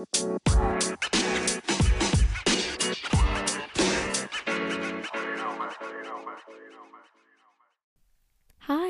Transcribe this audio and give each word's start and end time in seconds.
Hi, 0.00 0.06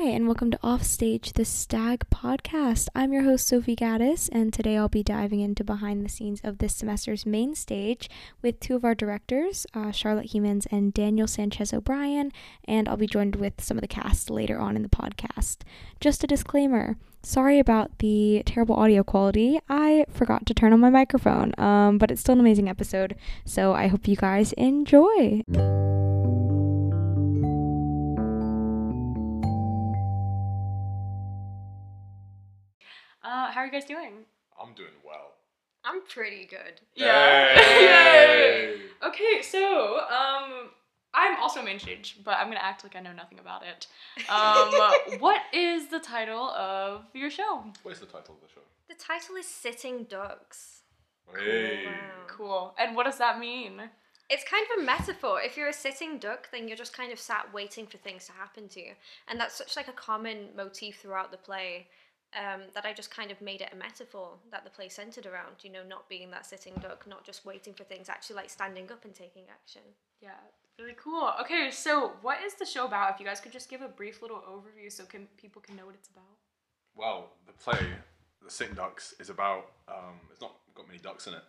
and 0.07 0.25
welcome 0.25 0.51
to 0.51 0.59
Offstage, 0.63 1.33
the 1.33 1.43
Stag 1.43 2.05
podcast. 2.09 2.87
I'm 2.95 3.11
your 3.11 3.23
host, 3.23 3.45
Sophie 3.45 3.75
Gaddis, 3.75 4.29
and 4.31 4.53
today 4.53 4.77
I'll 4.77 4.87
be 4.87 5.03
diving 5.03 5.41
into 5.41 5.65
behind 5.65 6.05
the 6.05 6.09
scenes 6.09 6.39
of 6.45 6.59
this 6.59 6.75
semester's 6.75 7.25
main 7.25 7.55
stage 7.55 8.09
with 8.41 8.61
two 8.61 8.77
of 8.77 8.85
our 8.85 8.95
directors, 8.95 9.67
uh, 9.73 9.91
Charlotte 9.91 10.31
Hemans 10.31 10.65
and 10.71 10.93
Daniel 10.93 11.27
Sanchez 11.27 11.73
O'Brien, 11.73 12.31
and 12.63 12.87
I'll 12.87 12.95
be 12.95 13.05
joined 13.05 13.35
with 13.35 13.59
some 13.61 13.75
of 13.75 13.81
the 13.81 13.87
cast 13.89 14.29
later 14.29 14.59
on 14.59 14.77
in 14.77 14.81
the 14.81 14.87
podcast. 14.87 15.63
Just 15.99 16.23
a 16.23 16.27
disclaimer 16.27 16.95
sorry 17.23 17.59
about 17.59 17.99
the 17.99 18.43
terrible 18.45 18.75
audio 18.75 19.03
quality. 19.03 19.59
I 19.69 20.05
forgot 20.09 20.45
to 20.47 20.53
turn 20.53 20.73
on 20.73 20.79
my 20.79 20.89
microphone, 20.89 21.53
um, 21.59 21.97
but 21.97 22.11
it's 22.11 22.21
still 22.21 22.33
an 22.33 22.39
amazing 22.39 22.67
episode, 22.69 23.15
so 23.45 23.73
I 23.73 23.87
hope 23.87 24.07
you 24.07 24.15
guys 24.15 24.53
enjoy. 24.53 25.43
Uh, 33.23 33.51
how 33.51 33.61
are 33.61 33.65
you 33.65 33.71
guys 33.71 33.85
doing? 33.85 34.25
I'm 34.61 34.73
doing 34.73 34.89
well. 35.05 35.33
I'm 35.83 36.01
pretty 36.07 36.45
good. 36.45 36.81
Yeah. 36.95 37.59
Yay! 37.59 38.77
Okay, 39.03 39.41
so 39.41 39.99
um, 40.01 40.69
I'm 41.13 41.37
also 41.41 41.61
main 41.61 41.79
stage, 41.79 42.17
but 42.23 42.37
I'm 42.37 42.47
gonna 42.47 42.59
act 42.61 42.83
like 42.83 42.95
I 42.95 43.01
know 43.01 43.11
nothing 43.11 43.39
about 43.39 43.63
it. 43.63 43.87
Um, 44.29 45.19
what 45.19 45.41
is 45.53 45.87
the 45.87 45.99
title 45.99 46.49
of 46.51 47.03
your 47.13 47.29
show? 47.29 47.63
What 47.83 47.93
is 47.93 47.99
the 47.99 48.05
title 48.05 48.35
of 48.35 48.41
the 48.41 48.53
show? 48.53 48.61
The 48.87 48.95
title 48.95 49.35
is 49.35 49.45
Sitting 49.45 50.05
Ducks. 50.05 50.81
Hey. 51.37 51.85
Wow. 51.85 51.91
Cool. 52.27 52.75
And 52.79 52.95
what 52.95 53.05
does 53.05 53.17
that 53.17 53.39
mean? 53.39 53.81
It's 54.29 54.45
kind 54.45 54.65
of 54.71 54.81
a 54.81 54.85
metaphor. 54.85 55.41
If 55.41 55.57
you're 55.57 55.67
a 55.67 55.73
sitting 55.73 56.17
duck, 56.17 56.47
then 56.51 56.67
you're 56.67 56.77
just 56.77 56.95
kind 56.95 57.11
of 57.11 57.19
sat 57.19 57.53
waiting 57.53 57.85
for 57.85 57.97
things 57.97 58.25
to 58.27 58.31
happen 58.31 58.69
to 58.69 58.79
you. 58.79 58.93
And 59.27 59.37
that's 59.37 59.55
such 59.55 59.75
like 59.75 59.89
a 59.89 59.93
common 59.93 60.47
motif 60.55 61.01
throughout 61.01 61.31
the 61.31 61.37
play 61.37 61.87
um, 62.37 62.61
that 62.73 62.85
I 62.85 62.93
just 62.93 63.13
kind 63.13 63.31
of 63.31 63.41
made 63.41 63.61
it 63.61 63.69
a 63.73 63.75
metaphor 63.75 64.29
that 64.51 64.63
the 64.63 64.69
play 64.69 64.89
centered 64.89 65.25
around, 65.25 65.63
you 65.63 65.71
know, 65.71 65.83
not 65.87 66.07
being 66.07 66.31
that 66.31 66.45
sitting 66.45 66.73
duck, 66.81 67.05
not 67.07 67.25
just 67.25 67.45
waiting 67.45 67.73
for 67.73 67.83
things, 67.83 68.09
actually 68.09 68.37
like 68.37 68.49
standing 68.49 68.91
up 68.91 69.03
and 69.05 69.13
taking 69.13 69.43
action. 69.51 69.81
Yeah, 70.21 70.31
really 70.79 70.95
cool. 70.97 71.31
Okay, 71.41 71.69
so 71.71 72.13
what 72.21 72.41
is 72.43 72.53
the 72.55 72.65
show 72.65 72.85
about? 72.85 73.13
If 73.13 73.19
you 73.19 73.25
guys 73.25 73.39
could 73.39 73.51
just 73.51 73.69
give 73.69 73.81
a 73.81 73.87
brief 73.87 74.21
little 74.21 74.37
overview 74.37 74.91
so 74.91 75.03
can 75.05 75.27
people 75.37 75.61
can 75.61 75.75
know 75.75 75.85
what 75.85 75.95
it's 75.95 76.09
about. 76.09 76.23
Well, 76.95 77.31
the 77.47 77.53
play, 77.53 77.87
The 78.43 78.51
Sitting 78.51 78.75
Ducks, 78.75 79.13
is 79.19 79.29
about. 79.29 79.71
Um, 79.87 80.19
it's 80.31 80.41
not 80.41 80.53
got 80.75 80.87
many 80.87 80.99
ducks 80.99 81.27
in 81.27 81.33
it. 81.33 81.43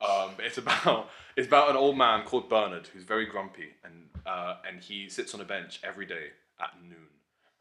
Um, 0.00 0.32
but 0.36 0.44
it's 0.44 0.58
about 0.58 1.10
it's 1.36 1.46
about 1.46 1.70
an 1.70 1.76
old 1.76 1.96
man 1.96 2.24
called 2.24 2.48
Bernard 2.48 2.88
who's 2.88 3.04
very 3.04 3.26
grumpy 3.26 3.70
and 3.84 4.08
uh, 4.26 4.56
and 4.68 4.80
he 4.80 5.08
sits 5.08 5.34
on 5.34 5.40
a 5.40 5.44
bench 5.44 5.80
every 5.82 6.06
day 6.06 6.28
at 6.60 6.70
noon 6.82 7.08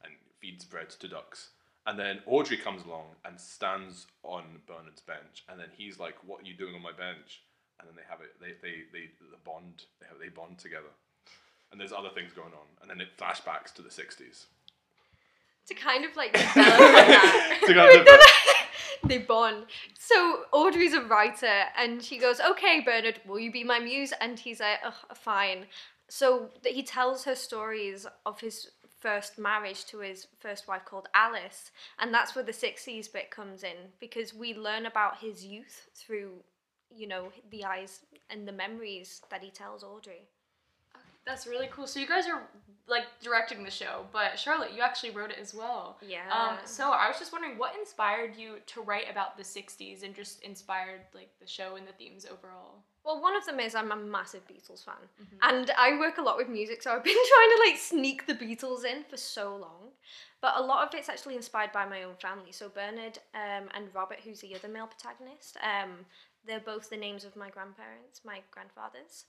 and 0.04 0.14
feeds 0.40 0.66
bread 0.66 0.90
to 0.90 1.08
ducks. 1.08 1.50
And 1.88 2.00
then 2.00 2.20
Audrey 2.26 2.58
comes 2.58 2.84
along 2.84 3.06
and 3.26 3.40
stands 3.40 4.08
on 4.24 4.44
Bernard's 4.68 5.02
bench, 5.02 5.44
and 5.48 5.60
then 5.60 5.68
he's 5.78 6.00
like, 6.00 6.16
"What 6.26 6.42
are 6.42 6.46
you 6.46 6.56
doing 6.56 6.74
on 6.74 6.82
my 6.82 6.92
bench?" 6.92 7.44
And 7.80 7.88
then 7.88 7.96
they 7.96 8.02
have 8.10 8.22
it. 8.22 8.40
They 8.40 8.54
they 8.62 8.84
they 8.92 9.10
the 9.20 9.38
bond. 9.44 9.84
They 10.00 10.08
have 10.08 10.18
they 10.20 10.30
bond 10.30 10.58
together. 10.58 10.94
And 11.72 11.80
there's 11.80 11.92
other 11.92 12.10
things 12.10 12.32
going 12.34 12.54
on, 12.54 12.68
and 12.82 12.90
then 12.90 13.02
it 13.02 13.18
flashbacks 13.18 13.74
to 13.76 13.82
the 13.82 13.90
'60s. 13.90 14.46
To 15.68 15.74
kind 15.74 16.06
of 16.06 16.16
like 16.16 16.34
that. 16.56 17.60
To 17.66 17.74
kind 17.74 18.08
of 18.08 19.10
they 19.10 19.20
bond. 19.20 19.66
So 20.00 20.46
Audrey's 20.52 20.94
a 20.94 21.02
writer, 21.02 21.66
and 21.78 22.02
she 22.02 22.18
goes, 22.18 22.40
"Okay, 22.40 22.82
Bernard, 22.82 23.22
will 23.28 23.40
you 23.40 23.52
be 23.52 23.64
my 23.64 23.80
muse?" 23.80 24.12
And 24.20 24.40
he's 24.40 24.60
like, 24.60 24.80
"Fine." 25.14 25.68
So 26.08 26.50
he 26.64 26.84
tells 26.84 27.26
her 27.26 27.36
stories 27.36 28.06
of 28.26 28.40
his 28.40 28.72
first 29.06 29.38
marriage 29.38 29.86
to 29.86 30.00
his 30.00 30.26
first 30.40 30.68
wife 30.68 30.84
called 30.84 31.08
Alice, 31.14 31.70
and 32.00 32.12
that's 32.12 32.34
where 32.34 32.44
the 32.44 32.52
'60s 32.52 33.12
bit 33.14 33.30
comes 33.30 33.62
in 33.64 33.78
because 34.00 34.34
we 34.34 34.56
learn 34.56 34.88
about 34.88 35.20
his 35.20 35.46
youth 35.46 35.88
through, 35.94 36.32
you 36.90 37.08
know, 37.08 37.32
the 37.52 37.64
eyes 37.64 38.00
and 38.32 38.48
the 38.48 38.52
memories 38.52 39.22
that 39.30 39.44
he 39.44 39.52
tells 39.52 39.84
Audrey. 39.84 40.24
That's 41.28 41.46
really 41.46 41.70
cool. 41.72 41.86
So 41.86 42.00
you 42.00 42.08
guys 42.08 42.28
are 42.28 42.42
like 42.88 43.06
directing 43.22 43.64
the 43.64 43.72
show, 43.72 44.06
but 44.12 44.40
Charlotte, 44.40 44.74
you 44.76 44.82
actually 44.82 45.12
wrote 45.12 45.30
it 45.30 45.38
as 45.40 45.54
well. 45.54 45.98
Yeah. 46.02 46.30
Um, 46.32 46.58
so 46.66 46.92
I 46.92 47.08
was 47.08 47.20
just 47.20 47.32
wondering 47.32 47.60
what 47.60 47.76
inspired 47.80 48.36
you 48.36 48.58
to 48.68 48.82
write 48.82 49.10
about 49.10 49.38
the 49.38 49.44
60s 49.44 50.04
and 50.04 50.16
just 50.16 50.42
inspired 50.44 51.02
like 51.14 51.30
the 51.40 51.48
show 51.48 51.76
and 51.76 51.88
the 51.88 51.94
themes 51.94 52.26
overall. 52.32 52.84
Well, 53.06 53.22
one 53.22 53.36
of 53.36 53.46
them 53.46 53.60
is 53.60 53.76
I'm 53.76 53.92
a 53.92 53.96
massive 53.96 54.48
Beatles 54.48 54.84
fan, 54.84 54.96
Mhm. 55.22 55.38
and 55.44 55.72
I 55.78 55.98
work 56.00 56.18
a 56.18 56.24
lot 56.24 56.38
with 56.38 56.50
music, 56.50 56.82
so 56.82 56.92
I've 56.92 57.04
been 57.04 57.14
trying 57.34 57.50
to 57.56 57.64
like 57.68 57.78
sneak 57.78 58.26
the 58.26 58.34
Beatles 58.34 58.84
in 58.84 59.04
for 59.04 59.16
so 59.18 59.56
long. 59.56 59.92
But 60.42 60.58
a 60.58 60.62
lot 60.62 60.88
of 60.88 60.94
it's 60.96 61.08
actually 61.08 61.36
inspired 61.36 61.72
by 61.72 61.86
my 61.86 62.04
own 62.04 62.16
family. 62.16 62.52
So 62.52 62.68
Bernard 62.68 63.20
um, 63.36 63.70
and 63.76 63.94
Robert, 63.94 64.20
who's 64.24 64.42
the 64.42 64.56
other 64.56 64.68
male 64.68 64.88
protagonist, 64.88 65.58
um, 65.62 66.06
they're 66.46 66.60
both 66.60 66.90
the 66.90 66.98
names 66.98 67.26
of 67.26 67.36
my 67.36 67.50
grandparents, 67.52 68.22
my 68.26 68.42
grandfathers, 68.52 69.26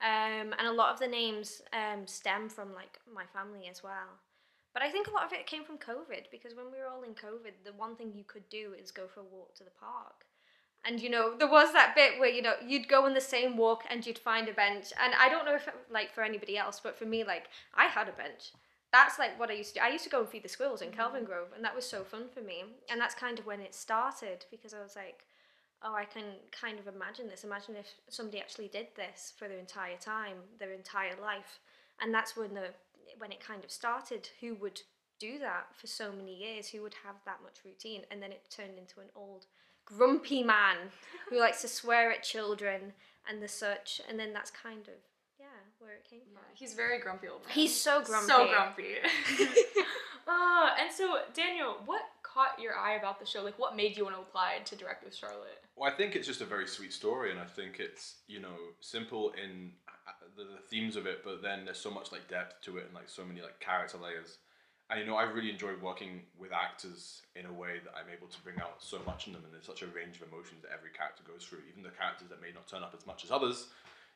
um, 0.00 0.52
and 0.58 0.66
a 0.66 0.72
lot 0.72 0.92
of 0.92 0.98
the 0.98 1.08
names 1.08 1.62
um, 1.72 2.06
stem 2.08 2.48
from 2.48 2.74
like 2.74 2.98
my 3.12 3.26
family 3.26 3.68
as 3.68 3.82
well. 3.82 4.18
But 4.72 4.82
I 4.82 4.90
think 4.90 5.06
a 5.08 5.10
lot 5.10 5.24
of 5.24 5.32
it 5.32 5.46
came 5.46 5.64
from 5.64 5.78
COVID 5.78 6.30
because 6.30 6.54
when 6.54 6.66
we 6.72 6.78
were 6.78 6.86
all 6.88 7.02
in 7.02 7.14
COVID, 7.14 7.64
the 7.64 7.72
one 7.72 7.96
thing 7.96 8.12
you 8.14 8.24
could 8.24 8.48
do 8.48 8.74
is 8.80 8.90
go 8.90 9.06
for 9.08 9.20
a 9.20 9.24
walk 9.24 9.54
to 9.56 9.64
the 9.64 9.70
park. 9.70 10.26
And 10.84 11.00
you 11.00 11.10
know, 11.10 11.36
there 11.36 11.50
was 11.50 11.72
that 11.72 11.94
bit 11.94 12.18
where 12.18 12.30
you 12.30 12.42
know 12.42 12.54
you'd 12.66 12.88
go 12.88 13.04
on 13.04 13.14
the 13.14 13.20
same 13.20 13.56
walk 13.56 13.84
and 13.90 14.06
you'd 14.06 14.18
find 14.18 14.48
a 14.48 14.52
bench. 14.52 14.92
And 15.02 15.14
I 15.18 15.28
don't 15.28 15.44
know 15.44 15.54
if 15.54 15.68
like 15.90 16.14
for 16.14 16.22
anybody 16.22 16.56
else, 16.56 16.80
but 16.82 16.98
for 16.98 17.04
me, 17.04 17.24
like 17.24 17.48
I 17.74 17.86
had 17.86 18.08
a 18.08 18.12
bench. 18.12 18.52
That's 18.92 19.18
like 19.18 19.38
what 19.38 19.50
I 19.50 19.54
used 19.54 19.74
to 19.74 19.80
do. 19.80 19.84
I 19.84 19.90
used 19.90 20.04
to 20.04 20.10
go 20.10 20.20
and 20.20 20.28
feed 20.28 20.42
the 20.42 20.48
squirrels 20.48 20.82
in 20.82 20.90
Kelvin 20.90 21.22
mm-hmm. 21.22 21.30
Grove, 21.30 21.48
and 21.54 21.64
that 21.64 21.76
was 21.76 21.84
so 21.84 22.02
fun 22.02 22.24
for 22.32 22.40
me. 22.40 22.64
And 22.90 23.00
that's 23.00 23.14
kind 23.14 23.38
of 23.38 23.46
when 23.46 23.60
it 23.60 23.74
started 23.74 24.46
because 24.50 24.74
I 24.74 24.82
was 24.82 24.96
like, 24.96 25.24
oh, 25.82 25.94
I 25.94 26.04
can 26.04 26.24
kind 26.50 26.78
of 26.78 26.86
imagine 26.86 27.28
this. 27.28 27.44
Imagine 27.44 27.76
if 27.76 27.86
somebody 28.08 28.40
actually 28.40 28.68
did 28.68 28.88
this 28.96 29.32
for 29.36 29.48
their 29.48 29.58
entire 29.58 29.96
time, 29.96 30.36
their 30.58 30.72
entire 30.72 31.14
life. 31.20 31.60
And 32.00 32.12
that's 32.12 32.36
when 32.36 32.54
the 32.54 32.68
when 33.18 33.32
it 33.32 33.40
kind 33.40 33.64
of 33.64 33.70
started. 33.70 34.28
Who 34.40 34.54
would 34.56 34.80
do 35.18 35.38
that 35.38 35.66
for 35.76 35.86
so 35.86 36.10
many 36.10 36.34
years? 36.34 36.68
Who 36.68 36.82
would 36.82 36.94
have 37.04 37.16
that 37.26 37.42
much 37.42 37.64
routine? 37.64 38.02
And 38.10 38.22
then 38.22 38.32
it 38.32 38.42
turned 38.50 38.78
into 38.78 39.00
an 39.00 39.08
old 39.14 39.46
grumpy 39.96 40.42
man 40.42 40.76
who 41.28 41.38
likes 41.40 41.60
to 41.62 41.68
swear 41.68 42.10
at 42.10 42.22
children 42.22 42.92
and 43.28 43.42
the 43.42 43.48
such. 43.48 44.00
And 44.08 44.18
then 44.18 44.32
that's 44.32 44.50
kind 44.50 44.82
of 44.88 44.94
yeah 45.38 45.46
where 45.78 45.92
it 45.94 46.06
came 46.08 46.20
Yeah, 46.32 46.38
from. 46.40 46.48
he's 46.54 46.74
very 46.74 46.98
grumpy 47.00 47.28
old 47.28 47.42
man. 47.44 47.52
He's 47.54 47.74
so 47.74 48.02
grumpy. 48.02 48.26
So 48.28 48.48
grumpy. 48.48 48.94
uh, 50.28 50.70
and 50.80 50.92
so 50.92 51.18
Daniel, 51.34 51.76
what 51.86 52.02
caught 52.22 52.60
your 52.60 52.76
eye 52.76 52.94
about 52.94 53.18
the 53.18 53.26
show? 53.26 53.42
Like, 53.42 53.58
what 53.58 53.74
made 53.76 53.96
you 53.96 54.04
want 54.04 54.16
to 54.16 54.22
apply 54.22 54.58
to 54.64 54.76
direct 54.76 55.04
with 55.04 55.14
Charlotte? 55.14 55.58
Well, 55.76 55.90
I 55.90 55.94
think 55.96 56.14
it's 56.14 56.26
just 56.26 56.40
a 56.40 56.44
very 56.44 56.66
sweet 56.66 56.92
story, 56.92 57.30
and 57.30 57.40
I 57.40 57.46
think 57.46 57.80
it's 57.80 58.16
you 58.28 58.40
know 58.40 58.56
simple 58.80 59.32
in 59.42 59.72
uh, 60.06 60.12
the, 60.36 60.44
the 60.44 60.60
themes 60.70 60.96
of 60.96 61.06
it, 61.06 61.22
but 61.24 61.42
then 61.42 61.64
there's 61.64 61.78
so 61.80 61.90
much 61.90 62.12
like 62.12 62.28
depth 62.28 62.60
to 62.62 62.76
it 62.78 62.84
and 62.86 62.94
like 62.94 63.08
so 63.08 63.24
many 63.24 63.40
like 63.40 63.58
character 63.60 63.98
layers. 63.98 64.38
And 64.90 64.98
you 64.98 65.06
know, 65.06 65.16
I 65.16 65.22
really 65.22 65.50
enjoy 65.50 65.72
working 65.80 66.22
with 66.38 66.52
actors 66.52 67.22
in 67.36 67.46
a 67.46 67.52
way 67.52 67.78
that 67.84 67.94
I'm 67.94 68.10
able 68.10 68.26
to 68.26 68.40
bring 68.42 68.58
out 68.58 68.82
so 68.82 68.98
much 69.06 69.26
in 69.26 69.32
them, 69.32 69.42
and 69.44 69.54
there's 69.54 69.66
such 69.66 69.82
a 69.82 69.86
range 69.94 70.18
of 70.18 70.26
emotions 70.26 70.62
that 70.62 70.74
every 70.74 70.90
character 70.90 71.22
goes 71.22 71.46
through. 71.46 71.62
Even 71.70 71.82
the 71.82 71.94
characters 71.94 72.28
that 72.28 72.42
may 72.42 72.50
not 72.50 72.66
turn 72.66 72.82
up 72.82 72.94
as 72.96 73.06
much 73.06 73.22
as 73.22 73.30
others, 73.30 73.70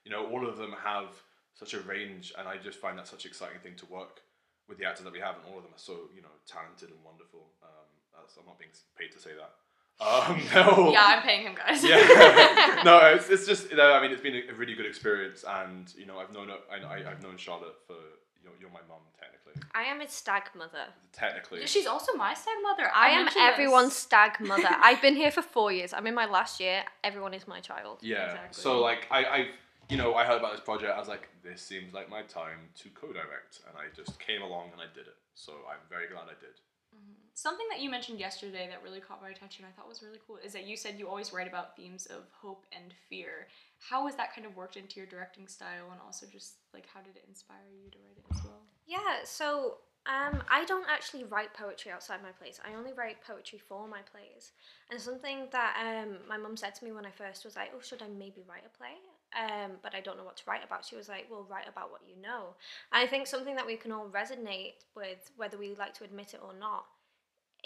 you 0.05 0.11
know, 0.11 0.27
all 0.27 0.47
of 0.47 0.59
them 0.59 0.75
have 0.83 1.15
such 1.55 1.75
a 1.75 1.81
range, 1.87 2.35
and 2.37 2.49
I 2.49 2.59
just 2.59 2.79
find 2.79 2.99
that 2.99 3.07
such 3.07 3.25
an 3.25 3.31
exciting 3.31 3.61
thing 3.63 3.77
to 3.77 3.87
work 3.87 4.21
with 4.69 4.79
the 4.79 4.85
actors 4.85 5.05
that 5.05 5.13
we 5.13 5.21
have, 5.21 5.37
and 5.37 5.45
all 5.47 5.59
of 5.59 5.65
them 5.65 5.73
are 5.73 5.79
so 5.79 6.11
you 6.15 6.23
know 6.23 6.35
talented 6.47 6.91
and 6.91 6.99
wonderful. 7.05 7.55
Um, 7.63 7.89
that's, 8.17 8.37
I'm 8.37 8.47
not 8.47 8.59
being 8.59 8.75
paid 8.99 9.13
to 9.13 9.21
say 9.21 9.31
that. 9.39 9.55
Um, 10.01 10.43
no. 10.55 10.91
Yeah, 10.93 11.05
I'm 11.07 11.23
paying 11.23 11.47
him, 11.47 11.55
guys. 11.55 11.85
yeah. 11.85 12.83
no, 12.85 12.99
it's, 13.15 13.29
it's 13.31 13.47
just 13.47 13.71
you 13.71 13.77
know, 13.77 13.93
I 13.93 14.03
mean, 14.03 14.11
it's 14.11 14.23
been 14.23 14.43
a, 14.51 14.55
really 14.55 14.75
good 14.75 14.87
experience, 14.87 15.45
and 15.47 15.93
you 15.97 16.07
know, 16.07 16.19
I've 16.19 16.33
known 16.33 16.51
I, 16.51 16.85
I, 16.85 17.11
I've 17.11 17.23
known 17.23 17.37
Charlotte 17.37 17.77
for 17.87 17.97
you 18.45 18.51
know, 18.51 18.57
you're 18.61 18.71
my 18.71 18.81
mum 18.89 19.01
technically. 19.19 19.63
I 19.75 19.85
am 19.85 20.01
a 20.01 20.09
stag 20.09 20.45
mother. 20.57 20.87
Technically, 21.13 21.67
She's 21.67 21.87
also 21.87 22.13
my 22.15 22.35
stag 22.35 22.55
mother. 22.63 22.91
I 22.95 23.09
am 23.11 23.25
mentioned 23.25 23.45
this. 23.45 23.53
everyone's 23.53 23.97
stag 23.97 24.41
mother. 24.41 24.69
I've 24.83 25.01
been 25.01 25.17
here 25.17 25.31
for 25.31 25.43
four 25.43 25.73
years. 25.73 25.93
I'm 25.93 26.07
in 26.07 26.15
my 26.15 26.27
last 26.27 26.61
year. 26.61 26.85
Everyone 27.03 27.33
is 27.35 27.49
my 27.49 27.61
child. 27.61 27.99
yeah. 28.03 28.27
Exactly. 28.27 28.63
So 28.63 28.81
like, 28.81 29.07
I, 29.11 29.25
I, 29.25 29.47
you 29.89 29.97
know, 29.97 30.15
I 30.15 30.25
heard 30.25 30.39
about 30.39 30.53
this 30.53 30.61
project. 30.61 30.93
I 30.95 30.99
was 30.99 31.09
like, 31.09 31.29
this 31.43 31.61
seems 31.63 31.93
like 31.95 32.09
my 32.11 32.23
time 32.23 32.61
to 32.81 32.89
co-direct, 32.91 33.61
and 33.69 33.77
I 33.77 33.95
just 33.95 34.19
came 34.21 34.43
along 34.43 34.71
and 34.73 34.81
I 34.81 34.89
did 34.95 35.07
it. 35.07 35.17
So 35.35 35.53
I'm 35.71 35.81
very 35.89 36.09
glad 36.09 36.25
I 36.25 36.37
did. 36.41 36.57
Mm-hmm. 36.95 37.24
Something 37.35 37.67
that 37.71 37.81
you 37.81 37.91
mentioned 37.91 38.21
yesterday 38.21 38.69
that 38.71 38.83
really 38.83 39.01
caught 39.01 39.21
my 39.21 39.29
attention, 39.29 39.65
I 39.69 39.73
thought 39.73 39.89
was 39.89 40.03
really 40.03 40.21
cool, 40.27 40.39
is 40.45 40.53
that 40.53 40.67
you 40.67 40.77
said 40.77 40.99
you 40.99 41.09
always 41.09 41.33
write 41.33 41.49
about 41.49 41.77
themes 41.77 42.07
of 42.07 42.23
hope 42.41 42.65
and 42.73 42.95
fear. 43.09 43.49
How 43.91 44.07
has 44.07 44.15
that 44.17 44.35
kind 44.35 44.47
of 44.47 44.57
worked 44.57 44.77
into 44.77 45.01
your 45.01 45.07
directing 45.07 45.49
style, 45.49 45.91
and 45.91 46.01
also 46.05 46.27
just 46.27 46.55
like 46.73 46.87
how 46.95 47.01
did 47.01 47.17
it 47.17 47.25
inspire 47.29 47.67
you 47.73 47.91
to 47.91 47.99
write 47.99 48.19
it 48.19 48.25
as 48.35 48.45
well? 48.45 48.63
Yeah, 48.87 49.25
so 49.25 49.79
Um, 50.07 50.43
I 50.51 50.67
don't 50.67 50.85
actually 50.87 51.25
write 51.25 51.55
poetry 51.55 51.91
outside 51.91 52.23
my 52.23 52.31
plays. 52.31 52.61
I 52.63 52.75
only 52.75 52.93
write 52.93 53.23
poetry 53.23 53.59
for 53.59 53.89
my 53.89 54.03
plays. 54.03 54.53
And 54.91 55.01
something 55.01 55.49
that 55.51 55.73
um, 55.81 56.19
my 56.29 56.37
mum 56.37 56.59
said 56.59 56.75
to 56.75 56.85
me 56.85 56.93
when 56.93 57.07
I 57.07 57.11
first 57.11 57.43
was 57.43 57.57
like, 57.57 57.73
"Oh, 57.75 57.81
should 57.81 58.03
I 58.03 58.09
maybe 58.09 58.45
write 58.47 58.67
a 58.67 58.77
play?" 58.77 58.97
Um, 59.33 59.79
but 59.83 59.95
I 59.95 60.01
don't 60.03 60.19
know 60.19 60.25
what 60.25 60.37
to 60.37 60.43
write 60.47 60.63
about. 60.63 60.85
She 60.85 60.95
was 60.95 61.09
like, 61.09 61.25
"Well, 61.31 61.47
write 61.49 61.67
about 61.67 61.91
what 61.91 62.03
you 62.07 62.17
know." 62.21 62.55
And 62.93 63.03
I 63.03 63.07
think 63.07 63.27
something 63.27 63.57
that 63.57 63.67
we 63.67 63.77
can 63.77 63.93
all 63.93 64.09
resonate 64.11 64.85
with, 64.95 65.31
whether 65.37 65.57
we 65.57 65.75
like 65.75 65.95
to 65.95 66.05
admit 66.05 66.35
it 66.35 66.41
or 66.45 66.53
not, 66.53 66.85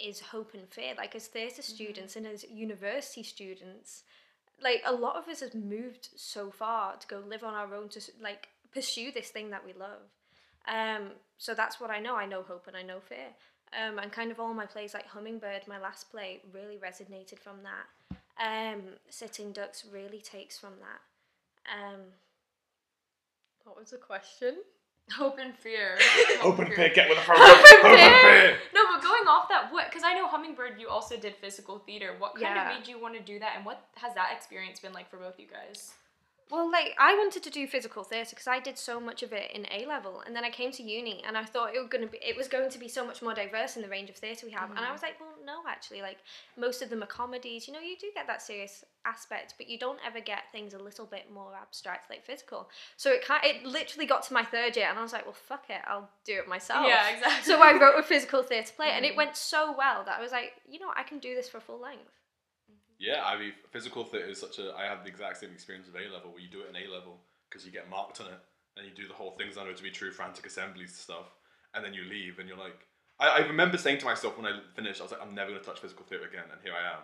is 0.03 0.19
hope 0.19 0.53
and 0.53 0.67
fear. 0.69 0.93
Like 0.97 1.15
as 1.15 1.27
theatre 1.27 1.61
students 1.61 2.15
and 2.15 2.25
as 2.25 2.43
university 2.49 3.23
students, 3.23 4.03
like 4.61 4.81
a 4.85 4.93
lot 4.93 5.15
of 5.15 5.27
us 5.27 5.39
have 5.41 5.55
moved 5.55 6.09
so 6.15 6.51
far 6.51 6.95
to 6.97 7.07
go 7.07 7.21
live 7.27 7.43
on 7.43 7.53
our 7.53 7.73
own 7.73 7.89
to 7.89 8.01
like 8.21 8.49
pursue 8.73 9.11
this 9.11 9.29
thing 9.29 9.49
that 9.51 9.65
we 9.65 9.73
love. 9.73 10.01
Um, 10.67 11.11
so 11.37 11.53
that's 11.53 11.79
what 11.79 11.89
I 11.89 11.99
know. 11.99 12.15
I 12.15 12.25
know 12.25 12.43
hope 12.43 12.67
and 12.67 12.75
I 12.75 12.83
know 12.83 12.99
fear. 12.99 13.27
Um, 13.71 13.99
and 13.99 14.11
kind 14.11 14.31
of 14.31 14.39
all 14.39 14.53
my 14.53 14.65
plays, 14.65 14.93
like 14.93 15.07
Hummingbird, 15.07 15.67
my 15.67 15.79
last 15.79 16.09
play, 16.09 16.41
really 16.53 16.77
resonated 16.77 17.39
from 17.39 17.57
that. 17.63 18.17
Um, 18.39 18.81
Sitting 19.09 19.51
Ducks 19.51 19.85
really 19.91 20.21
takes 20.21 20.57
from 20.57 20.73
that. 20.79 21.01
Um, 21.71 21.99
what 23.63 23.77
was 23.77 23.91
the 23.91 23.97
question? 23.97 24.55
Hope 25.15 25.39
and 25.39 25.55
fear. 25.55 25.97
Open 26.43 26.67
fear. 26.67 26.75
pit, 26.75 26.95
get 26.95 27.09
with 27.09 27.17
the 27.17 27.23
program. 27.23 27.49
Open 27.49 27.79
Open 27.91 27.97
pit. 27.97 28.21
pit. 28.21 28.55
No, 28.73 28.81
but 28.93 29.01
going 29.01 29.27
off 29.27 29.49
that, 29.49 29.71
what? 29.71 29.87
Because 29.89 30.03
I 30.05 30.13
know 30.13 30.27
Hummingbird, 30.27 30.79
you 30.79 30.87
also 30.89 31.17
did 31.17 31.35
physical 31.35 31.79
theater. 31.79 32.13
What 32.19 32.33
kind 32.33 32.55
Yeah. 32.55 32.69
of 32.71 32.77
made 32.79 32.87
you 32.87 32.99
want 33.01 33.15
to 33.15 33.21
do 33.21 33.39
that, 33.39 33.53
and 33.55 33.65
what 33.65 33.85
has 33.95 34.13
that 34.15 34.29
experience 34.35 34.79
been 34.79 34.93
like 34.93 35.09
for 35.09 35.17
both 35.17 35.39
you 35.39 35.47
guys? 35.47 35.93
Well, 36.51 36.71
like 36.71 36.95
I 36.97 37.13
wanted 37.13 37.43
to 37.43 37.51
do 37.51 37.67
physical 37.67 38.03
theatre 38.03 38.31
because 38.31 38.47
I 38.47 38.59
did 38.59 38.77
so 38.77 38.99
much 38.99 39.21
of 39.21 39.33
it 39.33 39.51
in 39.53 39.67
A 39.71 39.85
level, 39.85 40.23
and 40.25 40.35
then 40.35 40.43
I 40.43 40.49
came 40.49 40.71
to 40.71 40.83
uni 40.83 41.23
and 41.25 41.37
I 41.37 41.43
thought 41.43 41.75
it 41.75 41.79
was 41.79 41.89
gonna 41.89 42.07
be 42.07 42.17
it 42.21 42.35
was 42.35 42.47
going 42.47 42.71
to 42.71 42.79
be 42.79 42.87
so 42.87 43.05
much 43.05 43.21
more 43.21 43.35
diverse 43.35 43.75
in 43.75 43.83
the 43.83 43.87
range 43.87 44.09
of 44.09 44.15
theatre 44.15 44.47
we 44.47 44.51
have, 44.53 44.71
and 44.71 44.79
I 44.79 44.83
mm-hmm. 44.83 44.93
was 44.93 45.01
like, 45.03 45.19
well, 45.19 45.35
no, 45.45 45.61
actually, 45.69 46.01
like 46.01 46.17
most 46.57 46.81
of 46.81 46.89
them 46.89 47.03
are 47.03 47.07
comedies. 47.07 47.67
You 47.67 47.73
know, 47.75 47.79
you 47.79 47.95
do 47.99 48.07
get 48.15 48.25
that 48.25 48.41
serious 48.41 48.83
aspect, 49.05 49.53
but 49.57 49.69
you 49.69 49.77
don't 49.77 49.99
ever 50.05 50.19
get 50.19 50.51
things 50.51 50.73
a 50.73 50.79
little 50.79 51.05
bit 51.05 51.31
more 51.31 51.53
abstract, 51.55 52.09
like 52.09 52.25
physical. 52.25 52.69
So 52.97 53.11
it 53.11 53.23
kind 53.23 53.41
it 53.45 53.63
literally 53.63 54.07
got 54.07 54.23
to 54.23 54.33
my 54.33 54.43
third 54.43 54.75
year, 54.75 54.87
and 54.89 54.97
I 54.97 55.03
was 55.03 55.13
like, 55.13 55.25
well, 55.25 55.33
fuck 55.33 55.65
it, 55.69 55.81
I'll 55.87 56.09
do 56.25 56.33
it 56.33 56.47
myself. 56.47 56.87
Yeah, 56.87 57.09
exactly. 57.13 57.43
So 57.43 57.61
I 57.61 57.79
wrote 57.79 57.99
a 57.99 58.03
physical 58.03 58.41
theatre 58.41 58.73
play, 58.75 58.89
and 58.91 59.05
it 59.05 59.09
mm-hmm. 59.09 59.17
went 59.17 59.37
so 59.37 59.75
well 59.77 60.03
that 60.05 60.17
I 60.17 60.21
was 60.21 60.31
like, 60.31 60.53
you 60.67 60.79
know, 60.79 60.91
I 60.97 61.03
can 61.03 61.19
do 61.19 61.35
this 61.35 61.47
for 61.47 61.59
full 61.59 61.79
length. 61.79 62.18
Yeah, 62.99 63.23
I 63.25 63.39
mean, 63.39 63.53
physical 63.71 64.03
theatre 64.03 64.27
is 64.27 64.39
such 64.39 64.59
a. 64.59 64.73
I 64.75 64.83
have 64.83 65.03
the 65.03 65.09
exact 65.09 65.37
same 65.37 65.51
experience 65.51 65.87
of 65.87 65.95
A 65.95 66.13
level, 66.13 66.31
where 66.31 66.41
you 66.41 66.49
do 66.49 66.61
it 66.61 66.69
in 66.69 66.75
A 66.75 66.93
level 66.93 67.17
because 67.49 67.65
you 67.65 67.71
get 67.71 67.89
marked 67.89 68.19
on 68.21 68.27
it, 68.27 68.39
and 68.77 68.85
you 68.85 68.93
do 68.93 69.07
the 69.07 69.13
whole 69.13 69.31
things 69.31 69.57
I 69.57 69.63
know 69.63 69.73
to 69.73 69.83
be 69.83 69.89
true, 69.89 70.11
Frantic 70.11 70.45
Assembly's 70.45 70.93
stuff, 70.93 71.33
and 71.73 71.83
then 71.83 71.93
you 71.93 72.03
leave, 72.03 72.39
and 72.39 72.47
you're 72.47 72.57
like. 72.57 72.85
I, 73.21 73.27
I 73.29 73.39
remember 73.39 73.77
saying 73.77 73.97
to 73.99 74.05
myself 74.05 74.37
when 74.37 74.45
I 74.45 74.59
finished, 74.75 75.01
I 75.01 75.03
was 75.03 75.11
like, 75.11 75.21
I'm 75.21 75.35
never 75.35 75.49
going 75.49 75.61
to 75.61 75.65
touch 75.65 75.79
physical 75.79 76.05
theatre 76.05 76.25
again, 76.25 76.45
and 76.51 76.61
here 76.63 76.73
I 76.73 76.93
am. 76.93 77.03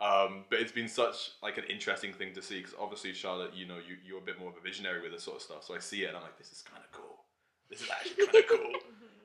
Um, 0.00 0.44
but 0.50 0.60
it's 0.60 0.72
been 0.72 0.88
such 0.88 1.32
like 1.42 1.56
an 1.56 1.64
interesting 1.70 2.12
thing 2.12 2.34
to 2.34 2.42
see 2.42 2.58
because 2.58 2.74
obviously 2.78 3.12
Charlotte, 3.12 3.52
you 3.54 3.66
know, 3.66 3.76
you 3.76 3.96
you're 4.04 4.18
a 4.18 4.24
bit 4.24 4.38
more 4.38 4.50
of 4.50 4.56
a 4.56 4.60
visionary 4.60 5.00
with 5.00 5.12
this 5.12 5.22
sort 5.22 5.36
of 5.36 5.42
stuff. 5.42 5.64
So 5.64 5.74
I 5.74 5.78
see 5.78 6.02
it 6.02 6.08
and 6.08 6.16
I'm 6.16 6.22
like, 6.22 6.36
this 6.36 6.52
is 6.52 6.62
kind 6.62 6.82
of 6.82 6.90
cool. 6.92 7.24
This 7.70 7.80
is 7.80 7.88
actually 7.90 8.26
kind 8.26 8.44
of 8.44 8.50
cool. 8.50 8.72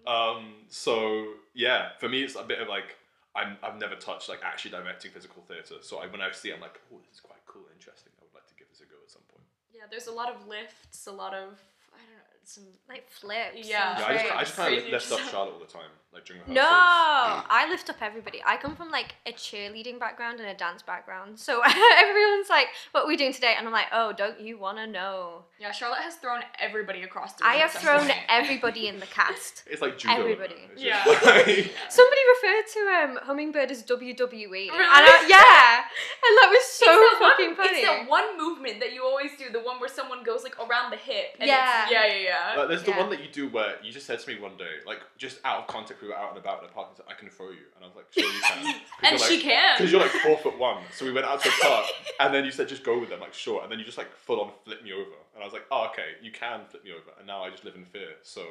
Um, 0.07 0.53
so 0.69 1.33
yeah, 1.53 1.89
for 1.99 2.09
me, 2.09 2.23
it's 2.23 2.35
a 2.35 2.41
bit 2.41 2.59
of 2.59 2.67
like 2.67 2.95
I'm 3.39 3.57
I've 3.63 3.79
never 3.79 3.95
touched 3.95 4.27
like 4.27 4.41
actually 4.43 4.71
directing 4.71 5.11
physical 5.11 5.41
theatre. 5.47 5.79
So 5.81 5.99
I, 5.99 6.07
when 6.07 6.21
I 6.21 6.31
see, 6.31 6.49
it, 6.49 6.55
I'm 6.55 6.61
like, 6.61 6.79
oh, 6.91 6.99
this 6.99 7.15
is 7.15 7.21
quite 7.21 7.39
cool, 7.47 7.63
and 7.71 7.75
interesting. 7.79 8.11
I 8.19 8.27
would 8.27 8.35
like 8.35 8.47
to 8.51 8.55
give 8.59 8.67
this 8.69 8.81
a 8.81 8.87
go 8.91 8.99
at 9.03 9.09
some 9.09 9.23
point. 9.31 9.47
Yeah, 9.73 9.87
there's 9.89 10.07
a 10.07 10.11
lot 10.11 10.29
of 10.33 10.47
lifts, 10.47 11.07
a 11.07 11.11
lot 11.11 11.33
of 11.33 11.55
I 11.95 12.03
don't 12.03 12.19
know, 12.19 12.29
some 12.43 12.65
Like 12.87 13.07
flips. 13.09 13.63
Yeah. 13.67 13.99
Yeah, 13.99 14.05
I 14.05 14.13
just, 14.13 14.35
I 14.35 14.39
just 14.43 14.55
kind 14.55 14.73
of 14.73 14.79
Crazy 14.83 14.91
lift 14.91 15.11
up 15.11 15.19
stuff. 15.19 15.31
Charlotte 15.33 15.53
all 15.53 15.59
the 15.63 15.71
time, 15.71 15.91
like 16.11 16.25
during 16.25 16.41
No. 16.47 16.63
I 16.65 17.67
lift 17.69 17.89
up 17.89 17.97
everybody. 18.01 18.41
I 18.45 18.57
come 18.57 18.75
from 18.75 18.89
like 18.89 19.15
a 19.27 19.31
cheerleading 19.31 19.99
background 19.99 20.39
and 20.39 20.49
a 20.49 20.55
dance 20.55 20.81
background. 20.81 21.37
So 21.39 21.61
everyone's 21.99 22.49
like, 22.49 22.67
what 22.91 23.03
are 23.05 23.07
we 23.07 23.15
doing 23.15 23.31
today? 23.33 23.53
And 23.57 23.67
I'm 23.67 23.73
like, 23.73 23.87
oh, 23.93 24.11
don't 24.13 24.39
you 24.39 24.57
want 24.57 24.77
to 24.79 24.87
know? 24.87 25.43
Yeah, 25.59 25.71
Charlotte 25.71 25.99
has 25.99 26.15
thrown 26.15 26.39
everybody 26.59 27.03
across 27.03 27.33
the 27.33 27.45
I 27.45 27.55
have 27.55 27.71
thrown 27.71 27.99
point. 28.07 28.13
everybody 28.27 28.87
in 28.87 28.99
the 28.99 29.05
cast. 29.17 29.63
It's 29.69 29.81
like 29.81 29.97
judo. 29.99 30.15
Everybody. 30.15 30.55
It's 30.73 30.81
Yeah. 30.81 31.03
like- 31.05 31.75
Somebody 31.89 32.21
referred 32.41 32.63
to 32.73 32.79
um, 33.03 33.19
Hummingbird 33.27 33.69
as 33.69 33.83
WWE. 33.83 34.29
Really? 34.49 34.69
And 34.69 34.77
I, 34.79 35.25
yeah. 35.29 35.83
And 36.27 36.37
that 36.37 36.49
was 36.49 36.65
so 36.65 36.85
It's 36.89 37.19
that 37.19 37.29
fucking 37.29 37.47
one, 37.49 37.55
funny. 37.55 37.77
It's 37.79 37.87
that 37.87 38.09
one 38.09 38.37
movement 38.37 38.79
that 38.79 38.93
you 38.93 39.03
always 39.03 39.31
do, 39.37 39.51
the 39.51 39.59
one 39.59 39.79
where 39.79 39.89
someone 39.89 40.23
goes 40.23 40.43
like 40.43 40.57
around 40.59 40.91
the 40.91 40.97
hip. 40.97 41.35
And 41.39 41.47
Yeah. 41.47 41.83
It's, 41.83 41.91
yeah, 41.91 42.05
yeah, 42.07 42.15
yeah. 42.53 42.59
Like, 42.59 42.67
there's 42.69 42.83
the 42.83 42.91
Yeah. 42.91 42.99
one 42.99 43.09
that 43.11 43.21
you 43.21 43.29
do 43.31 43.49
where 43.49 43.75
you 43.83 43.91
just 43.91 44.07
said 44.07 44.19
to 44.19 44.27
me 44.33 44.39
one 44.39 44.57
day, 44.57 44.77
like 44.87 44.99
just 45.17 45.39
out 45.45 45.59
of 45.59 45.67
context, 45.67 45.98
we 46.01 46.07
were 46.07 46.15
out 46.17 46.29
and 46.29 46.37
about 46.37 46.63
in 46.63 46.69
a 46.69 46.71
park, 46.71 46.87
and 46.89 46.97
said, 46.97 47.05
I 47.09 47.13
can 47.13 47.29
throw 47.29 47.49
you, 47.49 47.65
and 47.75 47.83
I 47.83 47.87
was 47.87 47.95
like, 47.95 48.05
sure 48.11 48.23
you 48.23 48.41
can. 48.41 48.75
and 49.03 49.19
she 49.19 49.41
can. 49.41 49.77
Because 49.77 49.91
you're 49.91 50.01
like 50.01 50.11
four 50.11 50.37
foot 50.37 50.57
one, 50.57 50.83
so 50.93 51.05
we 51.05 51.11
went 51.11 51.25
out 51.25 51.41
to 51.43 51.49
the 51.49 51.55
park, 51.61 51.85
and 52.19 52.33
then 52.33 52.45
you 52.45 52.51
said 52.51 52.67
just 52.67 52.83
go 52.83 52.99
with 52.99 53.09
them, 53.09 53.19
like 53.19 53.33
sure, 53.33 53.61
and 53.63 53.71
then 53.71 53.79
you 53.79 53.85
just 53.85 53.97
like 53.97 54.11
full 54.15 54.41
on 54.41 54.51
flip 54.65 54.83
me 54.83 54.93
over, 54.93 55.17
and 55.33 55.41
I 55.41 55.45
was 55.45 55.53
like, 55.53 55.65
oh 55.71 55.87
okay, 55.91 56.15
you 56.21 56.31
can 56.31 56.61
flip 56.69 56.83
me 56.83 56.91
over, 56.91 57.11
and 57.17 57.27
now 57.27 57.43
I 57.43 57.49
just 57.49 57.65
live 57.65 57.75
in 57.75 57.85
fear, 57.85 58.09
so 58.23 58.43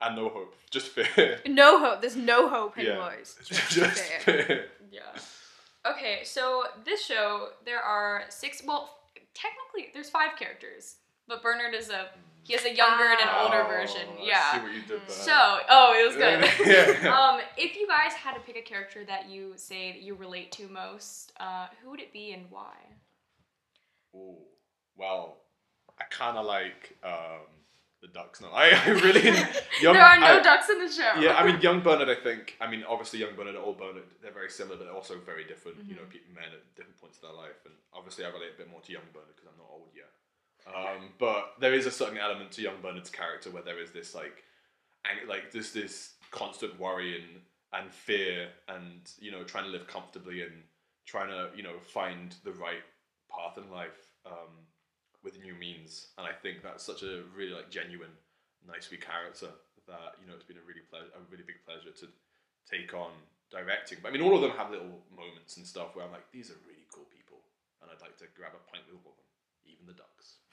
and 0.00 0.14
no 0.16 0.28
hope, 0.28 0.54
just 0.70 0.88
fear. 0.88 1.40
no 1.46 1.78
hope. 1.80 2.00
There's 2.00 2.16
no 2.16 2.48
hope 2.48 2.76
Yeah. 2.76 2.90
anymore. 2.90 3.14
It's 3.18 3.34
just 3.44 3.70
just 3.70 4.00
fear. 4.00 4.42
fear. 4.44 4.64
Yeah. 4.90 5.00
Okay, 5.86 6.20
so 6.24 6.64
this 6.84 7.04
show 7.04 7.48
there 7.64 7.80
are 7.80 8.24
six. 8.28 8.62
Well, 8.64 8.90
technically 9.34 9.90
there's 9.94 10.10
five 10.10 10.36
characters, 10.38 10.96
but 11.26 11.42
Bernard 11.42 11.74
is 11.74 11.90
a 11.90 12.08
he 12.48 12.54
has 12.54 12.64
a 12.64 12.74
younger 12.74 13.04
and 13.04 13.20
an 13.20 13.28
older 13.42 13.62
Oh, 13.64 13.68
version. 13.68 14.08
I 14.18 14.24
Yeah. 14.24 14.52
see 14.54 14.58
what 14.64 14.72
you 14.74 14.80
did 14.82 15.00
there. 15.02 15.08
So, 15.08 15.60
oh, 15.68 15.94
it 16.00 16.06
was 16.08 16.16
good. 16.16 16.40
Yeah. 16.66 17.14
um, 17.34 17.40
if 17.56 17.76
you 17.76 17.86
guys 17.86 18.14
had 18.14 18.34
to 18.34 18.40
pick 18.40 18.56
a 18.56 18.62
character 18.62 19.04
that 19.04 19.28
you 19.28 19.52
say 19.56 19.92
that 19.92 20.00
you 20.02 20.14
relate 20.14 20.50
to 20.52 20.66
most, 20.68 21.32
uh, 21.38 21.66
who 21.82 21.90
would 21.90 22.00
it 22.00 22.12
be 22.12 22.32
and 22.32 22.46
why? 22.50 22.74
Ooh, 24.14 24.38
well, 24.96 25.36
I 26.00 26.04
kind 26.10 26.38
of 26.38 26.46
like 26.46 26.96
um, 27.04 27.44
the 28.00 28.08
ducks 28.08 28.40
No, 28.40 28.48
I, 28.50 28.70
I 28.70 28.88
really 28.90 29.20
young. 29.82 29.92
there 29.94 30.02
are 30.02 30.18
no 30.18 30.38
I- 30.38 30.42
ducks 30.42 30.68
in 30.70 30.78
the 30.78 30.90
show. 30.90 31.20
Yeah, 31.20 31.34
I 31.36 31.44
mean, 31.44 31.60
young 31.60 31.80
Bernard. 31.80 32.08
I 32.08 32.14
think. 32.14 32.56
I 32.60 32.70
mean, 32.70 32.82
obviously, 32.88 33.18
young 33.20 33.34
Bernard 33.36 33.56
and 33.56 33.64
old 33.64 33.76
Bernard, 33.78 34.04
they're 34.22 34.32
very 34.32 34.48
similar, 34.50 34.76
but 34.78 34.84
they're 34.86 34.94
also 34.94 35.18
very 35.18 35.44
different. 35.44 35.78
You 35.86 35.96
know, 35.96 36.06
men 36.34 36.50
at 36.52 36.62
different 36.76 36.96
points 36.98 37.18
of 37.18 37.22
their 37.28 37.32
life, 37.36 37.60
and 37.66 37.74
obviously, 37.92 38.24
I 38.24 38.28
relate 38.30 38.52
a 38.54 38.58
bit 38.58 38.70
more 38.70 38.80
to 38.80 38.92
young 38.92 39.06
Bernard 39.12 39.34
because 39.36 39.48
I'm 39.52 39.58
not 39.58 39.68
old 39.70 39.90
yet. 39.94 40.08
Um, 40.74 41.10
but 41.18 41.54
there 41.60 41.74
is 41.74 41.86
a 41.86 41.90
certain 41.90 42.18
element 42.18 42.52
to 42.52 42.62
young 42.62 42.80
Bernard's 42.82 43.10
character 43.10 43.50
where 43.50 43.62
there 43.62 43.80
is 43.80 43.90
this 43.90 44.14
like, 44.14 44.44
ang- 45.04 45.28
like 45.28 45.50
this 45.52 45.72
this 45.72 46.14
constant 46.30 46.78
worry 46.78 47.16
and 47.20 47.40
and 47.72 47.92
fear, 47.92 48.48
and 48.68 49.10
you 49.20 49.30
know, 49.30 49.44
trying 49.44 49.64
to 49.64 49.70
live 49.70 49.86
comfortably 49.86 50.42
and 50.42 50.52
trying 51.06 51.28
to 51.28 51.50
you 51.56 51.62
know 51.62 51.78
find 51.80 52.34
the 52.44 52.52
right 52.52 52.84
path 53.30 53.58
in 53.58 53.70
life 53.70 54.12
um, 54.26 54.66
with 55.22 55.40
new 55.42 55.54
means. 55.54 56.08
And 56.18 56.26
I 56.26 56.32
think 56.32 56.62
that's 56.62 56.84
such 56.84 57.02
a 57.02 57.22
really 57.36 57.52
like 57.52 57.70
genuine, 57.70 58.12
nice 58.66 58.90
wee 58.90 58.96
character 58.98 59.48
that 59.86 60.20
you 60.20 60.28
know 60.28 60.34
it's 60.36 60.44
been 60.44 60.60
a 60.60 60.66
really 60.68 60.84
ple- 60.90 61.12
a 61.12 61.20
really 61.30 61.44
big 61.44 61.64
pleasure 61.64 61.92
to 61.92 62.06
take 62.68 62.92
on 62.92 63.12
directing. 63.50 63.98
But 64.02 64.08
I 64.08 64.12
mean, 64.12 64.22
all 64.22 64.36
of 64.36 64.42
them 64.44 64.52
have 64.52 64.70
little 64.70 65.00
moments 65.08 65.56
and 65.56 65.66
stuff 65.66 65.96
where 65.96 66.04
I'm 66.04 66.12
like, 66.12 66.28
these 66.32 66.50
are 66.52 66.60
really 66.68 66.84
cool 66.92 67.08
people, 67.08 67.40
and 67.80 67.88
I'd 67.88 68.04
like 68.04 68.16
to 68.20 68.28
grab 68.36 68.52
a 68.52 68.62
pint 68.68 68.84
with 68.88 69.00
all 69.00 69.12
of 69.12 69.16
them, 69.16 69.28
even 69.64 69.88
the 69.88 69.96
ducks. 69.96 70.44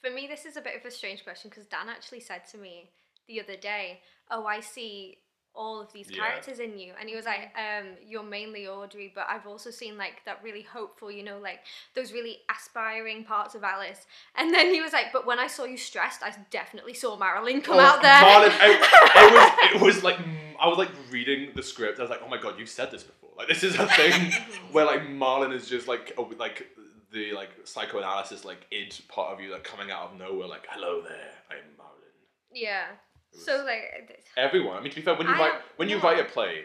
For 0.00 0.10
me, 0.10 0.26
this 0.28 0.44
is 0.46 0.56
a 0.56 0.60
bit 0.60 0.76
of 0.76 0.84
a 0.84 0.90
strange 0.90 1.24
question 1.24 1.50
because 1.50 1.66
Dan 1.66 1.88
actually 1.88 2.20
said 2.20 2.42
to 2.52 2.58
me 2.58 2.90
the 3.26 3.40
other 3.40 3.56
day, 3.56 4.00
"Oh, 4.30 4.46
I 4.46 4.60
see 4.60 5.18
all 5.54 5.80
of 5.80 5.92
these 5.92 6.08
Yeah. 6.08 6.18
characters 6.18 6.60
in 6.60 6.78
you," 6.78 6.94
and 7.00 7.08
he 7.08 7.16
was 7.16 7.24
like, 7.24 7.50
um, 7.58 7.96
"You're 8.00 8.22
mainly 8.22 8.68
Audrey, 8.68 9.10
but 9.12 9.26
I've 9.28 9.46
also 9.46 9.70
seen 9.70 9.98
like 9.98 10.24
that 10.24 10.40
really 10.42 10.62
hopeful, 10.62 11.10
you 11.10 11.24
know, 11.24 11.38
like 11.38 11.60
those 11.94 12.12
really 12.12 12.42
aspiring 12.48 13.24
parts 13.24 13.56
of 13.56 13.64
Alice." 13.64 14.06
And 14.36 14.54
then 14.54 14.72
he 14.72 14.80
was 14.80 14.92
like, 14.92 15.12
"But 15.12 15.26
when 15.26 15.40
I 15.40 15.48
saw 15.48 15.64
you 15.64 15.76
stressed, 15.76 16.22
I 16.22 16.32
definitely 16.50 16.94
saw 16.94 17.16
Marilyn 17.16 17.60
come 17.60 17.78
Oh, 17.78 17.80
out 17.80 18.00
there." 18.00 18.20
Marilyn, 18.20 18.52
I, 18.52 18.68
it 19.16 19.32
was 19.32 19.74
it 19.74 19.80
was 19.96 20.04
like 20.04 20.16
mm, 20.18 20.36
I 20.60 20.68
was 20.68 20.78
like 20.78 20.90
reading 21.10 21.50
the 21.56 21.62
script. 21.62 21.98
I 21.98 22.02
was 22.02 22.10
like, 22.10 22.22
oh 22.24 22.28
my 22.28 22.38
god, 22.38 22.56
you've 22.56 22.68
said 22.68 22.92
this 22.92 23.02
before. 23.02 23.30
Like 23.36 23.48
this 23.48 23.64
is 23.64 23.74
a 23.76 23.88
thing 23.88 24.32
where 24.72 24.84
like 24.84 25.08
Marilyn 25.08 25.50
is 25.52 25.68
just 25.68 25.88
like 25.88 26.12
oh, 26.16 26.30
like 26.38 26.68
the 27.12 27.32
like 27.32 27.50
psychoanalysis 27.64 28.44
like 28.44 28.66
id 28.72 28.94
part 29.08 29.32
of 29.32 29.40
you 29.40 29.52
like 29.52 29.64
coming 29.64 29.90
out 29.90 30.10
of 30.12 30.18
nowhere. 30.18 30.48
Like 30.48 30.66
hello 30.68 31.02
there, 31.02 31.30
I'm 31.50 31.56
Marilyn. 31.76 32.14
yeah. 32.52 32.86
So 33.32 33.62
like, 33.64 34.24
Everyone. 34.38 34.76
I 34.78 34.80
mean, 34.80 34.90
to 34.90 34.96
be 34.96 35.02
fair, 35.02 35.14
when 35.14 35.26
you 35.26 35.34
I- 35.34 35.38
write 35.38 35.52
when 35.76 35.88
you 35.88 35.96
yeah. 35.98 36.02
write 36.06 36.20
a 36.20 36.24
play, 36.24 36.64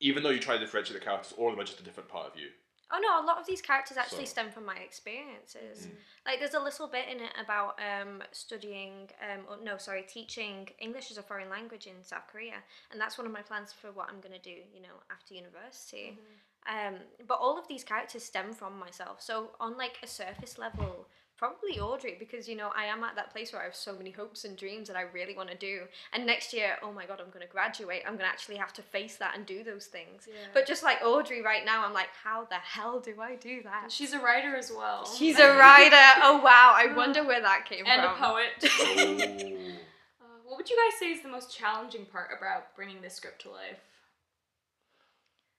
even 0.00 0.22
though 0.22 0.30
you 0.30 0.40
try 0.40 0.54
to 0.54 0.60
differentiate 0.60 0.98
the 1.00 1.04
characters, 1.04 1.32
all 1.38 1.48
of 1.48 1.54
them 1.54 1.60
are 1.62 1.66
just 1.66 1.80
a 1.80 1.84
different 1.84 2.08
part 2.08 2.26
of 2.32 2.38
you. 2.38 2.48
Oh 2.94 2.98
no, 3.00 3.24
a 3.24 3.24
lot 3.24 3.38
of 3.40 3.46
these 3.46 3.62
characters 3.62 3.96
actually 3.96 4.26
So- 4.26 4.32
stem 4.32 4.50
from 4.50 4.66
my 4.66 4.76
experiences. 4.76 5.86
Mm. 5.86 5.90
Like 6.26 6.38
there's 6.40 6.54
a 6.54 6.60
little 6.60 6.86
bit 6.86 7.08
in 7.08 7.20
it 7.20 7.32
about 7.42 7.78
um, 7.80 8.22
studying, 8.32 9.10
um, 9.22 9.40
or 9.48 9.56
no, 9.64 9.78
sorry, 9.78 10.02
teaching 10.02 10.68
English 10.78 11.10
as 11.10 11.16
a 11.18 11.22
foreign 11.22 11.48
language 11.48 11.86
in 11.86 12.04
South 12.04 12.26
Korea, 12.30 12.56
and 12.90 13.00
that's 13.00 13.16
one 13.16 13.26
of 13.26 13.32
my 13.32 13.42
plans 13.42 13.72
for 13.72 13.90
what 13.92 14.08
I'm 14.10 14.20
gonna 14.20 14.38
do, 14.38 14.50
you 14.74 14.82
know, 14.82 14.96
after 15.10 15.34
university. 15.34 16.18
Um, 16.66 16.94
but 17.26 17.38
all 17.40 17.58
of 17.58 17.66
these 17.66 17.82
characters 17.82 18.22
stem 18.24 18.52
from 18.52 18.78
myself. 18.78 19.20
So 19.20 19.50
on 19.58 19.76
like 19.76 19.98
a 20.02 20.06
surface 20.06 20.58
level, 20.58 21.08
probably 21.42 21.80
Audrey 21.80 22.14
because 22.20 22.48
you 22.48 22.54
know 22.54 22.70
I 22.76 22.84
am 22.84 23.02
at 23.02 23.16
that 23.16 23.32
place 23.32 23.52
where 23.52 23.60
I 23.60 23.64
have 23.64 23.74
so 23.74 23.96
many 23.96 24.12
hopes 24.12 24.44
and 24.44 24.56
dreams 24.56 24.86
that 24.86 24.96
I 24.96 25.02
really 25.12 25.34
want 25.34 25.50
to 25.50 25.56
do. 25.56 25.80
And 26.12 26.24
next 26.24 26.52
year, 26.52 26.76
oh 26.84 26.92
my 26.92 27.04
god, 27.04 27.20
I'm 27.20 27.30
going 27.30 27.44
to 27.44 27.50
graduate. 27.50 28.02
I'm 28.06 28.12
going 28.12 28.26
to 28.26 28.32
actually 28.32 28.58
have 28.58 28.72
to 28.74 28.82
face 28.82 29.16
that 29.16 29.36
and 29.36 29.44
do 29.44 29.64
those 29.64 29.86
things. 29.86 30.28
Yeah. 30.28 30.34
But 30.54 30.68
just 30.68 30.84
like 30.84 30.98
Audrey 31.04 31.42
right 31.42 31.64
now, 31.64 31.84
I'm 31.84 31.92
like, 31.92 32.10
how 32.22 32.44
the 32.44 32.54
hell 32.62 33.00
do 33.00 33.20
I 33.20 33.34
do 33.34 33.60
that? 33.64 33.90
She's 33.90 34.12
a 34.12 34.20
writer 34.20 34.54
as 34.54 34.70
well. 34.70 35.04
She's 35.04 35.40
a 35.40 35.56
writer. 35.56 35.96
Oh 36.24 36.36
wow, 36.36 36.74
I 36.76 36.92
wonder 36.94 37.24
where 37.24 37.40
that 37.40 37.64
came 37.68 37.84
and 37.86 38.02
from. 38.02 38.12
And 38.12 38.62
a 38.62 39.48
poet. 39.48 39.58
Uh, 40.22 40.38
what 40.44 40.56
would 40.56 40.70
you 40.70 40.76
guys 40.76 40.98
say 41.00 41.10
is 41.10 41.22
the 41.22 41.28
most 41.28 41.52
challenging 41.52 42.04
part 42.04 42.28
about 42.36 42.76
bringing 42.76 43.02
this 43.02 43.14
script 43.14 43.42
to 43.42 43.50
life? 43.50 43.80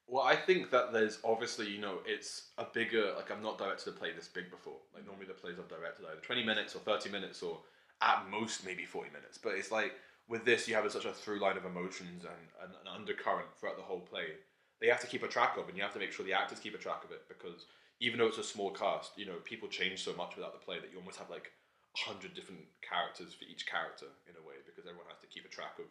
Well, 0.08 0.24
I 0.24 0.36
think 0.36 0.70
that 0.72 0.92
there's 0.92 1.20
obviously, 1.24 1.70
you 1.70 1.80
know, 1.80 2.00
it's 2.06 2.50
a 2.58 2.66
bigger, 2.66 3.14
like, 3.16 3.32
I've 3.32 3.42
not 3.42 3.58
directed 3.58 3.94
a 3.94 3.98
play 3.98 4.12
this 4.12 4.28
big 4.28 4.52
before. 4.52 4.78
Like, 4.94 5.06
normally 5.06 5.26
the 5.26 5.34
plays 5.34 5.56
I've 5.58 5.70
directed 5.70 6.06
are 6.06 6.12
either 6.12 6.22
20 6.22 6.44
minutes 6.44 6.76
or 6.76 6.80
30 6.80 7.10
minutes 7.10 7.42
or 7.42 7.60
at 8.02 8.26
most 8.30 8.66
maybe 8.66 8.86
40 8.86 9.10
minutes. 9.12 9.38
But 9.38 9.54
it's 9.54 9.72
like, 9.72 9.94
with 10.28 10.46
this, 10.46 10.68
you 10.68 10.76
have 10.76 10.90
such 10.92 11.06
a 11.06 11.12
through 11.12 11.40
line 11.40 11.58
of 11.58 11.66
emotions 11.66 12.24
and, 12.24 12.44
and 12.62 12.72
an 12.72 12.88
undercurrent 12.94 13.48
throughout 13.58 13.78
the 13.78 13.84
whole 13.84 14.02
play. 14.02 14.40
They 14.80 14.88
have 14.88 15.02
to 15.02 15.08
keep 15.08 15.24
a 15.24 15.28
track 15.28 15.58
of, 15.58 15.68
and 15.68 15.78
you 15.78 15.84
have 15.84 15.94
to 15.94 16.00
make 16.00 16.12
sure 16.12 16.26
the 16.26 16.34
actors 16.34 16.60
keep 16.60 16.76
a 16.76 16.78
track 16.78 17.04
of 17.04 17.12
it 17.12 17.24
because 17.28 17.66
even 18.00 18.20
though 18.20 18.28
it's 18.28 18.38
a 18.38 18.44
small 18.44 18.72
cast, 18.72 19.18
you 19.18 19.26
know, 19.26 19.40
people 19.44 19.68
change 19.68 20.04
so 20.04 20.14
much 20.16 20.36
without 20.36 20.52
the 20.52 20.64
play 20.64 20.80
that 20.80 20.92
you 20.92 20.98
almost 21.00 21.20
have 21.20 21.30
like 21.30 21.52
a 21.96 22.10
hundred 22.10 22.34
different 22.34 22.62
characters 22.82 23.34
for 23.34 23.46
each 23.46 23.66
character 23.66 24.08
in 24.28 24.36
a 24.36 24.48
way 24.48 24.60
because 24.66 24.84
everyone 24.86 25.08
has 25.08 25.20
to 25.22 25.28
keep 25.28 25.46
a 25.46 25.50
track 25.50 25.80
of 25.80 25.86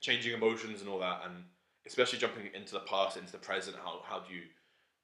changing 0.00 0.32
emotions 0.32 0.80
and 0.80 0.88
all 0.88 1.00
that 1.00 1.22
and 1.26 1.44
especially 1.88 2.18
jumping 2.18 2.48
into 2.54 2.72
the 2.72 2.86
past 2.86 3.16
into 3.16 3.32
the 3.32 3.38
present 3.38 3.76
how, 3.82 4.00
how 4.04 4.20
do 4.20 4.34
you 4.34 4.42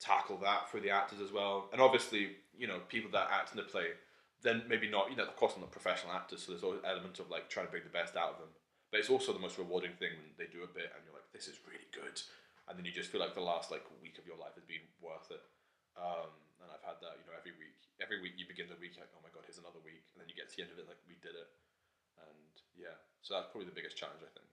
tackle 0.00 0.36
that 0.36 0.68
for 0.70 0.78
the 0.80 0.90
actors 0.90 1.20
as 1.20 1.32
well 1.32 1.68
and 1.72 1.80
obviously 1.80 2.36
you 2.56 2.66
know 2.66 2.78
people 2.88 3.10
that 3.10 3.28
act 3.32 3.50
in 3.50 3.56
the 3.56 3.62
play 3.64 3.96
then 4.42 4.62
maybe 4.68 4.88
not 4.88 5.10
you 5.10 5.16
know 5.16 5.24
of 5.24 5.36
course 5.36 5.52
I'm 5.56 5.62
not 5.62 5.72
professional 5.72 6.12
actors 6.12 6.42
so 6.42 6.52
there's 6.52 6.62
always 6.62 6.80
an 6.80 6.90
element 6.90 7.18
of 7.18 7.30
like 7.30 7.48
trying 7.48 7.66
to 7.66 7.72
bring 7.72 7.84
the 7.84 7.90
best 7.90 8.14
out 8.16 8.36
of 8.36 8.38
them 8.38 8.52
but 8.92 9.00
it's 9.00 9.10
also 9.10 9.32
the 9.32 9.42
most 9.42 9.58
rewarding 9.58 9.96
thing 9.98 10.12
when 10.20 10.36
they 10.36 10.46
do 10.52 10.62
a 10.62 10.70
bit 10.70 10.92
and 10.92 11.02
you're 11.02 11.16
like 11.16 11.26
this 11.32 11.48
is 11.48 11.58
really 11.66 11.88
good 11.90 12.20
and 12.68 12.78
then 12.78 12.84
you 12.84 12.92
just 12.92 13.10
feel 13.10 13.20
like 13.20 13.34
the 13.34 13.40
last 13.40 13.70
like 13.70 13.82
week 14.02 14.18
of 14.18 14.26
your 14.26 14.36
life 14.36 14.54
has 14.54 14.64
been 14.64 14.84
worth 15.00 15.30
it 15.30 15.42
um, 15.94 16.30
and 16.64 16.72
I've 16.72 16.82
had 16.82 16.98
that, 17.02 17.20
you 17.20 17.24
know, 17.28 17.36
every 17.36 17.54
week. 17.54 17.76
Every 18.02 18.18
week 18.18 18.34
you 18.40 18.48
begin 18.48 18.66
the 18.66 18.80
week 18.80 18.98
like, 18.98 19.10
oh 19.14 19.22
my 19.22 19.30
god, 19.30 19.46
here's 19.46 19.62
another 19.62 19.78
week, 19.84 20.10
and 20.14 20.18
then 20.18 20.26
you 20.26 20.34
get 20.34 20.50
to 20.50 20.54
the 20.58 20.66
end 20.66 20.74
of 20.74 20.80
it 20.82 20.90
like 20.90 20.98
we 21.06 21.14
did 21.22 21.38
it, 21.38 21.50
and 22.18 22.54
yeah. 22.74 22.98
So 23.22 23.38
that's 23.38 23.46
probably 23.54 23.70
the 23.70 23.76
biggest 23.76 23.94
challenge 23.94 24.18
I 24.18 24.32
think. 24.34 24.50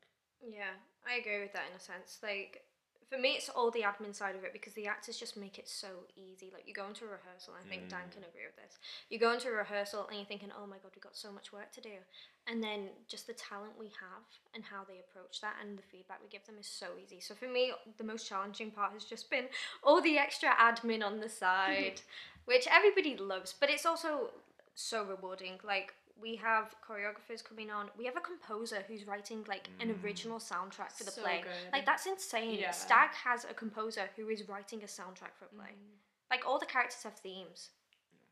Yeah, 0.47 0.73
I 1.07 1.15
agree 1.15 1.41
with 1.41 1.53
that 1.53 1.69
in 1.69 1.77
a 1.77 1.79
sense. 1.79 2.19
Like 2.21 2.65
for 3.11 3.17
me, 3.17 3.35
it's 3.35 3.49
all 3.49 3.69
the 3.71 3.81
admin 3.81 4.15
side 4.15 4.37
of 4.37 4.45
it 4.45 4.53
because 4.53 4.71
the 4.71 4.87
actors 4.87 5.17
just 5.17 5.35
make 5.35 5.59
it 5.59 5.67
so 5.67 6.07
easy. 6.15 6.49
Like 6.53 6.63
you 6.65 6.73
go 6.73 6.87
into 6.87 7.03
a 7.03 7.09
rehearsal, 7.09 7.53
and 7.59 7.65
I 7.65 7.69
think 7.69 7.89
Dan 7.89 8.07
can 8.09 8.23
mm. 8.23 8.31
agree 8.31 8.47
with 8.47 8.55
this. 8.55 8.79
You 9.09 9.19
go 9.19 9.33
into 9.33 9.49
a 9.49 9.51
rehearsal 9.51 10.07
and 10.07 10.15
you're 10.15 10.25
thinking, 10.25 10.49
"Oh 10.57 10.65
my 10.65 10.77
god, 10.77 10.91
we've 10.95 11.03
got 11.03 11.17
so 11.17 11.29
much 11.29 11.51
work 11.51 11.73
to 11.73 11.81
do," 11.81 11.99
and 12.47 12.63
then 12.63 12.87
just 13.09 13.27
the 13.27 13.33
talent 13.33 13.73
we 13.77 13.87
have 13.87 14.23
and 14.55 14.63
how 14.63 14.85
they 14.87 15.03
approach 15.03 15.41
that 15.41 15.55
and 15.61 15.77
the 15.77 15.83
feedback 15.83 16.19
we 16.23 16.29
give 16.29 16.45
them 16.45 16.55
is 16.57 16.67
so 16.67 16.87
easy. 17.03 17.19
So 17.19 17.35
for 17.35 17.49
me, 17.49 17.73
the 17.97 18.05
most 18.05 18.29
challenging 18.29 18.71
part 18.71 18.93
has 18.93 19.03
just 19.03 19.29
been 19.29 19.47
all 19.83 20.01
the 20.01 20.17
extra 20.17 20.49
admin 20.51 21.03
on 21.03 21.19
the 21.19 21.29
side, 21.43 21.99
which 22.45 22.65
everybody 22.71 23.17
loves, 23.17 23.53
but 23.59 23.69
it's 23.69 23.85
also 23.85 24.31
so 24.73 25.03
rewarding. 25.03 25.59
Like 25.65 25.93
we 26.21 26.35
have 26.37 26.75
choreographers 26.87 27.43
coming 27.43 27.71
on. 27.71 27.89
We 27.97 28.05
have 28.05 28.17
a 28.17 28.21
composer 28.21 28.83
who's 28.87 29.07
writing 29.07 29.43
like 29.47 29.69
an 29.79 29.89
mm. 29.89 30.03
original 30.03 30.39
soundtrack 30.39 30.91
for 30.93 31.03
the 31.03 31.11
So 31.11 31.21
play. 31.23 31.41
good. 31.43 31.73
Like 31.73 31.85
that's 31.85 32.05
insane. 32.05 32.59
Yeah. 32.59 32.71
Stag 32.71 33.09
has 33.13 33.45
a 33.45 33.53
composer 33.53 34.09
who 34.15 34.29
is 34.29 34.47
writing 34.47 34.81
a 34.83 34.87
soundtrack 34.87 35.33
for 35.37 35.45
a 35.45 35.55
play. 35.55 35.73
Mm. 35.73 35.97
Like 36.29 36.47
all 36.47 36.59
the 36.59 36.65
characters 36.65 37.03
have 37.03 37.15
themes. 37.15 37.69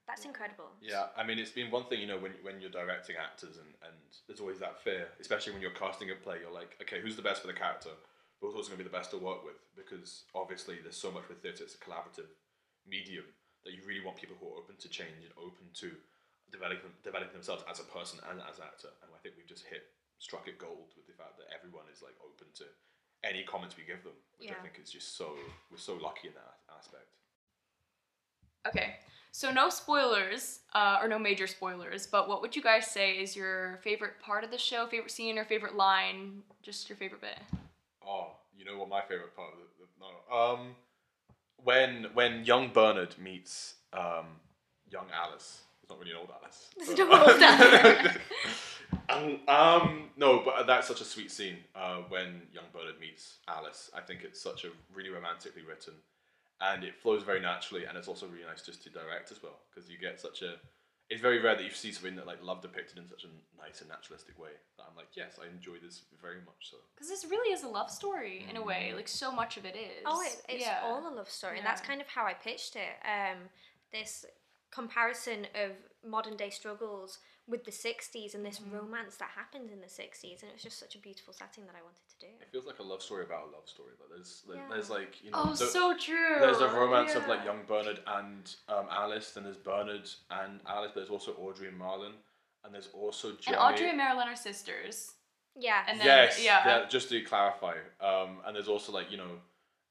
That's 0.07 0.25
incredible. 0.25 0.73
Yeah, 0.81 1.13
I 1.15 1.23
mean, 1.23 1.37
it's 1.37 1.51
been 1.51 1.69
one 1.69 1.85
thing, 1.85 2.01
you 2.01 2.07
know, 2.07 2.17
when, 2.17 2.33
when 2.41 2.59
you're 2.59 2.73
directing 2.73 3.15
actors, 3.21 3.61
and, 3.61 3.69
and 3.85 3.93
there's 4.25 4.39
always 4.39 4.57
that 4.57 4.81
fear, 4.81 5.05
especially 5.21 5.53
when 5.53 5.61
you're 5.61 5.77
casting 5.77 6.09
a 6.09 6.15
play. 6.15 6.37
You're 6.41 6.51
like, 6.51 6.73
okay, 6.81 6.97
who's 6.99 7.15
the 7.15 7.21
best 7.21 7.41
for 7.41 7.47
the 7.47 7.53
character? 7.53 7.93
But 8.41 8.47
who's 8.47 8.55
also 8.55 8.69
going 8.73 8.79
to 8.79 8.85
be 8.85 8.89
the 8.89 8.97
best 8.97 9.11
to 9.11 9.21
work 9.21 9.45
with? 9.45 9.61
Because 9.77 10.23
obviously, 10.33 10.81
there's 10.81 10.97
so 10.97 11.11
much 11.11 11.29
with 11.29 11.43
theatre, 11.43 11.63
it's 11.63 11.75
a 11.75 11.77
collaborative 11.77 12.33
medium 12.89 13.25
that 13.63 13.73
you 13.77 13.85
really 13.85 14.03
want 14.03 14.17
people 14.17 14.35
who 14.41 14.49
are 14.49 14.57
open 14.57 14.81
to 14.81 14.89
change 14.89 15.21
and 15.21 15.33
open 15.37 15.69
to 15.85 15.93
developing, 16.51 16.91
developing 17.03 17.33
themselves 17.33 17.63
as 17.69 17.79
a 17.79 17.87
person 17.87 18.19
and 18.29 18.41
as 18.49 18.57
an 18.57 18.65
actor. 18.65 18.89
And 19.03 19.11
I 19.13 19.19
think 19.21 19.35
we've 19.37 19.47
just 19.47 19.65
hit, 19.65 19.89
struck 20.19 20.47
it 20.47 20.57
gold 20.57 20.93
with 20.97 21.07
the 21.07 21.13
fact 21.13 21.37
that 21.37 21.47
everyone 21.53 21.85
is 21.93 22.01
like 22.01 22.15
open 22.21 22.47
to 22.61 22.65
any 23.23 23.43
comments 23.43 23.75
we 23.75 23.83
give 23.83 24.03
them, 24.03 24.15
which 24.37 24.49
I 24.51 24.59
think 24.61 24.79
is 24.81 24.89
just 24.89 25.17
so, 25.17 25.35
we're 25.71 25.77
so 25.77 25.95
lucky 25.95 26.29
in 26.29 26.33
that 26.35 26.59
aspect. 26.77 27.07
Okay, 28.67 28.95
so 29.31 29.51
no 29.51 29.69
spoilers, 29.69 30.59
uh, 30.73 30.99
or 31.01 31.07
no 31.07 31.19
major 31.19 31.47
spoilers, 31.47 32.07
but 32.07 32.27
what 32.27 32.41
would 32.41 32.55
you 32.55 32.61
guys 32.61 32.87
say 32.87 33.13
is 33.13 33.35
your 33.35 33.79
favorite 33.83 34.19
part 34.21 34.43
of 34.43 34.51
the 34.51 34.57
show, 34.57 34.85
favorite 34.87 35.11
scene, 35.11 35.37
or 35.37 35.45
favorite 35.45 35.75
line? 35.75 36.41
Just 36.61 36.89
your 36.89 36.97
favorite 36.97 37.21
bit. 37.21 37.39
Oh, 38.05 38.31
you 38.57 38.65
know 38.65 38.77
what 38.77 38.89
my 38.89 39.01
favorite 39.01 39.35
part 39.35 39.53
of 39.53 39.59
the, 39.59 39.85
the 39.85 39.87
no 39.99 40.35
um 40.35 40.75
when 41.63 42.07
when 42.13 42.43
young 42.43 42.69
Bernard 42.73 43.15
meets 43.17 43.75
um 43.93 44.25
young 44.89 45.05
Alice. 45.13 45.61
It's 45.89 45.97
not 45.97 45.99
really 45.99 46.11
an 46.11 46.17
old 46.17 46.29
Alice. 46.39 46.69
It's 46.77 46.87
but- 46.87 47.09
not 47.09 47.29
old 47.29 47.41
Alice. 47.41 48.17
um, 49.09 49.39
um 49.47 50.09
no, 50.17 50.41
but 50.45 50.67
that's 50.67 50.87
such 50.87 51.01
a 51.01 51.05
sweet 51.05 51.31
scene 51.31 51.57
uh, 51.75 51.97
when 52.09 52.41
young 52.53 52.65
Bernard 52.73 52.99
meets 52.99 53.37
Alice. 53.47 53.89
I 53.95 54.01
think 54.01 54.21
it's 54.23 54.39
such 54.41 54.65
a 54.65 54.69
really 54.93 55.09
romantically 55.09 55.63
written, 55.63 55.93
and 56.61 56.83
it 56.83 56.95
flows 56.95 57.23
very 57.23 57.39
naturally, 57.39 57.85
and 57.85 57.97
it's 57.97 58.07
also 58.07 58.27
really 58.27 58.45
nice 58.45 58.61
just 58.61 58.83
to 58.83 58.89
direct 58.89 59.31
as 59.31 59.41
well 59.41 59.59
because 59.73 59.89
you 59.89 59.97
get 59.97 60.19
such 60.19 60.41
a. 60.43 60.55
It's 61.09 61.21
very 61.21 61.39
rare 61.41 61.55
that 61.55 61.63
you 61.63 61.71
see 61.71 61.91
something 61.91 62.15
that 62.17 62.27
like 62.27 62.43
love 62.43 62.61
depicted 62.61 62.99
in 62.99 63.07
such 63.09 63.23
a 63.23 63.29
nice 63.59 63.79
and 63.81 63.89
naturalistic 63.89 64.37
way. 64.37 64.51
That 64.77 64.83
I'm 64.87 64.95
like, 64.95 65.07
yes, 65.15 65.39
I 65.43 65.47
enjoy 65.49 65.77
this 65.83 66.03
very 66.21 66.37
much. 66.45 66.69
So 66.69 66.77
Because 66.93 67.09
this 67.09 67.25
really 67.25 67.51
is 67.51 67.63
a 67.63 67.67
love 67.67 67.89
story 67.89 68.45
in 68.47 68.57
a 68.57 68.61
way. 68.61 68.93
Like 68.95 69.07
so 69.07 69.31
much 69.31 69.57
of 69.57 69.65
it 69.65 69.75
is. 69.75 70.03
Oh, 70.05 70.21
it, 70.21 70.39
it's 70.49 70.63
Yeah. 70.63 70.81
all 70.83 71.01
a 71.07 71.09
love 71.15 71.29
story, 71.31 71.57
and 71.57 71.65
that's 71.65 71.81
kind 71.81 71.99
of 71.99 72.05
how 72.07 72.25
I 72.27 72.33
pitched 72.35 72.75
it. 72.75 72.93
Um, 73.03 73.37
this 73.91 74.23
comparison 74.71 75.47
of 75.55 75.71
modern 76.09 76.35
day 76.37 76.49
struggles 76.49 77.19
with 77.47 77.65
the 77.65 77.71
60s 77.71 78.35
and 78.35 78.45
this 78.45 78.59
Mm-hmm. 78.59 78.75
romance 78.75 79.15
that 79.17 79.29
happened 79.35 79.71
in 79.71 79.81
the 79.81 79.87
60s, 79.87 80.41
and 80.41 80.49
it 80.51 80.53
was 80.53 80.61
just 80.61 80.77
such 80.79 80.93
a 80.95 80.99
beautiful 80.99 81.33
setting 81.33 81.65
that 81.65 81.73
I 81.75 81.81
wanted 81.81 82.05
to 82.07 82.19
do. 82.27 82.31
It 82.39 82.51
feels 82.51 82.65
like 82.65 82.77
a 82.79 82.83
love 82.83 83.01
story 83.01 83.23
about 83.25 83.47
a 83.47 83.51
love 83.51 83.67
story. 83.67 83.93
Like 83.99 84.09
there's 84.09 84.43
like, 84.47 84.57
Yeah. 84.57 84.67
there's 84.69 84.89
like 84.91 85.23
you 85.23 85.31
know 85.31 85.37
Oh, 85.45 85.49
the- 85.53 85.65
so 85.67 85.97
true. 85.97 86.37
there's 86.39 86.61
a 86.61 86.67
romance 86.69 87.15
of 87.15 87.27
like 87.27 87.43
young 87.43 87.61
Bernard 87.67 88.01
and 88.05 88.55
um, 88.67 88.85
Alice. 88.91 89.31
Then 89.31 89.45
there's 89.45 89.57
Bernard 89.57 90.07
and 90.29 90.59
Alice. 90.67 90.91
But 90.93 91.01
there's 91.01 91.09
also 91.09 91.33
Audrey 91.33 91.69
and 91.69 91.77
Marilyn. 91.79 92.13
And 92.63 92.73
there's 92.73 92.89
also 92.93 93.35
And 93.47 93.55
Audrey 93.55 93.87
and 93.89 93.97
Marilyn 93.97 94.27
are 94.27 94.35
sisters. 94.35 95.13
Yeah. 95.55 95.83
And 95.87 95.99
then 95.99 96.05
yes, 96.05 96.43
yeah. 96.43 96.61
yeah, 96.81 96.85
Just 96.87 97.09
to 97.09 97.19
clarify, 97.21 97.73
um, 97.99 98.41
and 98.45 98.55
there's 98.55 98.67
also 98.67 98.91
like 98.91 99.09
you 99.11 99.17
know, 99.17 99.39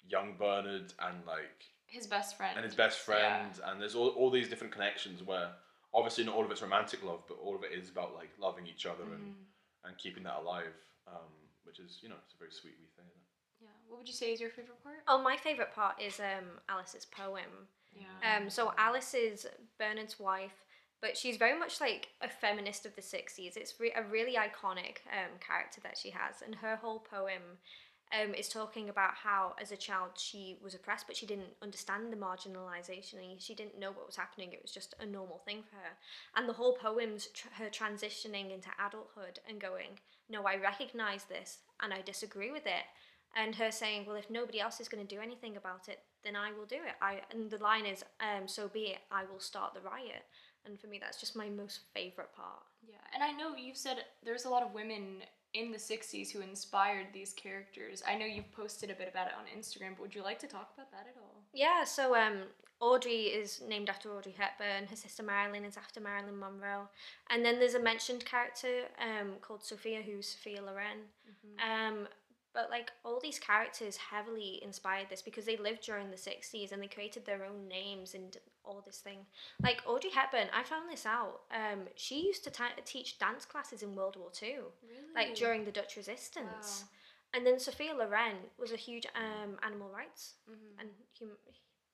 young 0.07 0.37
Bernard 0.39 0.93
and 1.01 1.17
like 1.27 1.65
his 1.89 2.07
best 2.07 2.37
friend. 2.37 2.57
and 2.57 2.65
his 2.65 2.75
best 2.75 2.99
friend, 3.01 3.51
and 3.67 3.81
there's 3.81 3.95
all, 3.95 4.09
all 4.09 4.31
these 4.31 4.49
different 4.49 4.73
connections 4.73 5.23
where 5.23 5.51
obviously 5.95 6.25
not 6.25 6.35
all 6.35 6.45
of 6.45 6.51
it's 6.51 6.63
romantic 6.63 7.03
love, 7.03 7.23
but 7.29 7.39
all 7.43 7.57
of 7.57 7.65
it 7.65 7.73
is 7.73 7.89
about 7.91 8.15
like 8.15 8.31
loving 8.39 8.67
each 8.67 8.87
other 8.87 9.05
and 9.05 9.23
Mm-hmm. 9.35 9.89
and 9.89 9.99
keeping 9.99 10.23
that 10.25 10.37
alive, 10.41 10.75
um, 11.07 11.33
which 11.65 11.79
is 11.81 11.99
you 12.03 12.09
know 12.09 12.17
it's 12.25 12.35
a 12.35 12.39
very 12.39 12.51
sweet 12.53 12.75
wee 12.79 12.89
thing. 12.97 13.07
Isn't 13.07 13.23
it? 13.23 13.65
Yeah. 13.65 13.69
What 13.89 13.99
would 13.99 14.09
you 14.09 14.15
say 14.15 14.33
is 14.33 14.41
your 14.41 14.51
favorite 14.51 14.83
part? 14.83 14.97
Oh, 15.09 15.21
my 15.23 15.37
favourite 15.37 15.75
part 15.75 16.01
is 16.01 16.21
um, 16.21 16.47
Alice's 16.69 17.07
poem. 17.07 17.69
Yeah. 17.95 18.37
Um, 18.37 18.51
so 18.51 18.73
Alice 18.79 19.15
is 19.15 19.47
Bernard's 19.79 20.21
wife, 20.21 20.65
but 21.01 21.17
she's 21.17 21.37
very 21.37 21.59
much 21.59 21.81
like 21.81 22.09
a 22.21 22.29
feminist 22.29 22.87
of 22.87 22.95
the 22.95 23.03
60s. 23.03 23.57
It's 23.57 23.75
re- 23.81 23.93
a 23.97 24.03
really 24.03 24.35
iconic 24.35 24.99
um, 25.11 25.33
character 25.41 25.81
that 25.83 25.97
she 25.97 26.11
has, 26.11 26.43
and 26.45 26.55
her 26.57 26.77
whole 26.77 27.01
poem 27.01 27.43
um, 28.13 28.35
is 28.35 28.49
talking 28.49 28.89
about 28.89 29.15
how, 29.15 29.55
as 29.61 29.73
a 29.73 29.77
child, 29.77 30.11
she 30.17 30.57
was 30.63 30.75
oppressed, 30.75 31.07
but 31.07 31.17
she 31.17 31.27
didn't 31.27 31.55
understand 31.63 32.13
the 32.13 32.17
marginalization, 32.17 33.31
and 33.31 33.41
she 33.41 33.55
didn't 33.55 33.79
know 33.79 33.91
what 33.91 34.07
was 34.07 34.17
happening. 34.17 34.53
It 34.53 34.63
was 34.63 34.73
just 34.73 34.95
a 35.01 35.07
normal 35.07 35.43
thing 35.45 35.63
for 35.69 35.77
her. 35.77 35.97
And 36.37 36.49
the 36.49 36.55
whole 36.55 36.75
poem's 36.75 37.27
tr- 37.29 37.49
her 37.55 37.69
transitioning 37.69 38.53
into 38.53 38.69
adulthood 38.85 39.41
and 39.49 39.61
going, 39.61 39.99
No, 40.29 40.45
I 40.45 40.57
recognize 40.57 41.25
this, 41.25 41.59
and 41.83 41.93
I 41.93 42.01
disagree 42.01 42.51
with 42.51 42.67
it. 42.67 42.85
And 43.37 43.55
her 43.57 43.71
saying, 43.71 44.07
Well, 44.07 44.17
if 44.17 44.31
nobody 44.31 44.61
else 44.61 44.81
is 44.81 44.89
going 44.89 45.07
to 45.07 45.15
do 45.15 45.21
anything 45.21 45.57
about 45.57 45.89
it, 45.89 46.01
then 46.25 46.35
I 46.35 46.53
will 46.53 46.67
do 46.67 46.77
it. 46.77 46.97
I 47.03 47.21
and 47.31 47.51
the 47.51 47.59
line 47.59 47.87
is, 47.87 48.05
um, 48.21 48.49
so 48.49 48.69
be 48.69 48.93
it. 48.93 48.99
I 49.11 49.25
will 49.31 49.41
start 49.41 49.75
the 49.75 49.81
riot. 49.81 50.25
And 50.65 50.79
for 50.79 50.87
me, 50.87 50.99
that's 50.99 51.21
just 51.21 51.37
my 51.37 51.49
most 51.49 51.81
favorite 51.95 52.33
part. 52.35 52.63
Yeah, 52.87 52.97
and 53.15 53.23
I 53.23 53.33
know 53.33 53.55
you've 53.57 53.77
said 53.77 53.99
there's 54.25 54.45
a 54.45 54.51
lot 54.51 54.63
of 54.63 54.75
women 54.75 55.23
in 55.55 55.73
the 55.73 55.79
60s 55.79 56.31
who 56.31 56.41
inspired 56.41 57.07
these 57.13 57.33
characters. 57.33 58.03
I 58.07 58.17
know 58.17 58.27
you've 58.27 58.53
posted 58.53 58.91
a 58.91 58.95
bit 58.95 59.09
about 59.09 59.29
it 59.29 59.33
on 59.39 59.45
Instagram, 59.59 59.91
but 59.97 60.03
would 60.03 60.15
you 60.15 60.23
like 60.23 60.39
to 60.41 60.47
talk 60.47 60.71
about 60.75 60.91
that 60.93 61.07
at 61.09 61.17
all? 61.17 61.43
Yeah. 61.53 61.85
So 61.85 62.15
um, 62.15 62.43
Audrey 62.81 63.23
is 63.23 63.61
named 63.67 63.89
after 63.89 64.11
Audrey 64.11 64.35
Hepburn. 64.37 64.87
Her 64.89 64.97
sister 64.97 65.23
Marilyn 65.23 65.65
is 65.65 65.77
after 65.77 66.01
Marilyn 66.01 66.39
Monroe. 66.39 66.89
And 67.31 67.45
then 67.45 67.59
there's 67.59 67.75
a 67.75 67.81
mentioned 67.81 68.25
character 68.25 68.85
um 69.01 69.33
called 69.41 69.65
Sophia, 69.65 70.03
who's 70.03 70.29
Sophia 70.29 70.63
Loren. 70.63 70.99
Um, 71.59 72.09
but 72.55 72.71
like 72.71 72.91
all 73.05 73.21
these 73.21 73.39
characters 73.39 73.97
heavily 73.97 74.61
inspired 74.63 75.09
this 75.11 75.23
because 75.23 75.45
they 75.45 75.57
lived 75.57 75.83
during 75.83 76.11
the 76.11 76.17
60s 76.17 76.73
and 76.73 76.83
they 76.83 76.87
created 76.87 77.25
their 77.25 77.45
own 77.45 77.69
names 77.69 78.15
and 78.15 78.37
all 78.65 78.83
this 78.85 78.99
thing. 78.99 79.19
Like 79.63 79.83
Audrey 79.87 80.11
Hepburn, 80.11 80.49
I 80.55 80.63
found 80.63 80.91
this 80.91 81.07
out. 81.07 81.41
Um, 81.51 81.81
she 81.97 82.27
used 82.27 82.45
to 82.45 82.51
ta 82.51 82.69
teach 82.85 83.19
dance 83.19 83.45
classes 83.45 83.83
in 83.83 83.95
World 83.95 84.17
War 84.17 84.31
Two, 84.33 84.65
like 85.15 85.35
during 85.35 85.65
the 85.65 85.73
Dutch 85.73 85.97
resistance. 85.97 86.83
Wow. 86.83 86.89
And 87.35 87.47
then 87.47 87.59
Sophia 87.59 87.93
Loren 87.95 88.37
was 88.59 88.73
a 88.73 88.77
huge 88.77 89.07
um, 89.15 89.59
animal 89.63 89.91
rights 89.95 90.35
and 90.81 90.89
hum- 91.19 91.37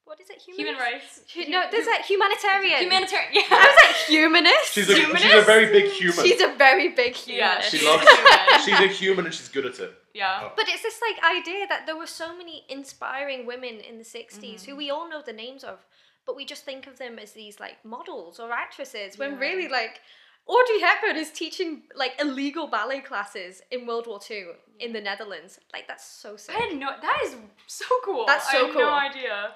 what 0.05 0.21
is 0.21 0.29
it? 0.31 0.39
Human 0.47 0.75
rights. 0.77 1.21
Hu- 1.35 1.49
No, 1.51 1.65
there's 1.71 1.87
a 1.87 2.03
humanitarian. 2.03 2.81
Humanitarian. 2.83 3.31
Yeah. 3.35 3.43
I 3.51 3.67
was 3.67 3.77
like 3.87 3.97
humanist. 4.09 4.73
She's 4.73 4.89
a, 4.89 4.95
she's 4.95 5.05
a 5.05 5.07
Humanist? 5.07 5.47
very 5.47 5.67
big 5.73 5.91
human. 5.93 6.25
She's 6.25 6.41
a 6.41 6.55
very 6.57 6.89
big 6.91 7.17
Yeah, 7.27 7.35
humanist. 7.63 7.71
she 7.71 7.79
she 7.79 7.87
loves. 7.87 8.03
is 8.05 8.19
human. 8.19 8.61
she's 8.65 8.81
a 8.81 8.93
human 9.03 9.25
and 9.27 9.35
she's 9.35 9.49
good 9.49 9.67
at 9.67 9.79
it. 9.79 9.93
yeah. 10.15 10.49
But 10.57 10.67
it's 10.69 10.83
this 10.83 11.01
like 11.09 11.19
idea 11.39 11.67
that 11.69 11.87
there 11.87 11.97
were 11.97 12.07
so 12.07 12.37
many 12.37 12.65
inspiring 12.69 13.47
women 13.47 13.81
in 13.81 13.99
the 13.99 14.05
60s 14.05 14.39
Mm-hmm. 14.41 14.71
who 14.71 14.77
we 14.77 14.91
all 14.91 15.09
know 15.09 15.23
the 15.25 15.33
names 15.33 15.65
of, 15.65 15.85
but 16.27 16.37
we 16.37 16.45
just 16.45 16.65
think 16.65 16.87
of 16.87 16.99
them 16.99 17.19
as 17.19 17.33
these 17.33 17.59
like 17.59 17.85
models 17.85 18.39
or 18.39 18.53
actresses 18.53 19.19
when 19.19 19.33
Yeah. 19.33 19.39
really 19.47 19.69
like 19.69 20.01
Audrey 20.47 20.81
Hepburn 20.81 21.17
is 21.17 21.31
teaching 21.31 21.85
like 21.97 22.13
illegal 22.21 22.67
ballet 22.67 23.01
classes 23.01 23.63
in 23.71 23.87
World 23.87 24.07
War 24.07 24.21
II 24.31 24.45
in 24.79 24.93
the 24.93 25.01
Netherlands. 25.01 25.59
Like 25.73 25.89
that's 25.89 26.07
so 26.07 26.37
sick. 26.37 26.55
I 26.55 26.59
had 26.65 26.77
no. 26.79 26.91
That 27.01 27.19
is 27.25 27.35
so 27.67 27.87
cool. 28.05 28.25
That's 28.27 28.51
so 28.51 28.59
I 28.59 28.61
had 28.67 28.73
cool. 28.75 28.83
No 28.83 28.91
idea. 28.93 29.53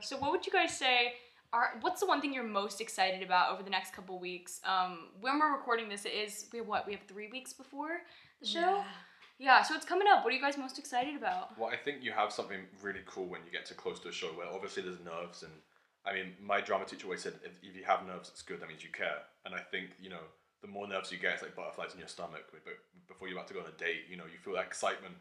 So, 0.00 0.16
what 0.18 0.30
would 0.32 0.46
you 0.46 0.52
guys 0.52 0.76
say? 0.76 1.14
Are 1.52 1.78
what's 1.80 2.00
the 2.00 2.06
one 2.06 2.20
thing 2.20 2.34
you're 2.34 2.42
most 2.42 2.80
excited 2.80 3.22
about 3.22 3.52
over 3.52 3.62
the 3.62 3.70
next 3.70 3.94
couple 3.94 4.18
weeks? 4.18 4.60
Um, 4.64 5.10
when 5.20 5.38
we're 5.38 5.52
recording 5.52 5.88
this, 5.88 6.04
it 6.04 6.12
is 6.12 6.46
we 6.52 6.58
have 6.58 6.66
what 6.66 6.86
we 6.86 6.92
have 6.92 7.02
three 7.06 7.28
weeks 7.28 7.52
before 7.52 8.00
the 8.40 8.46
show. 8.46 8.60
Yeah. 8.60 8.84
Yeah, 9.38 9.62
so 9.62 9.74
it's 9.74 9.84
coming 9.84 10.08
up. 10.08 10.24
What 10.24 10.32
are 10.32 10.36
you 10.36 10.40
guys 10.40 10.56
most 10.56 10.78
excited 10.78 11.14
about? 11.14 11.58
Well, 11.58 11.68
I 11.68 11.76
think 11.76 12.02
you 12.02 12.10
have 12.12 12.32
something 12.32 12.60
really 12.82 13.02
cool 13.04 13.26
when 13.26 13.42
you 13.44 13.52
get 13.52 13.66
too 13.66 13.74
close 13.74 14.00
to 14.00 14.08
a 14.08 14.12
show 14.12 14.28
where 14.28 14.46
obviously 14.46 14.82
there's 14.82 15.00
nerves 15.04 15.42
and 15.42 15.52
I 16.06 16.14
mean 16.14 16.32
my 16.40 16.60
drama 16.62 16.86
teacher 16.86 17.04
always 17.04 17.22
said 17.22 17.34
if, 17.44 17.58
if 17.62 17.76
you 17.76 17.84
have 17.84 18.06
nerves 18.06 18.30
it's 18.30 18.40
good 18.40 18.60
that 18.60 18.68
means 18.68 18.82
you 18.82 18.90
care 18.90 19.28
and 19.44 19.54
I 19.54 19.60
think 19.60 19.90
you 20.00 20.08
know 20.08 20.24
the 20.62 20.68
more 20.68 20.88
nerves 20.88 21.12
you 21.12 21.18
get 21.18 21.34
it's 21.34 21.42
like 21.42 21.54
butterflies 21.54 21.92
in 21.92 21.98
your 21.98 22.08
stomach 22.08 22.44
but 22.50 22.62
before 23.08 23.28
you're 23.28 23.36
about 23.36 23.48
to 23.48 23.54
go 23.54 23.60
on 23.60 23.66
a 23.66 23.76
date 23.76 24.08
you 24.08 24.16
know 24.16 24.24
you 24.24 24.38
feel 24.38 24.54
that 24.54 24.64
excitement 24.64 25.16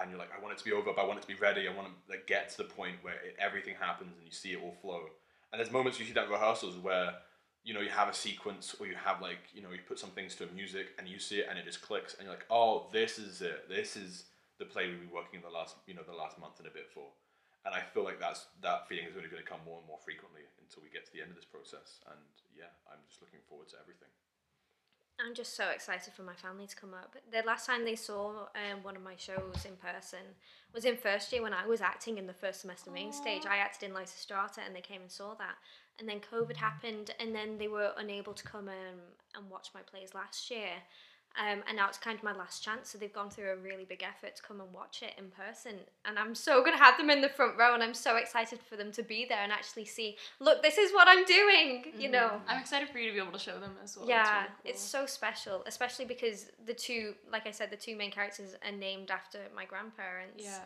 and 0.00 0.10
you're 0.10 0.18
like 0.18 0.30
I 0.36 0.40
want 0.40 0.52
it 0.52 0.58
to 0.58 0.64
be 0.64 0.72
over 0.72 0.92
but 0.94 1.02
I 1.02 1.06
want 1.06 1.18
it 1.18 1.22
to 1.22 1.28
be 1.28 1.34
ready. 1.34 1.68
I 1.68 1.74
want 1.74 1.88
to 1.88 1.94
like 2.08 2.26
get 2.26 2.50
to 2.50 2.56
the 2.58 2.68
point 2.68 2.96
where 3.02 3.14
it, 3.14 3.36
everything 3.38 3.74
happens 3.78 4.16
and 4.16 4.24
you 4.26 4.32
see 4.32 4.52
it 4.52 4.60
all 4.62 4.74
flow. 4.80 5.02
And 5.52 5.58
there's 5.58 5.72
moments 5.72 5.98
you 5.98 6.06
see 6.06 6.12
that 6.12 6.30
rehearsals 6.30 6.76
where 6.76 7.14
you 7.64 7.74
know 7.74 7.80
you 7.80 7.90
have 7.90 8.08
a 8.08 8.14
sequence 8.14 8.76
or 8.78 8.86
you 8.86 8.94
have 8.94 9.20
like 9.20 9.50
you 9.54 9.62
know 9.62 9.70
you 9.70 9.80
put 9.86 9.98
some 9.98 10.10
things 10.10 10.34
to 10.36 10.44
a 10.44 10.52
music 10.52 10.94
and 10.98 11.08
you 11.08 11.18
see 11.18 11.40
it 11.40 11.46
and 11.48 11.58
it 11.58 11.64
just 11.64 11.82
clicks 11.82 12.14
and 12.14 12.24
you're 12.24 12.34
like 12.34 12.46
oh 12.50 12.86
this 12.92 13.18
is 13.18 13.40
it. 13.42 13.68
This 13.68 13.96
is 13.96 14.24
the 14.58 14.64
play 14.64 14.88
we've 14.88 15.00
been 15.00 15.14
working 15.14 15.40
the 15.40 15.52
last 15.52 15.76
you 15.86 15.94
know 15.94 16.02
the 16.06 16.16
last 16.16 16.38
month 16.38 16.58
and 16.58 16.66
a 16.66 16.72
bit 16.72 16.88
for. 16.92 17.06
And 17.66 17.74
I 17.74 17.82
feel 17.92 18.04
like 18.04 18.20
that's 18.20 18.46
that 18.62 18.88
feeling 18.88 19.04
is 19.10 19.16
only 19.16 19.28
going 19.28 19.42
to 19.42 19.48
come 19.48 19.60
more 19.66 19.78
and 19.78 19.86
more 19.86 20.00
frequently 20.00 20.46
until 20.62 20.80
we 20.82 20.88
get 20.88 21.04
to 21.04 21.12
the 21.12 21.20
end 21.20 21.30
of 21.30 21.36
this 21.36 21.48
process. 21.48 22.00
And 22.08 22.20
yeah 22.56 22.72
I'm 22.88 23.02
just 23.08 23.20
looking 23.20 23.40
forward 23.48 23.68
to 23.74 23.76
everything 23.82 24.10
I'm 25.20 25.34
just 25.34 25.56
so 25.56 25.68
excited 25.70 26.14
for 26.14 26.22
my 26.22 26.34
family 26.34 26.66
to 26.68 26.76
come 26.76 26.94
up. 26.94 27.16
The 27.32 27.42
last 27.44 27.66
time 27.66 27.84
they 27.84 27.96
saw 27.96 28.46
um, 28.54 28.82
one 28.82 28.94
of 28.94 29.02
my 29.02 29.14
shows 29.16 29.66
in 29.66 29.74
person 29.76 30.20
was 30.72 30.84
in 30.84 30.96
first 30.96 31.32
year 31.32 31.42
when 31.42 31.52
I 31.52 31.66
was 31.66 31.80
acting 31.80 32.18
in 32.18 32.26
the 32.26 32.32
first 32.32 32.60
semester 32.60 32.92
main 32.92 33.12
stage. 33.12 33.42
I 33.44 33.56
acted 33.56 33.88
in 33.88 33.96
Lysistrata 33.96 34.58
and 34.64 34.76
they 34.76 34.80
came 34.80 35.00
and 35.00 35.10
saw 35.10 35.34
that. 35.34 35.56
And 35.98 36.08
then 36.08 36.20
COVID 36.20 36.56
happened 36.56 37.10
and 37.18 37.34
then 37.34 37.58
they 37.58 37.66
were 37.66 37.92
unable 37.98 38.32
to 38.32 38.44
come 38.44 38.68
um, 38.68 39.00
and 39.34 39.50
watch 39.50 39.70
my 39.74 39.80
plays 39.80 40.14
last 40.14 40.50
year. 40.52 40.70
Um, 41.36 41.62
and 41.68 41.76
now 41.76 41.88
it's 41.88 41.98
kind 41.98 42.18
of 42.18 42.24
my 42.24 42.32
last 42.32 42.64
chance. 42.64 42.90
So 42.90 42.98
they've 42.98 43.12
gone 43.12 43.30
through 43.30 43.52
a 43.52 43.56
really 43.56 43.84
big 43.84 44.02
effort 44.02 44.36
to 44.36 44.42
come 44.42 44.60
and 44.60 44.72
watch 44.72 45.02
it 45.02 45.12
in 45.18 45.30
person. 45.30 45.74
And 46.04 46.18
I'm 46.18 46.34
so 46.34 46.60
going 46.64 46.76
to 46.76 46.82
have 46.82 46.96
them 46.98 47.10
in 47.10 47.20
the 47.20 47.28
front 47.28 47.56
row 47.56 47.74
and 47.74 47.82
I'm 47.82 47.94
so 47.94 48.16
excited 48.16 48.58
for 48.60 48.76
them 48.76 48.90
to 48.92 49.02
be 49.02 49.24
there 49.28 49.38
and 49.42 49.52
actually 49.52 49.84
see, 49.84 50.16
look, 50.40 50.62
this 50.62 50.78
is 50.78 50.92
what 50.92 51.06
I'm 51.06 51.24
doing, 51.24 51.84
you 51.96 52.10
know. 52.10 52.40
I'm 52.48 52.60
excited 52.60 52.88
for 52.88 52.98
you 52.98 53.08
to 53.08 53.14
be 53.14 53.20
able 53.20 53.32
to 53.32 53.38
show 53.38 53.60
them 53.60 53.76
as 53.84 53.96
well. 53.96 54.08
Yeah, 54.08 54.22
really 54.24 54.46
cool. 54.46 54.70
it's 54.70 54.82
so 54.82 55.06
special, 55.06 55.62
especially 55.66 56.06
because 56.06 56.46
the 56.66 56.74
two, 56.74 57.14
like 57.30 57.46
I 57.46 57.52
said, 57.52 57.70
the 57.70 57.76
two 57.76 57.94
main 57.94 58.10
characters 58.10 58.56
are 58.64 58.72
named 58.72 59.10
after 59.10 59.38
my 59.54 59.64
grandparents. 59.64 60.42
yeah. 60.42 60.58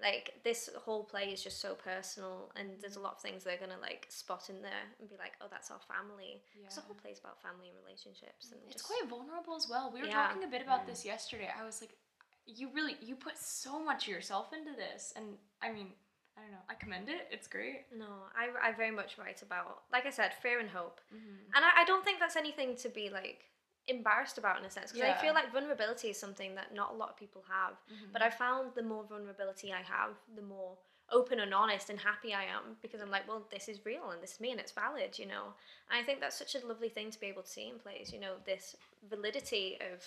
Like 0.00 0.34
this 0.44 0.68
whole 0.84 1.04
play 1.04 1.32
is 1.32 1.42
just 1.42 1.60
so 1.60 1.74
personal, 1.74 2.52
and 2.56 2.68
there's 2.80 2.96
a 2.96 3.00
lot 3.00 3.12
of 3.14 3.20
things 3.20 3.44
they're 3.44 3.56
gonna 3.56 3.80
like 3.80 4.06
spot 4.10 4.50
in 4.50 4.60
there 4.60 4.84
and 5.00 5.08
be 5.08 5.16
like, 5.16 5.32
"Oh, 5.40 5.46
that's 5.50 5.70
our 5.70 5.80
family." 5.80 6.42
Because 6.60 6.76
the 6.76 6.82
whole 6.82 6.94
play 6.96 7.12
is 7.12 7.18
about 7.18 7.40
family 7.40 7.68
and 7.70 7.78
relationships, 7.84 8.52
and 8.52 8.60
It's 8.66 8.74
just 8.74 8.84
quite 8.86 9.08
vulnerable 9.08 9.56
as 9.56 9.68
well. 9.68 9.90
We 9.90 10.00
were 10.02 10.06
Yeah. 10.08 10.26
talking 10.28 10.44
a 10.44 10.48
bit 10.48 10.60
about 10.62 10.86
this 10.86 11.04
yesterday. 11.04 11.50
I 11.58 11.64
was 11.64 11.80
like, 11.80 11.96
you 12.44 12.68
really 12.74 12.96
you 13.00 13.16
put 13.16 13.38
so 13.38 13.82
much 13.82 14.02
of 14.06 14.08
yourself 14.12 14.52
into 14.52 14.72
this, 14.72 15.12
and 15.16 15.38
I 15.62 15.72
mean, 15.72 15.92
I 16.36 16.42
don't 16.42 16.50
know. 16.52 16.58
I 16.68 16.74
commend 16.74 17.08
it. 17.08 17.28
It's 17.30 17.48
great. 17.48 17.86
no, 17.90 18.06
I, 18.36 18.68
I 18.68 18.72
very 18.72 18.90
much 18.90 19.16
write 19.16 19.40
about, 19.40 19.84
like 19.90 20.04
I 20.04 20.10
said, 20.10 20.34
fear 20.34 20.58
and 20.60 20.68
hope, 20.68 21.00
Mm-hmm. 21.14 21.56
and 21.56 21.64
I, 21.64 21.70
I 21.82 21.84
don't 21.86 22.04
think 22.04 22.20
that's 22.20 22.36
anything 22.36 22.76
to 22.76 22.90
be 22.90 23.08
like 23.08 23.44
embarrassed 23.88 24.38
about 24.38 24.58
in 24.58 24.64
a 24.64 24.70
sense 24.70 24.92
because 24.92 25.08
I 25.08 25.20
feel 25.20 25.34
like 25.34 25.52
vulnerability 25.52 26.08
is 26.08 26.18
something 26.18 26.54
that 26.54 26.74
not 26.74 26.92
a 26.92 26.96
lot 26.96 27.10
of 27.10 27.16
people 27.16 27.44
have. 27.48 27.74
Mm-hmm. 27.74 28.12
But 28.12 28.22
I 28.22 28.30
found 28.30 28.70
the 28.74 28.82
more 28.82 29.04
vulnerability 29.04 29.72
I 29.72 29.82
have, 29.82 30.10
the 30.34 30.42
more 30.42 30.76
open 31.12 31.38
and 31.40 31.54
honest 31.54 31.88
and 31.88 31.98
happy 31.98 32.34
I 32.34 32.44
am 32.44 32.76
because 32.82 33.00
I'm 33.00 33.10
like, 33.10 33.28
well, 33.28 33.46
this 33.50 33.68
is 33.68 33.84
real 33.84 34.10
and 34.10 34.20
this 34.22 34.34
is 34.34 34.40
me 34.40 34.50
and 34.50 34.60
it's 34.60 34.72
valid, 34.72 35.18
you 35.18 35.26
know. 35.26 35.54
And 35.90 36.00
I 36.00 36.02
think 36.02 36.20
that's 36.20 36.36
such 36.36 36.56
a 36.56 36.66
lovely 36.66 36.88
thing 36.88 37.10
to 37.10 37.20
be 37.20 37.26
able 37.26 37.42
to 37.42 37.48
see 37.48 37.68
in 37.68 37.78
plays, 37.78 38.12
you 38.12 38.18
know, 38.18 38.34
this 38.44 38.74
validity 39.08 39.78
of 39.92 40.04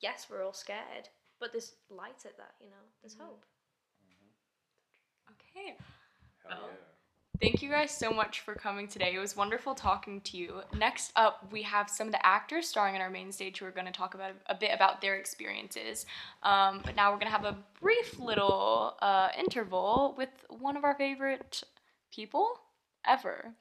yes, 0.00 0.26
we're 0.30 0.44
all 0.44 0.52
scared, 0.52 1.08
but 1.38 1.52
there's 1.52 1.74
light 1.88 2.24
at 2.24 2.36
that, 2.36 2.54
you 2.60 2.68
know. 2.68 2.84
There's 3.02 3.14
mm-hmm. 3.14 3.26
hope. 3.26 3.44
Mm-hmm. 4.04 5.32
Okay. 5.32 5.76
Hell 6.42 6.58
Well, 6.58 6.70
yeah. 6.72 6.89
Thank 7.40 7.62
you 7.62 7.70
guys 7.70 7.90
so 7.90 8.12
much 8.12 8.40
for 8.40 8.54
coming 8.54 8.86
today. 8.86 9.14
It 9.14 9.18
was 9.18 9.34
wonderful 9.34 9.74
talking 9.74 10.20
to 10.22 10.36
you. 10.36 10.60
Next 10.76 11.10
up, 11.16 11.50
we 11.50 11.62
have 11.62 11.88
some 11.88 12.08
of 12.08 12.12
the 12.12 12.24
actors 12.24 12.68
starring 12.68 12.96
in 12.96 13.00
our 13.00 13.08
main 13.08 13.32
stage 13.32 13.58
who 13.58 13.64
are 13.64 13.70
going 13.70 13.86
to 13.86 13.92
talk 13.92 14.12
about 14.12 14.32
a 14.46 14.54
bit 14.54 14.72
about 14.74 15.00
their 15.00 15.14
experiences. 15.14 16.04
Um, 16.42 16.82
but 16.84 16.96
now 16.96 17.10
we're 17.10 17.16
going 17.16 17.32
to 17.32 17.38
have 17.38 17.46
a 17.46 17.56
brief 17.80 18.18
little 18.18 18.94
uh, 19.00 19.30
interval 19.38 20.14
with 20.18 20.28
one 20.50 20.76
of 20.76 20.84
our 20.84 20.94
favorite 20.96 21.62
people 22.14 22.60
ever. 23.06 23.54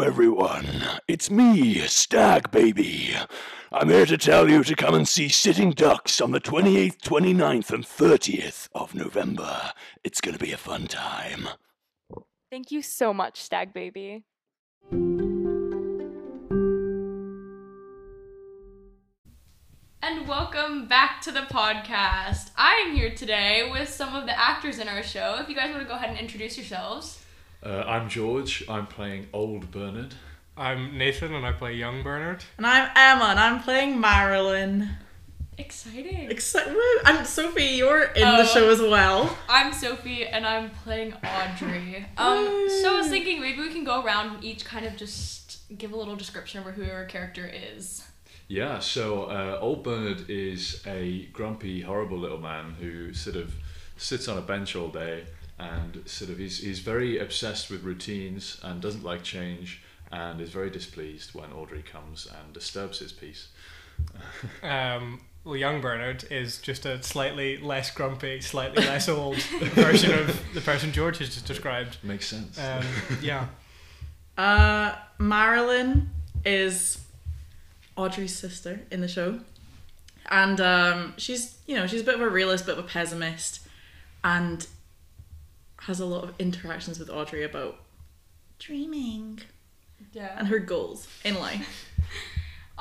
Hello, 0.00 0.08
everyone. 0.08 0.82
It's 1.08 1.30
me, 1.30 1.80
Stag 1.80 2.50
Baby. 2.50 3.14
I'm 3.70 3.90
here 3.90 4.06
to 4.06 4.16
tell 4.16 4.48
you 4.48 4.64
to 4.64 4.74
come 4.74 4.94
and 4.94 5.06
see 5.06 5.28
Sitting 5.28 5.72
Ducks 5.72 6.22
on 6.22 6.30
the 6.30 6.40
28th, 6.40 7.02
29th, 7.02 7.70
and 7.70 7.84
30th 7.84 8.70
of 8.74 8.94
November. 8.94 9.72
It's 10.02 10.22
gonna 10.22 10.38
be 10.38 10.52
a 10.52 10.56
fun 10.56 10.86
time. 10.86 11.48
Thank 12.50 12.70
you 12.70 12.80
so 12.80 13.12
much, 13.12 13.42
Stag 13.42 13.74
Baby. 13.74 14.24
And 14.90 15.20
welcome 20.26 20.88
back 20.88 21.20
to 21.20 21.30
the 21.30 21.40
podcast. 21.40 22.52
I 22.56 22.86
am 22.86 22.96
here 22.96 23.14
today 23.14 23.68
with 23.70 23.90
some 23.90 24.16
of 24.16 24.24
the 24.24 24.38
actors 24.38 24.78
in 24.78 24.88
our 24.88 25.02
show. 25.02 25.36
If 25.40 25.50
you 25.50 25.54
guys 25.54 25.68
want 25.68 25.82
to 25.82 25.88
go 25.88 25.96
ahead 25.96 26.08
and 26.08 26.18
introduce 26.18 26.56
yourselves. 26.56 27.19
Uh, 27.64 27.84
I'm 27.86 28.08
George. 28.08 28.64
I'm 28.68 28.86
playing 28.86 29.26
Old 29.32 29.70
Bernard. 29.70 30.14
I'm 30.56 30.96
Nathan 30.96 31.34
and 31.34 31.44
I 31.46 31.52
play 31.52 31.74
young 31.74 32.02
Bernard. 32.02 32.44
And 32.56 32.66
I'm 32.66 32.90
Emma 32.96 33.24
and 33.30 33.38
I'm 33.40 33.62
playing 33.62 34.00
Marilyn. 34.00 34.88
Exciting. 35.58 36.30
Exci- 36.30 36.72
woo! 36.72 36.80
And 37.04 37.26
Sophie, 37.26 37.64
you're 37.76 38.04
in 38.04 38.22
Oh. 38.24 38.38
the 38.38 38.46
show 38.46 38.70
as 38.70 38.80
well. 38.80 39.36
I'm 39.48 39.72
Sophie 39.74 40.26
and 40.26 40.46
I'm 40.46 40.70
playing 40.70 41.12
Audrey. 41.22 42.06
Um, 42.16 42.66
so 42.82 42.94
I 42.94 42.98
was 42.98 43.08
thinking 43.08 43.40
maybe 43.40 43.60
we 43.60 43.68
can 43.70 43.84
go 43.84 44.02
around 44.02 44.36
and 44.36 44.44
each 44.44 44.64
kind 44.64 44.86
of 44.86 44.96
just 44.96 45.58
give 45.76 45.92
a 45.92 45.96
little 45.96 46.16
description 46.16 46.66
of 46.66 46.74
who 46.74 46.90
our 46.90 47.04
character 47.04 47.46
is. 47.52 48.06
Yeah, 48.48 48.78
so 48.80 49.24
uh, 49.24 49.58
Old 49.60 49.84
Bernard 49.84 50.28
is 50.30 50.82
a 50.86 51.26
grumpy, 51.26 51.82
horrible 51.82 52.18
little 52.18 52.40
man 52.40 52.74
who 52.80 53.12
sort 53.12 53.36
of 53.36 53.54
sits 53.98 54.28
on 54.28 54.38
a 54.38 54.42
bench 54.42 54.74
all 54.74 54.88
day 54.88 55.24
and 55.60 56.02
sort 56.06 56.30
of 56.30 56.38
he's, 56.38 56.58
he's 56.58 56.78
very 56.78 57.18
obsessed 57.18 57.70
with 57.70 57.84
routines 57.84 58.58
and 58.62 58.80
doesn't 58.80 59.04
like 59.04 59.22
change 59.22 59.82
and 60.10 60.40
is 60.40 60.50
very 60.50 60.70
displeased 60.70 61.34
when 61.34 61.52
Audrey 61.52 61.82
comes 61.82 62.26
and 62.26 62.52
disturbs 62.52 62.98
his 62.98 63.12
peace. 63.12 63.48
Um, 64.62 65.20
well, 65.44 65.56
young 65.56 65.80
Bernard 65.80 66.24
is 66.30 66.58
just 66.58 66.86
a 66.86 67.02
slightly 67.02 67.58
less 67.58 67.90
grumpy, 67.90 68.40
slightly 68.40 68.84
less 68.86 69.08
old 69.08 69.36
version 69.36 70.18
of 70.18 70.54
the 70.54 70.60
person 70.62 70.92
George 70.92 71.18
has 71.18 71.28
just 71.28 71.46
described. 71.46 71.98
Makes 72.02 72.28
sense. 72.28 72.58
Um, 72.58 72.84
yeah. 73.22 73.46
Uh, 74.38 74.94
Marilyn 75.18 76.08
is 76.46 76.98
Audrey's 77.94 78.34
sister 78.34 78.80
in 78.90 79.02
the 79.02 79.08
show. 79.08 79.38
And 80.30 80.58
um, 80.62 81.12
she's, 81.18 81.58
you 81.66 81.76
know, 81.76 81.86
she's 81.86 82.00
a 82.00 82.04
bit 82.04 82.14
of 82.14 82.22
a 82.22 82.28
realist, 82.28 82.64
bit 82.64 82.78
of 82.78 82.82
a 82.82 82.88
pessimist, 82.88 83.60
and 84.24 84.66
has 85.80 86.00
a 86.00 86.06
lot 86.06 86.24
of 86.24 86.34
interactions 86.38 86.98
with 86.98 87.10
Audrey 87.10 87.42
about 87.44 87.76
dreaming 88.58 89.40
Yeah. 90.12 90.34
and 90.38 90.48
her 90.48 90.58
goals 90.58 91.08
in 91.24 91.34
life. 91.38 91.86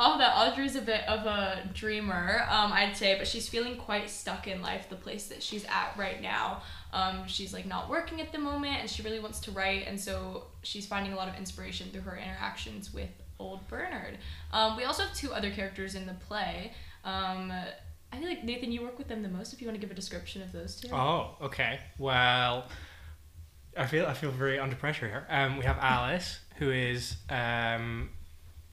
Oh, 0.01 0.17
that 0.17 0.33
Audrey's 0.38 0.77
a 0.77 0.81
bit 0.81 1.05
of 1.09 1.25
a 1.25 1.69
dreamer, 1.73 2.45
um, 2.49 2.71
I'd 2.71 2.95
say, 2.95 3.17
but 3.17 3.27
she's 3.27 3.49
feeling 3.49 3.75
quite 3.75 4.09
stuck 4.09 4.47
in 4.47 4.62
life, 4.62 4.88
the 4.88 4.95
place 4.95 5.27
that 5.27 5.43
she's 5.43 5.65
at 5.65 5.93
right 5.97 6.21
now. 6.21 6.62
Um, 6.93 7.27
she's 7.27 7.53
like 7.53 7.65
not 7.65 7.89
working 7.89 8.21
at 8.21 8.31
the 8.31 8.38
moment, 8.38 8.77
and 8.79 8.89
she 8.89 9.01
really 9.01 9.19
wants 9.19 9.41
to 9.41 9.51
write, 9.51 9.88
and 9.88 9.99
so 9.99 10.45
she's 10.63 10.85
finding 10.88 11.12
a 11.12 11.17
lot 11.17 11.27
of 11.27 11.35
inspiration 11.35 11.89
through 11.91 12.03
her 12.03 12.15
interactions 12.15 12.93
with 12.93 13.09
old 13.39 13.67
Bernard. 13.67 14.19
Um, 14.53 14.77
we 14.77 14.85
also 14.85 15.03
have 15.03 15.13
two 15.13 15.33
other 15.33 15.51
characters 15.51 15.95
in 15.95 16.05
the 16.05 16.13
play. 16.13 16.71
Um, 17.03 17.51
I 18.13 18.19
feel 18.19 18.29
like 18.29 18.45
Nathan, 18.45 18.71
you 18.71 18.81
work 18.83 18.97
with 18.97 19.09
them 19.09 19.21
the 19.21 19.27
most. 19.27 19.51
If 19.51 19.59
you 19.59 19.67
want 19.67 19.81
to 19.81 19.85
give 19.85 19.91
a 19.91 19.99
description 19.99 20.41
of 20.41 20.53
those 20.53 20.79
two. 20.79 20.88
Oh, 20.93 21.35
okay. 21.41 21.81
Well, 21.97 22.69
I 23.79 23.85
feel 23.85 24.05
I 24.05 24.13
feel 24.13 24.31
very 24.31 24.59
under 24.59 24.75
pressure 24.75 25.07
here. 25.07 25.25
Um, 25.29 25.57
we 25.57 25.63
have 25.63 25.77
Alice, 25.79 26.41
who 26.57 26.69
is 26.69 27.15
um, 27.29 28.09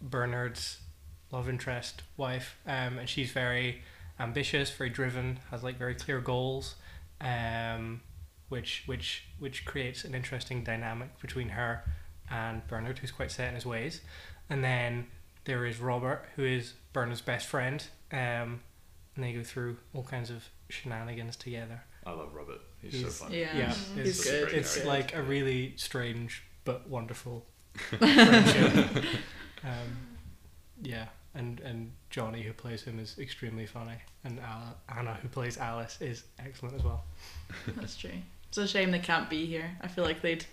Bernard's 0.02 0.80
love 1.30 1.48
interest 1.48 2.02
wife, 2.16 2.58
um, 2.66 2.98
and 2.98 3.08
she's 3.08 3.30
very 3.30 3.82
ambitious, 4.18 4.68
very 4.70 4.90
driven, 4.90 5.38
has 5.52 5.62
like 5.62 5.78
very 5.78 5.94
clear 5.94 6.20
goals, 6.20 6.74
um, 7.20 8.00
which 8.48 8.82
which 8.86 9.28
which 9.38 9.64
creates 9.64 10.02
an 10.02 10.12
interesting 10.12 10.64
dynamic 10.64 11.20
between 11.20 11.50
her 11.50 11.84
and 12.28 12.66
Bernard, 12.66 12.98
who's 12.98 13.12
quite 13.12 13.30
set 13.30 13.48
in 13.48 13.54
his 13.54 13.64
ways. 13.64 14.00
And 14.50 14.64
then 14.64 15.06
there 15.44 15.64
is 15.66 15.78
Robert, 15.78 16.24
who 16.34 16.44
is 16.44 16.74
Bernard's 16.92 17.20
best 17.20 17.46
friend, 17.46 17.86
um, 18.10 18.60
and 19.14 19.22
they 19.22 19.32
go 19.32 19.44
through 19.44 19.76
all 19.94 20.02
kinds 20.02 20.30
of 20.30 20.48
shenanigans 20.68 21.36
together. 21.36 21.84
I 22.04 22.10
love 22.10 22.34
Robert. 22.34 22.60
He's, 22.90 23.00
He's- 23.00 23.14
so 23.14 23.24
funny. 23.24 23.40
Yeah, 23.40 23.56
Yeah, 23.56 23.74
he's 23.96 24.18
it's, 24.20 24.24
good. 24.30 24.52
it's 24.52 24.74
he's 24.76 24.84
like 24.84 25.14
a 25.14 25.22
really 25.22 25.74
strange 25.76 26.42
but 26.64 26.88
wonderful 26.88 27.46
friendship. 27.74 29.04
um, 29.64 29.96
yeah, 30.82 31.06
and 31.34 31.60
and 31.60 31.92
Johnny 32.10 32.42
who 32.42 32.52
plays 32.52 32.82
him 32.82 32.98
is 32.98 33.18
extremely 33.18 33.66
funny, 33.66 33.96
and 34.24 34.38
Ala- 34.38 34.76
Anna 34.96 35.14
who 35.22 35.28
plays 35.28 35.58
Alice 35.58 35.98
is 36.00 36.24
excellent 36.38 36.74
as 36.76 36.82
well. 36.84 37.04
That's 37.76 37.96
true. 37.96 38.10
It's 38.48 38.58
a 38.58 38.66
shame 38.68 38.90
they 38.90 38.98
can't 39.00 39.28
be 39.28 39.46
here. 39.46 39.70
I 39.82 39.88
feel 39.88 40.04
like 40.04 40.22
they'd 40.22 40.44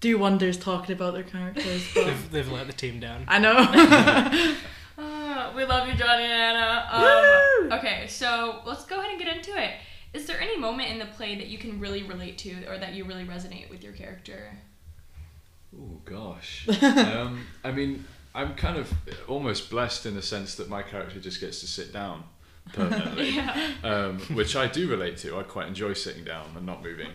do 0.00 0.18
wonders 0.18 0.56
talking 0.58 0.94
about 0.94 1.14
their 1.14 1.22
characters. 1.22 1.82
But 1.94 2.04
They've 2.06 2.30
they've 2.30 2.52
let 2.52 2.66
the 2.66 2.72
team 2.72 3.00
down. 3.00 3.24
I 3.28 3.38
know. 3.38 4.54
Ah, 5.00 5.52
we 5.54 5.64
love 5.64 5.86
you, 5.86 5.94
Johnny 5.94 6.24
and 6.24 6.32
Anna. 6.32 6.88
Um, 7.70 7.78
okay, 7.78 8.08
so 8.08 8.62
let's 8.66 8.84
go 8.84 8.98
ahead 8.98 9.12
and 9.12 9.20
get 9.20 9.36
into 9.36 9.56
it. 9.56 9.74
Is 10.14 10.26
there 10.26 10.40
any 10.40 10.56
moment 10.56 10.90
in 10.90 10.98
the 10.98 11.04
play 11.06 11.36
that 11.36 11.48
you 11.48 11.58
can 11.58 11.78
really 11.80 12.02
relate 12.02 12.38
to, 12.38 12.64
or 12.66 12.78
that 12.78 12.94
you 12.94 13.04
really 13.04 13.24
resonate 13.24 13.68
with 13.70 13.82
your 13.84 13.92
character? 13.92 14.56
Oh 15.76 16.00
gosh. 16.04 16.66
um, 16.82 17.46
I 17.62 17.72
mean, 17.72 18.04
I'm 18.34 18.54
kind 18.54 18.78
of 18.78 18.92
almost 19.28 19.68
blessed 19.70 20.06
in 20.06 20.14
the 20.14 20.22
sense 20.22 20.54
that 20.56 20.68
my 20.68 20.82
character 20.82 21.20
just 21.20 21.40
gets 21.40 21.60
to 21.60 21.66
sit 21.66 21.92
down 21.92 22.24
permanently, 22.72 23.30
Yeah. 23.34 23.70
um, 23.84 24.18
which 24.34 24.56
I 24.56 24.66
do 24.66 24.88
relate 24.88 25.18
to. 25.18 25.38
I 25.38 25.42
quite 25.42 25.68
enjoy 25.68 25.92
sitting 25.92 26.24
down 26.24 26.46
and 26.56 26.64
not 26.64 26.82
moving. 26.82 27.08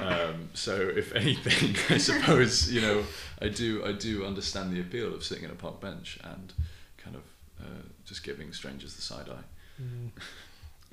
Um, 0.00 0.48
so, 0.54 0.74
if 0.74 1.12
anything, 1.14 1.76
I 1.94 1.98
suppose 1.98 2.72
you 2.72 2.80
know, 2.80 3.04
I 3.40 3.48
do 3.48 3.84
I 3.84 3.92
do 3.92 4.24
understand 4.24 4.72
the 4.72 4.80
appeal 4.80 5.14
of 5.14 5.22
sitting 5.22 5.44
in 5.44 5.50
a 5.50 5.54
park 5.54 5.80
bench 5.80 6.18
and 6.24 6.52
kind 6.98 7.14
of 7.16 7.22
uh, 7.60 7.82
just 8.04 8.24
giving 8.24 8.52
strangers 8.52 8.94
the 8.94 9.02
side 9.02 9.28
eye. 9.28 9.44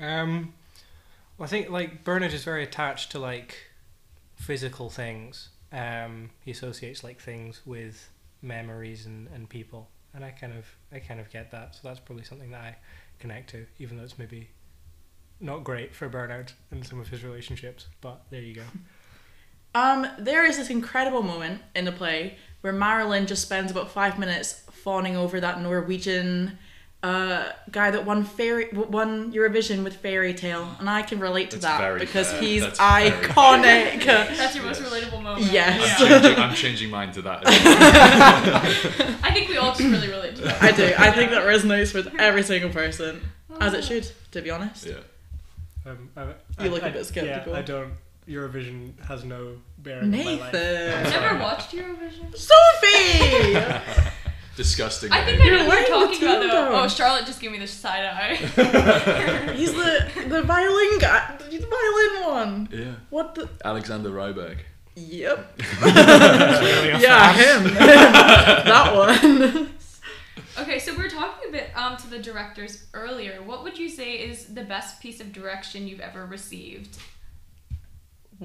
Um, 0.01 0.31
well, 0.41 0.53
I 1.41 1.47
think 1.47 1.69
like 1.69 2.03
Bernard 2.03 2.33
is 2.33 2.43
very 2.43 2.63
attached 2.63 3.11
to 3.11 3.19
like 3.19 3.57
physical 4.35 4.89
things. 4.89 5.49
Um, 5.71 6.31
he 6.43 6.51
associates 6.51 7.03
like 7.03 7.19
things 7.19 7.61
with 7.65 8.09
memories 8.41 9.05
and, 9.05 9.27
and 9.33 9.47
people, 9.47 9.89
and 10.13 10.25
I 10.25 10.31
kind 10.31 10.53
of 10.53 10.65
I 10.91 10.99
kind 10.99 11.19
of 11.19 11.29
get 11.31 11.51
that. 11.51 11.75
So 11.75 11.81
that's 11.83 11.99
probably 11.99 12.25
something 12.25 12.51
that 12.51 12.61
I 12.61 12.75
connect 13.19 13.49
to, 13.51 13.65
even 13.77 13.97
though 13.97 14.03
it's 14.03 14.17
maybe 14.17 14.49
not 15.39 15.63
great 15.63 15.95
for 15.95 16.09
Bernard 16.09 16.51
and 16.71 16.85
some 16.85 16.99
of 16.99 17.07
his 17.07 17.23
relationships. 17.23 17.87
But 18.01 18.23
there 18.29 18.41
you 18.41 18.55
go. 18.55 18.63
Um, 19.75 20.07
there 20.17 20.45
is 20.45 20.57
this 20.57 20.71
incredible 20.71 21.21
moment 21.21 21.61
in 21.75 21.85
the 21.85 21.91
play 21.91 22.37
where 22.61 22.73
Marilyn 22.73 23.27
just 23.27 23.43
spends 23.43 23.69
about 23.69 23.91
five 23.91 24.17
minutes 24.17 24.63
fawning 24.71 25.15
over 25.15 25.39
that 25.39 25.61
Norwegian 25.61 26.57
uh, 27.01 27.49
guy 27.71 27.91
that 27.91 28.05
won 28.05 28.25
fairy 28.25 28.67
won 28.73 29.31
Eurovision 29.31 29.83
with 29.85 29.95
Fairy 29.97 30.33
Tale, 30.33 30.67
and 30.79 30.89
I 30.89 31.01
can 31.01 31.19
relate 31.19 31.51
to 31.51 31.57
That's 31.57 31.79
that 31.79 31.99
because 31.99 32.29
fair. 32.31 32.41
he's 32.41 32.61
That's 32.61 32.77
iconic. 32.79 34.03
That's 34.03 34.53
your 34.55 34.65
most 34.65 34.81
relatable 34.87 35.21
moment. 35.23 35.49
Yes. 35.51 35.99
I'm 36.01 36.09
Yeah. 36.09 36.19
changing, 36.21 36.39
I'm 36.43 36.55
changing 36.55 36.89
mine 36.89 37.11
to 37.13 37.21
that. 37.21 37.43
well. 37.45 39.15
I 39.23 39.31
think 39.33 39.47
we 39.49 39.55
all 39.57 39.69
just 39.73 39.79
really 39.81 40.09
relate 40.09 40.35
to 40.37 40.41
that. 40.43 40.61
I 40.61 40.71
do. 40.71 40.91
I 40.97 41.11
think 41.11 41.31
that 41.31 41.43
resonates 41.43 41.93
with 41.93 42.13
every 42.19 42.43
single 42.43 42.69
person, 42.69 43.21
as 43.61 43.73
it 43.73 43.83
should. 43.85 44.11
To 44.31 44.41
be 44.41 44.51
honest. 44.51 44.85
yeah. 44.85 44.95
Um, 45.85 46.09
I, 46.17 46.33
You 46.63 46.69
look 46.69 46.83
a 46.83 46.87
a 46.87 46.91
bit 46.91 47.05
skeptical. 47.05 47.53
Yeah, 47.53 47.59
I 47.59 47.61
don't. 47.61 47.93
Eurovision 48.27 48.99
has 49.05 49.23
no 49.23 49.55
bearing 49.79 50.03
on 50.03 50.11
my 50.11 50.23
life. 50.23 50.53
Nathan. 50.53 51.03
Never 51.21 51.39
watched 51.39 51.71
Eurovision. 51.71 52.35
Sophie. 52.37 53.55
Disgusting. 54.59 55.09
I 55.13 55.23
think 55.23 55.39
I 55.39 55.43
behavior. 55.45 55.57
know 55.59 55.67
what 55.67 55.79
You're 55.87 55.97
you're 55.99 56.07
talking 56.07 56.23
about 56.27 56.41
team 56.41 56.49
though. 56.49 56.81
Oh, 56.83 56.87
Charlotte 56.89 57.25
just 57.25 57.39
gave 57.39 57.51
me 57.53 57.59
the 57.59 57.65
side 57.67 58.03
eye. 58.03 58.35
He's 59.55 59.71
the 59.73 60.11
the 60.27 60.41
violin 60.43 60.99
guy. 60.99 61.37
The 61.49 61.59
violin 61.59 62.13
one. 62.35 62.69
Yeah. 62.69 62.95
What 63.09 63.35
the? 63.35 63.47
Alexander 63.63 64.09
Rybak. 64.09 64.57
Yep. 64.97 65.61
Yeah, 67.05 67.31
him. 67.41 67.73
that 67.73 68.93
one. 68.93 69.69
okay, 70.59 70.77
so 70.77 70.93
we 70.93 71.05
are 71.05 71.09
talking 71.09 71.47
a 71.47 71.51
bit 71.53 71.69
um, 71.77 71.95
to 71.95 72.09
the 72.09 72.19
directors 72.19 72.85
earlier. 72.93 73.41
What 73.41 73.63
would 73.63 73.77
you 73.79 73.87
say 73.87 74.15
is 74.15 74.47
the 74.53 74.63
best 74.65 74.99
piece 75.01 75.21
of 75.21 75.31
direction 75.31 75.87
you've 75.87 76.01
ever 76.01 76.25
received? 76.25 76.97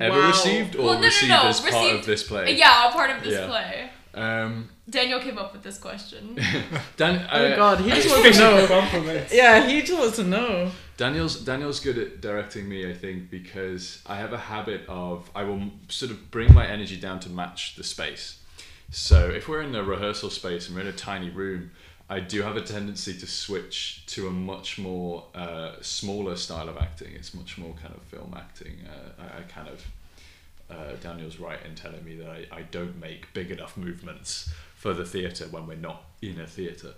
Ever 0.01 0.21
Wow. 0.21 0.29
received 0.29 0.77
or 0.77 0.85
Well, 0.85 0.95
no, 0.95 1.01
no, 1.01 1.07
received 1.07 1.31
no, 1.31 1.43
as 1.49 1.61
part 1.61 1.95
of 1.95 2.07
this 2.07 2.23
play? 2.23 2.57
Yeah, 2.57 2.89
a 2.89 2.93
part 2.93 3.11
of 3.11 3.23
this 3.25 3.33
Yeah. 3.35 3.47
play. 3.49 3.91
Um, 4.15 4.69
Daniel 4.89 5.21
came 5.21 5.39
up 5.39 5.53
with 5.53 5.63
this 5.63 5.79
question. 5.79 6.39
Dan, 6.97 7.27
Oh 7.33 7.45
uh, 7.45 7.57
god, 7.57 7.81
he 7.81 7.91
just 7.91 8.09
wants 8.09 8.39
to 8.39 8.45
know. 8.45 9.27
Yeah, 9.33 9.67
he 9.67 9.81
just 9.83 9.99
wants 9.99 10.17
to 10.17 10.25
know. 10.25 10.71
Daniel's 10.97 11.41
Daniel's 11.41 11.81
good 11.81 11.99
at 11.99 12.21
directing 12.21 12.69
me, 12.69 12.89
I 12.89 12.95
think, 12.95 13.31
because 13.31 14.03
I 14.07 14.17
have 14.17 14.33
a 14.33 14.39
habit 14.39 14.83
of 14.89 15.31
I 15.35 15.45
will 15.45 15.71
sort 15.89 16.13
of 16.13 16.31
bring 16.31 16.55
my 16.55 16.67
energy 16.67 16.97
down 16.97 17.19
to 17.21 17.29
match 17.29 17.77
the 17.77 17.85
space. 17.85 18.41
So 18.91 19.29
if 19.29 19.49
we're 19.49 19.63
in 19.63 19.75
a 19.75 19.83
rehearsal 19.83 20.31
space 20.31 20.69
and 20.69 20.77
we're 20.77 20.83
in 20.83 20.89
a 20.89 20.93
tiny 20.93 21.31
room, 21.31 21.73
I 22.09 22.21
do 22.21 22.43
have 22.43 22.57
a 22.57 22.61
tendency 22.61 23.19
to 23.19 23.27
switch 23.27 24.05
to 24.07 24.29
a 24.29 24.31
much 24.31 24.79
more 24.79 25.25
uh, 25.35 25.73
smaller 25.81 26.37
style 26.37 26.69
of 26.69 26.77
acting. 26.77 27.13
It's 27.15 27.35
much 27.35 27.59
more 27.59 27.75
kind 27.83 27.95
of 27.95 28.03
film 28.03 28.35
acting. 28.37 28.75
Uh, 28.87 29.23
I, 29.23 29.39
I 29.39 29.43
kind 29.43 29.69
of 29.69 29.85
uh, 30.71 30.93
Daniel's 31.01 31.39
right 31.39 31.59
in 31.65 31.75
telling 31.75 32.05
me 32.05 32.17
that 32.17 32.29
I, 32.29 32.47
I 32.53 32.63
don't 32.63 32.99
make 33.01 33.33
big 33.35 33.51
enough 33.51 33.77
movements 33.77 34.51
for 34.77 34.93
the 34.95 35.05
theatre 35.05 35.47
when 35.47 35.67
we're 35.67 35.77
not 35.77 36.05
in 36.23 36.41
a 36.41 36.47
theatre. 36.47 36.95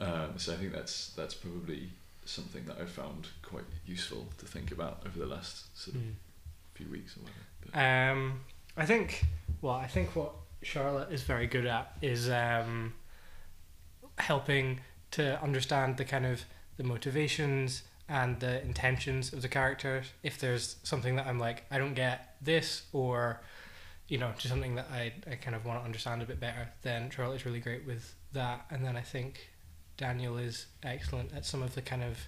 Um, 0.00 0.34
so 0.36 0.52
I 0.52 0.56
think 0.56 0.72
that's 0.72 1.10
that's 1.10 1.34
probably 1.34 1.88
something 2.24 2.64
that 2.66 2.76
I've 2.80 2.90
found 2.90 3.28
quite 3.42 3.64
useful 3.86 4.26
to 4.38 4.46
think 4.46 4.70
about 4.72 5.02
over 5.06 5.18
the 5.18 5.26
last 5.26 5.76
sort 5.78 5.96
of 5.96 6.02
Mm. 6.02 6.14
few 6.74 6.88
weeks 6.90 7.16
or 7.16 7.20
whatever. 7.22 8.10
Um, 8.12 8.40
I 8.76 8.84
think. 8.84 9.24
Well, 9.62 9.74
I 9.74 9.86
think 9.86 10.14
what 10.14 10.32
Charlotte 10.62 11.10
is 11.10 11.22
very 11.22 11.46
good 11.46 11.64
at 11.66 11.96
is 12.02 12.28
um, 12.28 12.92
helping 14.18 14.80
to 15.12 15.40
understand 15.42 15.96
the 15.96 16.04
kind 16.04 16.26
of 16.26 16.44
the 16.76 16.84
motivations 16.84 17.82
and 18.08 18.38
the 18.40 18.62
intentions 18.62 19.32
of 19.32 19.42
the 19.42 19.48
characters. 19.48 20.06
If 20.22 20.38
there's 20.38 20.76
something 20.82 21.16
that 21.16 21.26
I'm 21.26 21.38
like, 21.38 21.64
I 21.70 21.78
don't 21.78 21.94
get 21.94 22.36
this, 22.40 22.82
or 22.92 23.40
you 24.08 24.18
know, 24.18 24.32
just 24.36 24.48
something 24.48 24.76
that 24.76 24.88
I, 24.92 25.12
I 25.30 25.34
kind 25.34 25.56
of 25.56 25.64
want 25.64 25.80
to 25.80 25.84
understand 25.84 26.22
a 26.22 26.24
bit 26.24 26.38
better, 26.38 26.68
then 26.82 27.10
Charlotte's 27.10 27.44
really 27.44 27.60
great 27.60 27.84
with 27.84 28.14
that. 28.32 28.66
And 28.70 28.84
then 28.84 28.96
I 28.96 29.00
think 29.00 29.48
Daniel 29.96 30.38
is 30.38 30.66
excellent 30.82 31.32
at 31.34 31.44
some 31.44 31.62
of 31.62 31.74
the 31.74 31.82
kind 31.82 32.04
of 32.04 32.18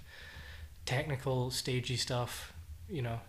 technical, 0.87 1.51
stagey 1.51 1.97
stuff. 1.97 2.53
You 2.89 3.03
know, 3.03 3.21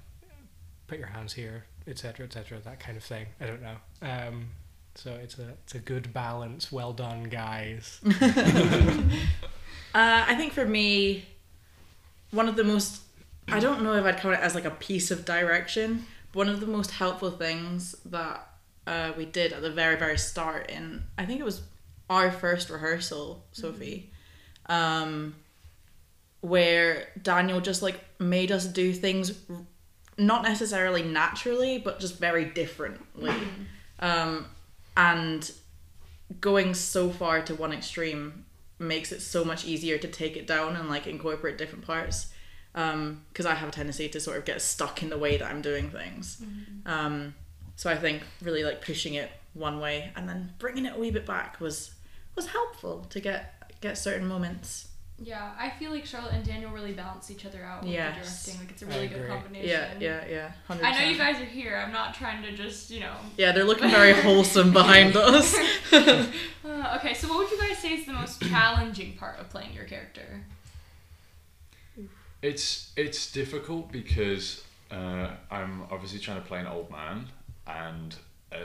put 0.87 0.97
your 0.97 1.09
hands 1.09 1.33
here, 1.33 1.65
etc., 1.87 2.25
etc., 2.25 2.59
that 2.63 2.79
kind 2.79 2.97
of 2.97 3.03
thing. 3.03 3.27
I 3.39 3.45
don't 3.45 3.61
know. 3.61 3.75
Um, 4.01 4.49
so 4.95 5.13
it's 5.13 5.37
a 5.37 5.49
it's 5.63 5.75
a 5.75 5.79
good 5.79 6.11
balance. 6.13 6.71
Well 6.71 6.93
done, 6.93 7.25
guys. 7.25 8.01
Uh, 9.91 10.23
I 10.27 10.35
think 10.35 10.53
for 10.53 10.65
me, 10.65 11.25
one 12.31 12.47
of 12.47 12.55
the 12.55 12.63
most 12.63 13.01
I 13.51 13.59
don't 13.59 13.81
know 13.81 13.93
if 13.93 14.05
I'd 14.05 14.17
count 14.17 14.35
it 14.35 14.41
as 14.41 14.53
like 14.53 14.65
a 14.65 14.71
piece 14.71 15.09
of 15.09 15.25
direction, 15.25 16.05
but 16.31 16.39
one 16.39 16.49
of 16.49 16.59
the 16.59 16.67
most 16.67 16.91
helpful 16.91 17.31
things 17.31 17.95
that 18.05 18.47
uh, 18.85 19.11
we 19.17 19.25
did 19.25 19.53
at 19.53 19.61
the 19.61 19.71
very 19.71 19.97
very 19.97 20.17
start 20.17 20.69
in 20.69 21.03
I 21.17 21.25
think 21.25 21.39
it 21.39 21.45
was 21.45 21.61
our 22.09 22.31
first 22.31 22.69
rehearsal, 22.69 23.45
Sophie, 23.51 24.11
um, 24.67 25.35
where 26.41 27.07
Daniel 27.21 27.61
just 27.61 27.81
like 27.81 27.99
made 28.19 28.51
us 28.51 28.65
do 28.65 28.93
things 28.93 29.33
not 30.17 30.43
necessarily 30.43 31.03
naturally, 31.03 31.77
but 31.77 31.99
just 31.99 32.17
very 32.19 32.45
differently, 32.45 33.33
um, 33.99 34.45
and 34.97 35.51
going 36.41 36.73
so 36.73 37.09
far 37.09 37.41
to 37.41 37.55
one 37.55 37.71
extreme 37.73 38.45
makes 38.79 39.11
it 39.11 39.21
so 39.21 39.43
much 39.43 39.65
easier 39.65 39.97
to 39.97 40.07
take 40.07 40.37
it 40.37 40.47
down 40.47 40.75
and 40.75 40.89
like 40.89 41.05
incorporate 41.07 41.57
different 41.57 41.85
parts. 41.85 42.27
Um, 42.75 43.25
because 43.29 43.45
I 43.47 43.55
have 43.55 43.69
a 43.69 43.71
tendency 43.71 44.07
to 44.09 44.19
sort 44.19 44.37
of 44.37 44.45
get 44.45 44.61
stuck 44.61 45.01
in 45.01 45.09
the 45.09 45.17
way 45.17 45.37
that 45.37 45.49
I'm 45.49 45.61
doing 45.61 45.89
things. 45.89 46.41
Um, 46.85 47.33
so 47.75 47.89
I 47.89 47.97
think 47.97 48.21
really 48.41 48.63
like 48.63 48.85
pushing 48.85 49.15
it 49.15 49.31
one 49.53 49.79
way 49.79 50.11
and 50.15 50.29
then 50.29 50.53
bringing 50.59 50.85
it 50.85 50.95
a 50.95 50.99
wee 50.99 51.11
bit 51.11 51.25
back 51.25 51.59
was 51.59 51.91
was 52.35 52.47
helpful 52.47 53.05
to 53.09 53.19
get 53.19 53.73
get 53.81 53.97
certain 53.97 54.27
moments. 54.27 54.89
Yeah, 55.21 55.51
I 55.59 55.69
feel 55.69 55.91
like 55.91 56.05
Charlotte 56.05 56.33
and 56.33 56.45
Daniel 56.45 56.71
really 56.71 56.93
balance 56.93 57.29
each 57.29 57.45
other 57.45 57.63
out 57.63 57.83
with 57.83 57.91
Yes. 57.91 58.45
the 58.45 58.51
directing. 58.51 58.61
Like 58.65 58.71
it's 58.71 58.81
a 58.81 58.85
really 58.85 59.07
good 59.07 59.27
combination. 59.27 59.69
Yeah, 59.69 59.93
yeah, 59.99 60.25
yeah. 60.29 60.51
100%. 60.69 60.83
I 60.83 60.91
know 60.97 61.09
you 61.09 61.17
guys 61.17 61.41
are 61.41 61.45
here. 61.45 61.75
I'm 61.75 61.91
not 61.91 62.13
trying 62.13 62.41
to 62.43 62.51
just, 62.55 62.89
you 62.89 63.01
know. 63.01 63.13
Yeah, 63.37 63.51
they're 63.51 63.65
looking 63.65 63.89
very 63.89 64.13
wholesome 64.13 64.71
behind 64.73 65.15
us. 65.15 65.55
Uh, 66.69 66.97
okay, 66.99 67.13
so 67.15 67.27
what 67.27 67.39
would 67.39 67.49
you 67.49 67.57
guys 67.57 67.77
say 67.79 67.93
is 67.93 68.05
the 68.05 68.13
most 68.13 68.41
challenging 68.43 69.13
part 69.17 69.39
of 69.39 69.49
playing 69.49 69.73
your 69.73 69.85
character? 69.85 70.45
It's 72.41 72.91
it's 72.95 73.31
difficult 73.31 73.91
because 73.91 74.63
uh, 74.91 75.31
I'm 75.49 75.83
obviously 75.91 76.19
trying 76.19 76.41
to 76.41 76.47
play 76.47 76.59
an 76.59 76.67
old 76.67 76.91
man, 76.91 77.27
and 77.67 78.15
uh, 78.51 78.57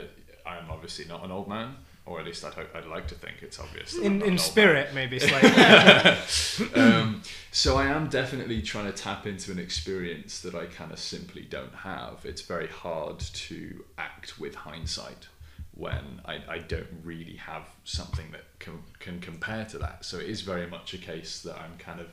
I'm 0.45 0.69
obviously 0.69 1.05
not 1.05 1.23
an 1.25 1.31
old 1.31 1.47
man, 1.49 1.75
or 2.05 2.19
at 2.19 2.25
least 2.25 2.45
I'd 2.45 2.53
hope 2.53 2.69
I'd 2.75 2.85
like 2.85 3.07
to 3.07 3.15
think 3.15 3.37
it's 3.41 3.59
obvious. 3.59 3.93
that 3.93 4.03
In 4.03 4.21
in 4.21 4.37
spirit, 4.37 4.93
maybe 4.93 5.19
slightly. 5.19 5.49
um, 6.75 7.21
so 7.51 7.77
I 7.77 7.87
am 7.87 8.09
definitely 8.09 8.61
trying 8.61 8.85
to 8.85 8.91
tap 8.91 9.25
into 9.25 9.51
an 9.51 9.59
experience 9.59 10.41
that 10.41 10.53
I 10.53 10.65
kind 10.65 10.91
of 10.91 10.99
simply 10.99 11.41
don't 11.43 11.73
have. 11.73 12.19
It's 12.23 12.41
very 12.41 12.67
hard 12.67 13.19
to 13.19 13.83
act 13.97 14.39
with 14.39 14.55
hindsight 14.55 15.27
when 15.73 16.21
I, 16.25 16.39
I 16.47 16.57
don't 16.59 16.87
really 17.03 17.35
have 17.35 17.63
something 17.83 18.31
that 18.31 18.43
can, 18.59 18.79
can 18.99 19.19
compare 19.19 19.65
to 19.65 19.77
that. 19.79 20.05
So 20.05 20.17
it 20.17 20.27
is 20.27 20.41
very 20.41 20.67
much 20.67 20.93
a 20.93 20.97
case 20.97 21.41
that 21.41 21.57
I'm 21.57 21.77
kind 21.77 21.99
of 21.99 22.07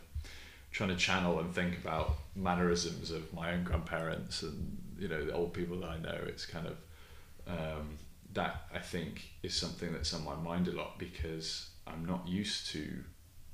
trying 0.72 0.88
to 0.88 0.96
channel 0.96 1.38
and 1.38 1.54
think 1.54 1.78
about 1.78 2.16
mannerisms 2.34 3.10
of 3.10 3.32
my 3.32 3.52
own 3.52 3.62
grandparents 3.62 4.42
and 4.42 4.78
you 4.98 5.06
know 5.06 5.24
the 5.24 5.32
old 5.32 5.52
people 5.52 5.78
that 5.80 5.90
I 5.90 5.98
know. 5.98 6.18
It's 6.26 6.46
kind 6.46 6.66
of 6.66 6.76
um, 7.46 7.98
that 8.34 8.64
I 8.74 8.78
think 8.78 9.30
is 9.42 9.54
something 9.54 9.92
that's 9.92 10.12
on 10.14 10.24
my 10.24 10.36
mind 10.36 10.68
a 10.68 10.72
lot 10.72 10.98
because 10.98 11.70
I'm 11.86 12.04
not 12.04 12.26
used 12.28 12.70
to. 12.70 12.78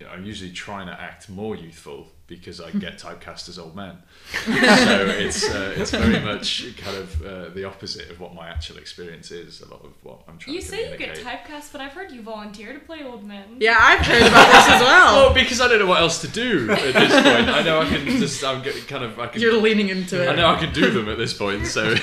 You 0.01 0.07
know, 0.07 0.13
I'm 0.13 0.25
usually 0.25 0.53
trying 0.53 0.87
to 0.87 0.93
act 0.93 1.29
more 1.29 1.57
youthful 1.57 2.07
because 2.29 2.61
I 2.61 2.71
get 2.71 2.99
typecast 3.03 3.49
as 3.49 3.59
old 3.59 3.75
men. 3.75 3.97
so 4.45 4.53
it's 4.55 5.43
uh, 5.51 5.75
it's 5.77 5.91
very 5.91 6.21
much 6.25 6.77
kind 6.77 6.97
of 6.97 7.27
uh, 7.27 7.49
the 7.49 7.65
opposite 7.65 8.09
of 8.09 8.21
what 8.21 8.33
my 8.33 8.47
actual 8.49 8.77
experience 8.77 9.33
is. 9.33 9.61
A 9.61 9.67
lot 9.69 9.85
of 9.85 9.95
what 10.05 10.21
I'm 10.29 10.39
trying 10.39 10.39
to 10.39 10.45
do. 10.47 10.53
You 10.53 10.61
to 10.61 10.67
say 10.69 10.93
you 10.93 10.97
get 10.97 11.17
typecast, 11.17 11.73
but 11.73 11.81
I've 11.81 11.91
heard 11.95 12.13
you 12.13 12.23
volunteer 12.23 12.73
to 12.75 12.79
play 12.79 13.03
old 13.03 13.25
men. 13.25 13.57
yeah, 13.59 13.77
I've 13.81 14.07
heard 14.07 14.23
about 14.23 14.47
this 14.53 14.69
as 14.77 14.81
well. 14.83 15.15
Well, 15.19 15.35
because 15.35 15.61
I 15.61 15.67
don't 15.67 15.81
know 15.81 15.87
what 15.87 16.01
else 16.01 16.21
to 16.21 16.29
do 16.29 16.71
at 16.71 16.95
this 16.95 17.13
point. 17.13 17.49
I 17.49 17.63
know 17.65 17.81
I 17.81 17.89
can 17.89 18.07
just 18.21 18.45
I'm 18.45 18.63
getting 18.63 18.85
kind 18.85 19.03
of 19.03 19.19
I 19.19 19.27
can 19.27 19.41
You're 19.43 19.55
leaning 19.61 19.89
into 19.89 20.23
it. 20.23 20.29
I 20.29 20.37
know 20.37 20.47
I 20.49 20.61
can 20.61 20.73
do 20.73 20.91
them 20.91 21.09
at 21.09 21.19
this 21.19 21.35
point. 21.35 21.67
So 21.67 21.97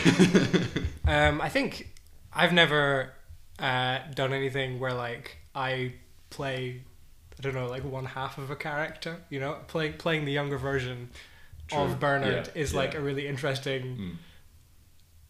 Um, 1.07 1.39
I 1.39 1.49
think 1.49 1.87
I've 2.35 2.53
never 2.53 3.13
uh, 3.59 3.99
done 4.13 4.33
anything 4.33 4.79
where 4.79 4.93
like 4.93 5.37
I 5.55 5.93
play, 6.29 6.81
I 7.39 7.41
don't 7.41 7.55
know, 7.55 7.67
like 7.67 7.83
one 7.83 8.05
half 8.05 8.37
of 8.37 8.51
a 8.51 8.55
character. 8.55 9.21
You 9.29 9.39
know, 9.39 9.57
playing 9.67 9.93
playing 9.93 10.25
the 10.25 10.31
younger 10.33 10.57
version 10.57 11.09
True. 11.67 11.79
of 11.79 11.99
Bernard 11.99 12.49
Yeah, 12.53 12.61
is 12.61 12.73
like 12.73 12.93
a 12.93 12.99
really 13.01 13.27
interesting 13.27 13.83
Mm. 13.97 14.15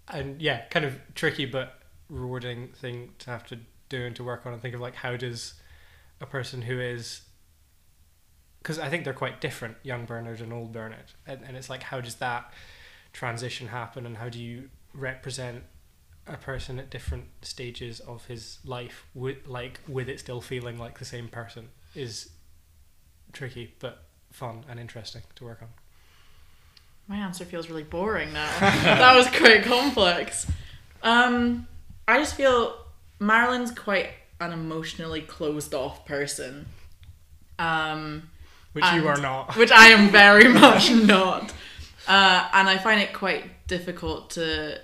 and 0.09 0.41
yeah, 0.41 0.65
kind 0.69 0.85
of 0.85 0.99
tricky 1.13 1.45
but 1.45 1.79
rewarding 2.09 2.69
thing 2.69 3.11
to 3.19 3.29
have 3.29 3.45
to 3.47 3.57
do 3.89 4.05
and 4.05 4.15
to 4.15 4.23
work 4.23 4.45
on 4.45 4.53
and 4.53 4.61
think 4.61 4.75
of 4.75 4.81
like 4.81 4.95
how 4.95 5.15
does 5.15 5.53
a 6.21 6.25
person 6.25 6.61
who 6.63 6.79
is 6.79 7.21
because 8.61 8.79
I 8.79 8.89
think 8.89 9.03
they're 9.03 9.13
quite 9.13 9.39
different, 9.41 9.77
young 9.83 10.05
Bernard 10.05 10.41
and 10.41 10.51
old 10.51 10.71
Bernard, 10.73 11.13
and, 11.27 11.41
and 11.43 11.55
it's 11.55 11.69
like 11.69 11.83
how 11.83 12.01
does 12.01 12.15
that 12.15 12.51
transition 13.13 13.67
happen 13.67 14.05
and 14.07 14.17
how 14.17 14.27
do 14.27 14.39
you 14.39 14.69
represent 14.93 15.63
a 16.27 16.37
person 16.37 16.79
at 16.79 16.89
different 16.89 17.25
stages 17.41 17.99
of 17.99 18.25
his 18.25 18.59
life 18.65 19.05
with 19.13 19.45
like 19.47 19.79
with 19.87 20.09
it 20.09 20.19
still 20.19 20.41
feeling 20.41 20.77
like 20.79 20.97
the 20.97 21.05
same 21.05 21.27
person 21.27 21.69
is 21.93 22.29
tricky 23.31 23.73
but 23.79 24.03
fun 24.31 24.65
and 24.69 24.79
interesting 24.79 25.21
to 25.35 25.43
work 25.43 25.61
on. 25.61 25.67
My 27.07 27.17
answer 27.17 27.45
feels 27.45 27.69
really 27.69 27.83
boring 27.83 28.33
now. 28.33 28.49
that 28.59 29.15
was 29.15 29.27
quite 29.27 29.63
complex. 29.63 30.47
Um, 31.03 31.67
I 32.07 32.17
just 32.17 32.33
feel 32.35 32.75
Marilyn's 33.19 33.71
quite 33.71 34.09
an 34.41 34.51
emotionally 34.51 35.21
closed 35.21 35.75
off 35.75 36.05
person. 36.05 36.65
Um, 37.59 38.29
Which 38.73 38.83
you 38.93 39.07
are 39.07 39.17
not. 39.17 39.55
which 39.55 39.71
I 39.71 39.87
am 39.89 40.09
very 40.09 40.47
much 40.61 40.91
not. 40.91 41.53
Uh, 42.07 42.49
and 42.53 42.67
I 42.67 42.77
find 42.79 42.99
it 42.99 43.13
quite 43.13 43.67
difficult 43.67 44.31
to 44.31 44.79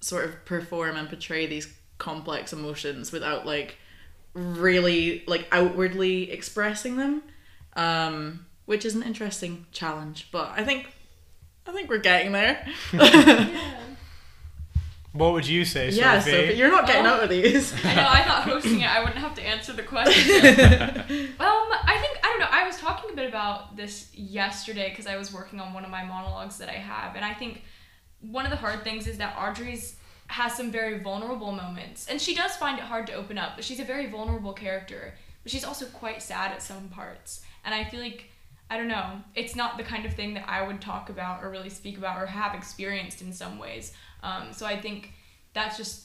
sort 0.00 0.24
of 0.24 0.44
perform 0.44 0.96
and 0.96 1.08
portray 1.08 1.46
these 1.46 1.72
complex 1.98 2.52
emotions 2.52 3.12
without 3.12 3.46
like 3.46 3.76
really 4.34 5.22
like 5.26 5.46
outwardly 5.52 6.30
expressing 6.30 6.96
them. 6.96 7.22
Um, 7.76 8.46
which 8.66 8.84
is 8.84 8.94
an 8.94 9.02
interesting 9.02 9.66
challenge, 9.72 10.28
but 10.32 10.52
I 10.56 10.64
think 10.64 10.92
I 11.66 11.72
think 11.72 11.88
we're 11.88 11.98
getting 11.98 12.32
there. 12.32 12.66
What 15.12 15.32
would 15.32 15.46
you 15.46 15.64
say, 15.64 15.90
yeah, 15.90 16.20
Sophie? 16.20 16.30
Sophie, 16.30 16.54
you're 16.54 16.70
not 16.70 16.86
getting 16.86 17.04
Oh. 17.04 17.14
out 17.14 17.24
of 17.24 17.30
these. 17.30 17.72
I 17.84 17.94
know. 17.96 18.06
I 18.08 18.22
thought 18.22 18.42
hosting 18.44 18.80
it, 18.80 18.88
I 18.88 19.00
wouldn't 19.00 19.18
have 19.18 19.34
to 19.34 19.42
answer 19.42 19.72
the 19.72 19.82
question. 19.82 20.14
um, 20.46 21.36
I 21.40 21.98
think 22.00 22.18
I 22.22 22.28
don't 22.28 22.38
know. 22.38 22.46
I 22.48 22.64
was 22.64 22.76
talking 22.78 23.10
a 23.10 23.16
bit 23.16 23.28
about 23.28 23.76
this 23.76 24.06
yesterday 24.14 24.90
because 24.90 25.08
I 25.08 25.16
was 25.16 25.34
working 25.34 25.58
on 25.58 25.72
one 25.74 25.84
of 25.84 25.90
my 25.90 26.04
monologues 26.04 26.58
that 26.58 26.68
I 26.68 26.74
have, 26.74 27.16
and 27.16 27.24
I 27.24 27.34
think 27.34 27.64
one 28.20 28.44
of 28.44 28.50
the 28.50 28.56
hard 28.56 28.84
things 28.84 29.06
is 29.06 29.18
that 29.18 29.36
Audrey's 29.38 29.96
has 30.28 30.54
some 30.54 30.70
very 30.70 30.98
vulnerable 30.98 31.52
moments, 31.52 32.06
and 32.08 32.20
she 32.20 32.34
does 32.34 32.54
find 32.56 32.78
it 32.78 32.84
hard 32.84 33.06
to 33.08 33.14
open 33.14 33.36
up. 33.38 33.52
But 33.56 33.64
she's 33.64 33.80
a 33.80 33.84
very 33.84 34.06
vulnerable 34.06 34.52
character, 34.52 35.14
but 35.42 35.50
she's 35.50 35.64
also 35.64 35.86
quite 35.86 36.22
sad 36.22 36.52
at 36.52 36.62
some 36.62 36.88
parts, 36.88 37.42
and 37.64 37.74
I 37.74 37.84
feel 37.84 38.00
like. 38.00 38.26
I 38.72 38.76
don't 38.76 38.86
know. 38.86 39.20
It's 39.34 39.56
not 39.56 39.78
the 39.78 39.82
kind 39.82 40.06
of 40.06 40.14
thing 40.14 40.34
that 40.34 40.48
I 40.48 40.64
would 40.64 40.80
talk 40.80 41.10
about 41.10 41.42
or 41.42 41.50
really 41.50 41.70
speak 41.70 41.98
about 41.98 42.22
or 42.22 42.26
have 42.26 42.54
experienced 42.54 43.20
in 43.20 43.32
some 43.32 43.58
ways. 43.58 43.92
Um, 44.22 44.52
so 44.52 44.64
I 44.64 44.80
think 44.80 45.12
that's 45.54 45.76
just 45.76 46.04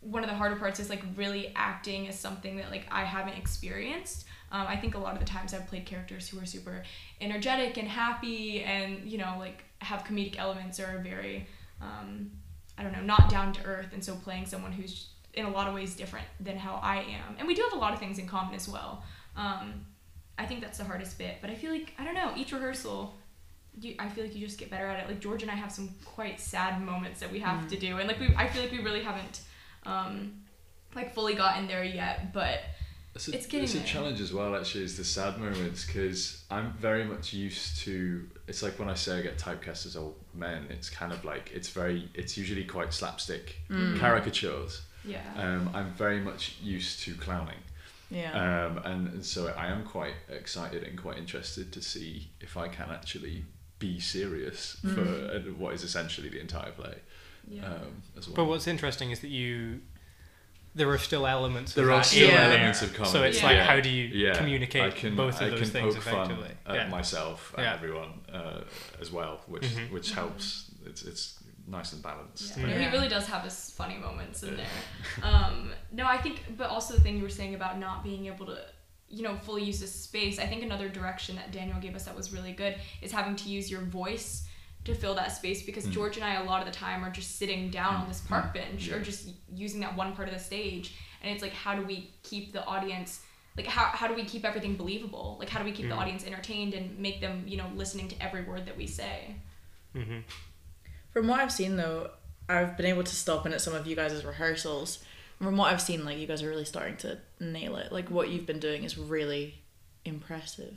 one 0.00 0.22
of 0.22 0.30
the 0.30 0.36
harder 0.36 0.56
parts 0.56 0.78
is 0.80 0.90
like 0.90 1.02
really 1.16 1.52
acting 1.56 2.06
as 2.08 2.18
something 2.18 2.56
that 2.56 2.70
like 2.70 2.86
I 2.90 3.04
haven't 3.04 3.36
experienced. 3.36 4.26
Um, 4.54 4.68
I 4.68 4.76
think 4.76 4.94
a 4.94 4.98
lot 4.98 5.14
of 5.14 5.18
the 5.18 5.24
times 5.24 5.52
I've 5.52 5.66
played 5.66 5.84
characters 5.84 6.28
who 6.28 6.38
are 6.38 6.46
super 6.46 6.84
energetic 7.20 7.76
and 7.76 7.88
happy 7.88 8.62
and 8.62 9.04
you 9.04 9.18
know 9.18 9.34
like 9.36 9.64
have 9.78 10.04
comedic 10.04 10.38
elements 10.38 10.78
or 10.78 10.86
are 10.86 10.98
very 10.98 11.48
um, 11.82 12.30
I 12.78 12.84
don't 12.84 12.92
know 12.92 13.02
not 13.02 13.28
down 13.28 13.52
to 13.54 13.64
earth 13.64 13.88
and 13.92 14.02
so 14.02 14.14
playing 14.14 14.46
someone 14.46 14.70
who's 14.70 15.08
in 15.34 15.44
a 15.44 15.50
lot 15.50 15.66
of 15.66 15.74
ways 15.74 15.96
different 15.96 16.26
than 16.38 16.56
how 16.56 16.78
I 16.80 16.98
am 16.98 17.34
and 17.36 17.48
we 17.48 17.54
do 17.54 17.62
have 17.62 17.72
a 17.72 17.82
lot 17.82 17.92
of 17.92 17.98
things 17.98 18.20
in 18.20 18.28
common 18.28 18.54
as 18.54 18.68
well. 18.68 19.02
Um, 19.36 19.86
I 20.38 20.46
think 20.46 20.60
that's 20.60 20.78
the 20.78 20.84
hardest 20.84 21.18
bit, 21.18 21.38
but 21.40 21.50
I 21.50 21.56
feel 21.56 21.72
like 21.72 21.92
I 21.98 22.04
don't 22.04 22.14
know 22.14 22.32
each 22.36 22.52
rehearsal. 22.52 23.16
You, 23.80 23.96
I 23.98 24.08
feel 24.08 24.22
like 24.22 24.36
you 24.36 24.46
just 24.46 24.58
get 24.58 24.70
better 24.70 24.86
at 24.86 25.00
it. 25.00 25.08
Like 25.08 25.18
George 25.18 25.42
and 25.42 25.50
I 25.50 25.54
have 25.54 25.72
some 25.72 25.90
quite 26.04 26.40
sad 26.40 26.80
moments 26.80 27.18
that 27.18 27.32
we 27.32 27.40
have 27.40 27.66
to 27.68 27.76
do, 27.76 27.98
and 27.98 28.06
like 28.06 28.20
we, 28.20 28.32
I 28.36 28.46
feel 28.46 28.62
like 28.62 28.70
we 28.70 28.78
really 28.78 29.02
haven't 29.02 29.40
um, 29.84 30.42
like 30.94 31.12
fully 31.12 31.34
gotten 31.34 31.66
there 31.66 31.82
yet. 31.82 32.32
But 32.32 32.60
It's 33.14 33.28
a, 33.28 33.34
It's 33.36 33.46
getting 33.46 33.64
it's 33.64 33.74
a 33.74 33.82
challenge 33.84 34.20
as 34.20 34.32
well, 34.32 34.56
actually, 34.56 34.84
is 34.84 34.96
the 34.96 35.04
sad 35.04 35.38
moments 35.38 35.86
because 35.86 36.44
I'm 36.50 36.72
very 36.72 37.04
much 37.04 37.32
used 37.32 37.78
to. 37.80 38.28
It's 38.48 38.62
like 38.62 38.78
when 38.78 38.88
I 38.88 38.94
say 38.94 39.18
I 39.18 39.22
get 39.22 39.38
typecast 39.38 39.86
as 39.86 39.96
old 39.96 40.16
men, 40.34 40.66
it's 40.68 40.90
kind 40.90 41.12
of 41.12 41.24
like 41.24 41.52
it's 41.54 41.68
very. 41.68 42.08
It's 42.14 42.36
usually 42.36 42.64
quite 42.64 42.92
slapstick 42.92 43.56
caricatures. 43.98 44.82
yeah, 45.04 45.22
Um, 45.36 45.70
I'm 45.74 45.92
very 45.92 46.20
much 46.20 46.56
used 46.60 47.00
to 47.00 47.14
clowning, 47.14 47.62
yeah. 48.10 48.32
um, 48.66 48.78
and, 48.78 49.08
and 49.08 49.24
so 49.24 49.52
I 49.56 49.66
am 49.66 49.84
quite 49.84 50.14
excited 50.28 50.82
and 50.82 51.00
quite 51.00 51.18
interested 51.18 51.72
to 51.72 51.82
see 51.82 52.30
if 52.40 52.56
I 52.56 52.68
can 52.68 52.90
actually 52.90 53.44
be 53.78 54.00
serious 54.00 54.76
for 54.94 55.02
uh, 55.02 55.40
what 55.58 55.74
is 55.74 55.82
essentially 55.82 56.28
the 56.30 56.40
entire 56.40 56.72
play 56.72 56.94
yeah. 57.48 57.66
um, 57.66 58.02
as 58.16 58.28
well. 58.28 58.36
But 58.36 58.44
what's 58.46 58.66
interesting 58.66 59.10
is 59.10 59.20
that 59.20 59.28
you, 59.28 59.80
there 60.74 60.90
are 60.90 60.98
still 60.98 61.26
elements. 61.26 61.72
of 61.72 61.76
There 61.76 61.92
are 61.92 61.98
that 61.98 62.06
still 62.06 62.28
in 62.28 62.34
there. 62.34 62.44
elements 62.44 62.82
of 62.82 62.92
comedy. 62.94 63.12
So 63.12 63.22
it's 63.22 63.38
Yeah. 63.40 63.46
like, 63.46 63.56
yeah. 63.56 63.64
how 63.66 63.80
do 63.80 63.88
you 63.88 64.04
yeah, 64.06 64.34
communicate 64.34 64.82
I 64.82 64.90
can, 64.90 65.14
both 65.16 65.36
of 65.40 65.42
I 65.46 65.50
those 65.50 65.60
can 65.60 65.68
things 65.70 65.94
poke 65.94 66.06
effectively? 66.06 66.48
fun 66.48 66.56
at 66.66 66.74
yeah. 66.74 66.88
myself 66.88 67.52
and 67.56 67.64
Yeah. 67.64 67.74
everyone 67.74 68.20
uh, 68.32 68.60
as 69.00 69.10
well, 69.12 69.40
which 69.46 69.62
Mhm. 69.64 69.90
which 69.90 70.12
helps. 70.12 70.70
It's 70.86 71.02
it's 71.02 71.38
nice 71.66 71.92
and 71.94 72.02
balanced. 72.02 72.56
Yeah. 72.58 72.66
Yeah. 72.66 72.78
He 72.78 72.86
really 72.96 73.08
does 73.08 73.26
have 73.26 73.42
his 73.42 73.70
funny 73.70 73.96
moments 73.96 74.42
in 74.42 74.56
there. 74.56 74.66
Um, 75.22 75.72
no, 75.92 76.04
I 76.06 76.18
think, 76.18 76.42
but 76.58 76.68
also 76.68 76.94
the 76.94 77.00
thing 77.00 77.16
you 77.16 77.22
were 77.22 77.28
saying 77.30 77.54
about 77.54 77.78
not 77.78 78.02
being 78.04 78.26
able 78.26 78.46
to, 78.46 78.58
you 79.08 79.22
know, 79.22 79.36
fully 79.36 79.62
use 79.64 79.80
this 79.80 79.94
space. 79.94 80.38
I 80.38 80.46
think 80.46 80.62
another 80.62 80.88
direction 80.88 81.36
that 81.36 81.52
Daniel 81.52 81.78
gave 81.80 81.94
us 81.94 82.04
that 82.04 82.16
was 82.16 82.32
really 82.32 82.52
good 82.52 82.76
is 83.00 83.12
having 83.12 83.36
to 83.36 83.48
use 83.48 83.70
your 83.70 83.80
voice 83.82 84.46
to 84.84 84.94
fill 84.94 85.14
that 85.14 85.32
space 85.32 85.62
because 85.64 85.86
Mm. 85.86 85.92
George 85.92 86.16
and 86.16 86.24
I 86.24 86.34
a 86.34 86.44
lot 86.44 86.60
of 86.60 86.66
the 86.66 86.78
time 86.78 87.04
are 87.04 87.10
just 87.10 87.36
sitting 87.36 87.70
down 87.70 87.94
on 87.94 88.08
this 88.08 88.20
park 88.20 88.46
Mm. 88.46 88.54
bench 88.54 88.86
Yeah. 88.88 88.96
or 88.96 89.00
just 89.02 89.28
using 89.54 89.80
that 89.80 89.96
one 89.96 90.14
part 90.14 90.28
of 90.28 90.34
the 90.34 90.40
stage, 90.40 90.94
and 91.22 91.32
it's 91.32 91.42
like 91.42 91.52
how 91.52 91.74
do 91.74 91.82
we 91.84 92.10
keep 92.22 92.52
the 92.52 92.64
audience 92.64 93.20
like 93.56 93.66
how, 93.66 93.84
how 93.84 94.08
do 94.08 94.14
we 94.14 94.24
keep 94.24 94.44
everything 94.44 94.74
believable 94.76 95.36
like 95.38 95.48
how 95.48 95.60
do 95.60 95.64
we 95.64 95.70
keep 95.70 95.88
the 95.88 95.94
Mhm. 95.94 95.98
audience 95.98 96.26
entertained 96.26 96.74
and 96.74 96.98
make 96.98 97.20
them 97.20 97.44
you 97.46 97.56
know 97.56 97.70
listening 97.76 98.08
to 98.08 98.20
every 98.20 98.42
word 98.42 98.66
that 98.66 98.76
we 98.76 98.84
say 98.86 99.36
hmm 99.92 100.18
From 101.12 101.28
what 101.28 101.38
I've 101.40 101.52
seen 101.52 101.76
though, 101.76 102.10
I've 102.48 102.76
been 102.76 102.86
able 102.86 103.04
to 103.04 103.14
stop 103.14 103.46
in 103.46 103.52
at 103.52 103.60
some 103.60 103.72
of 103.74 103.86
you 103.86 103.94
guys' 103.94 104.24
rehearsals. 104.24 105.04
From 105.38 105.56
what 105.56 105.72
I've 105.72 105.80
seen, 105.80 106.04
like 106.04 106.18
you 106.18 106.26
guys 106.26 106.42
are 106.42 106.48
really 106.48 106.64
starting 106.64 106.96
to 106.98 107.18
nail 107.38 107.76
it. 107.76 107.92
Like 107.92 108.10
what 108.10 108.28
you've 108.30 108.44
been 108.46 108.58
doing 108.58 108.82
is 108.84 108.98
really 108.98 109.62
impressive. 110.04 110.76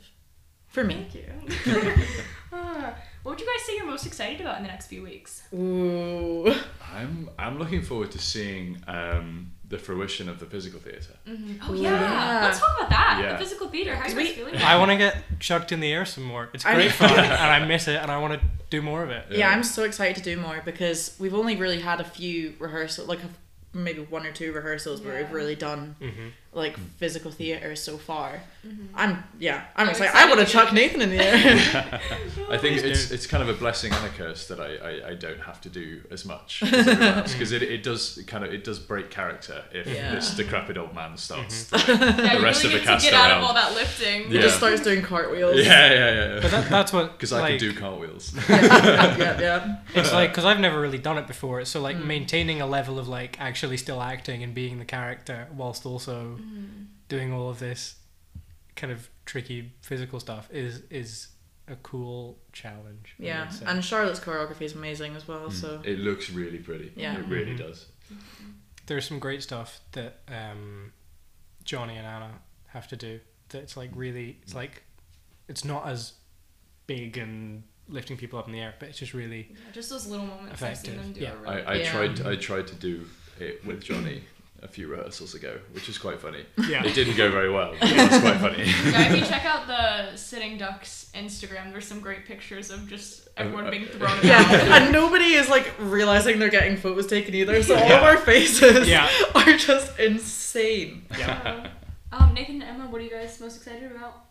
For 0.68 0.84
me. 0.84 1.06
thank 1.10 1.14
you 1.14 1.94
Ah, 2.52 2.94
what 3.22 3.32
would 3.32 3.40
you 3.40 3.46
guys 3.46 3.64
say 3.66 3.76
you're 3.76 3.84
most 3.86 4.06
excited 4.06 4.40
about 4.40 4.56
in 4.56 4.62
the 4.62 4.68
next 4.68 4.86
few 4.86 5.02
weeks 5.02 5.42
Ooh. 5.54 6.50
I'm 6.94 7.28
I'm 7.38 7.58
looking 7.58 7.82
forward 7.82 8.10
to 8.12 8.18
seeing 8.18 8.78
um, 8.86 9.52
the 9.68 9.76
fruition 9.78 10.28
of 10.30 10.40
the 10.40 10.46
physical 10.46 10.80
theatre. 10.80 11.14
oh 11.26 11.74
yeah. 11.74 11.90
yeah. 12.00 12.40
let's 12.44 12.58
talk 12.58 12.74
about 12.78 12.88
that 12.90 13.20
Yeah. 13.22 13.32
the 13.32 13.38
physical 13.38 13.68
theater 13.68 13.94
how 13.94 14.04
are 14.04 14.08
you 14.10 14.16
we- 14.16 14.24
guys 14.24 14.32
feeling 14.34 14.56
I 14.56 14.78
want 14.78 14.90
to 14.92 14.96
get 14.96 15.16
chucked 15.40 15.72
in 15.72 15.80
the 15.80 15.92
air 15.92 16.06
some 16.06 16.24
more. 16.24 16.48
It's 16.54 16.64
great 16.64 16.92
fun, 16.92 17.10
and 17.18 17.50
I 17.56 17.64
miss 17.66 17.86
it, 17.88 17.96
and 18.00 18.10
I 18.10 18.18
want 18.18 18.40
to 18.40 18.48
do 18.70 18.80
more 18.80 19.02
of 19.02 19.10
it. 19.10 19.26
Yeah. 19.30 19.50
I'm 19.50 19.62
so 19.62 19.84
excited 19.84 20.16
to 20.16 20.22
do 20.22 20.40
more 20.40 20.62
because 20.64 21.14
we've 21.18 21.34
only 21.34 21.56
really 21.56 21.80
had 21.80 22.00
a 22.00 22.04
few 22.04 22.54
rehearsals, 22.58 23.08
like 23.08 23.20
a, 23.22 23.28
maybe 23.76 24.00
one 24.02 24.24
or 24.26 24.32
two 24.32 24.52
rehearsals 24.52 25.02
where 25.02 25.18
we've 25.18 25.32
really 25.32 25.54
done 25.54 25.96
hmm 26.00 26.28
like 26.52 26.76
physical 26.96 27.30
theatre 27.30 27.76
so 27.76 27.98
far. 27.98 28.40
Mm-hmm. 28.66 28.86
I'm 28.94 29.22
yeah, 29.38 29.64
I'm 29.76 29.84
I'm 29.84 29.90
excited. 29.90 30.14
I 30.16 30.26
want 30.28 30.40
to 30.40 30.46
chuck 30.46 30.72
Nathan 30.72 31.00
in 31.02 31.10
the 31.10 31.18
air. 31.18 31.36
I 32.50 32.56
think 32.58 32.82
it's 32.82 33.10
it's 33.10 33.26
kind 33.26 33.42
of 33.42 33.48
a 33.48 33.58
blessing 33.58 33.92
and 33.92 34.04
a 34.06 34.08
curse 34.08 34.48
that 34.48 34.58
I, 34.58 34.76
I, 34.76 35.08
I 35.10 35.14
don't 35.14 35.40
have 35.40 35.60
to 35.62 35.68
do 35.68 36.00
as 36.10 36.24
much 36.24 36.62
as 36.66 36.72
everyone 36.88 37.02
else 37.18 37.32
because 37.34 37.52
it, 37.52 37.62
it 37.62 37.82
does 37.82 38.22
kind 38.26 38.44
of 38.44 38.52
it 38.52 38.64
does 38.64 38.78
break 38.78 39.10
character 39.10 39.62
if 39.72 39.86
Yeah. 39.86 40.14
this 40.14 40.34
decrepit 40.34 40.76
old 40.78 40.94
man 40.94 41.16
starts. 41.16 41.70
yeah, 41.72 41.84
the 42.36 42.40
rest 42.42 42.64
really 42.64 42.76
of 42.76 42.80
the 42.80 42.86
get 42.86 42.86
cast 42.86 43.04
to 43.04 43.10
get 43.12 43.20
out 43.20 43.38
of 43.38 43.44
all 43.44 43.54
that 43.54 43.74
lifting 43.74 44.28
He 44.28 44.38
just 44.38 44.56
starts 44.56 44.82
doing 44.82 45.02
cartwheels. 45.02 45.56
Yeah, 45.56 45.92
yeah, 45.92 46.34
yeah. 46.34 46.40
But 46.40 46.50
that, 46.50 46.70
that's 46.70 46.92
what 46.92 47.12
Because 47.12 47.32
I 47.32 47.40
like, 47.40 47.58
can 47.60 47.72
do 47.72 47.74
cartwheels. 47.78 48.34
yeah, 48.48 49.16
yeah, 49.16 49.40
yeah. 49.40 49.76
It's 49.94 50.12
like 50.12 50.30
because 50.30 50.44
I've 50.44 50.60
never 50.60 50.80
really 50.80 50.98
done 50.98 51.18
it 51.18 51.26
before. 51.26 51.64
So 51.64 51.78
Mm. 51.78 51.82
like 51.82 51.96
maintaining 51.98 52.60
a 52.60 52.66
level 52.66 52.98
of 52.98 53.06
like 53.08 53.38
actually 53.40 53.76
still 53.76 54.02
acting 54.02 54.42
and 54.42 54.54
being 54.54 54.78
the 54.78 54.84
character 54.84 55.46
whilst 55.54 55.86
also 55.86 56.37
doing 57.08 57.32
all 57.32 57.48
of 57.50 57.58
this 57.58 57.96
kind 58.76 58.92
of 58.92 59.08
tricky 59.24 59.72
physical 59.82 60.20
stuff 60.20 60.48
is 60.52 60.82
is 60.90 61.28
a 61.66 61.76
cool 61.76 62.38
challenge. 62.52 63.14
Yeah, 63.18 63.50
and 63.66 63.84
Charlotte's 63.84 64.20
choreography 64.20 64.62
is 64.62 64.74
amazing 64.74 65.14
as 65.16 65.28
well. 65.28 65.50
So 65.50 65.80
it 65.84 65.98
looks 65.98 66.30
really 66.30 66.58
pretty. 66.58 66.92
Yeah. 66.96 67.18
it 67.18 67.26
really 67.26 67.52
Mhm. 67.54 67.58
does. 67.58 67.86
there's 68.86 69.06
some 69.06 69.18
great 69.18 69.42
stuff 69.42 69.80
that 69.92 70.20
um, 70.28 70.92
Johnny 71.64 71.96
and 71.96 72.06
Anna 72.06 72.30
have 72.68 72.88
to 72.88 72.96
do. 72.96 73.20
That's 73.50 73.76
like 73.76 73.90
really, 73.94 74.38
it's 74.42 74.54
like 74.54 74.82
it's 75.46 75.62
not 75.64 75.86
as 75.86 76.14
big 76.86 77.18
and 77.18 77.64
lifting 77.86 78.16
people 78.16 78.38
up 78.38 78.46
in 78.46 78.52
the 78.52 78.60
air, 78.60 78.74
but 78.78 78.88
it's 78.88 78.98
just 78.98 79.12
really 79.14 79.48
Yeah, 79.50 79.56
just 79.72 79.90
those 79.90 80.06
little 80.06 80.26
moments 80.26 80.62
I've 80.62 80.76
seen 80.78 80.94
Effective, 80.94 81.02
them 81.02 81.12
do 81.12 81.20
yeah. 81.20 81.34
really 81.42 81.62
I, 81.62 81.72
I 81.72 81.74
Yeah. 81.76 81.92
tried 81.92 82.20
I 82.26 82.36
tried 82.36 82.66
to 82.68 82.74
do 82.76 83.06
it 83.38 83.62
with 83.66 83.82
Johnny 83.82 84.22
a 84.62 84.68
few 84.68 84.88
rehearsals 84.88 85.34
ago, 85.34 85.58
which 85.72 85.88
is 85.88 85.98
quite 85.98 86.20
funny. 86.20 86.44
yeah. 86.68 86.84
It 86.84 86.94
didn't 86.94 87.16
go 87.16 87.30
very 87.30 87.50
well, 87.50 87.74
but 87.78 87.90
it 87.90 88.10
was 88.10 88.20
quite 88.20 88.36
funny. 88.40 88.64
yeah, 88.64 89.12
if 89.12 89.16
you 89.20 89.24
check 89.32 89.44
out 89.44 89.66
the 89.66 90.16
Sitting 90.16 90.58
Ducks 90.58 91.10
Instagram, 91.14 91.70
there's 91.72 91.86
some 91.86 92.00
great 92.00 92.26
pictures 92.26 92.70
of 92.70 92.88
just 92.88 93.28
everyone 93.36 93.70
being 93.70 93.86
thrown 93.86 94.10
about. 94.18 94.24
yeah, 94.24 94.82
and 94.82 94.92
nobody 94.92 95.34
is 95.34 95.48
like 95.48 95.72
realizing 95.78 96.38
they're 96.40 96.48
getting 96.48 96.76
photos 96.76 97.06
taken 97.06 97.34
either. 97.34 97.62
So 97.62 97.76
all 97.76 97.92
of 97.92 98.02
our 98.02 98.16
faces 98.18 98.88
Yeah. 98.88 99.08
are 99.34 99.56
just 99.56 99.98
insane. 99.98 101.04
yeah. 101.16 101.68
Um, 102.10 102.34
Nathan 102.34 102.62
and 102.62 102.80
Emma, 102.80 102.90
what 102.90 103.00
are 103.00 103.04
you 103.04 103.10
guys 103.10 103.38
most 103.40 103.58
excited 103.58 103.92
about? 103.92 104.24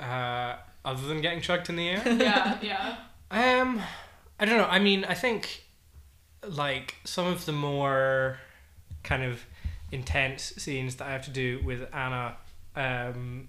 Uh, 0.00 0.56
other 0.84 1.06
than 1.06 1.20
getting 1.20 1.40
chucked 1.40 1.68
in 1.68 1.76
the 1.76 1.88
air, 1.90 2.02
Yeah, 2.06 2.58
yeah. 2.60 2.96
um, 3.30 3.80
I 4.40 4.44
don't 4.46 4.58
know. 4.58 4.66
I 4.66 4.78
mean, 4.80 5.04
I 5.04 5.14
think 5.14 5.62
like 6.46 6.96
some 7.04 7.26
of 7.26 7.44
the 7.46 7.52
more 7.52 8.38
kind 9.04 9.22
of 9.22 9.44
intense 9.92 10.54
scenes 10.56 10.96
that 10.96 11.06
I 11.06 11.12
have 11.12 11.24
to 11.26 11.30
do 11.30 11.60
with 11.64 11.86
Anna 11.94 12.36
um, 12.74 13.48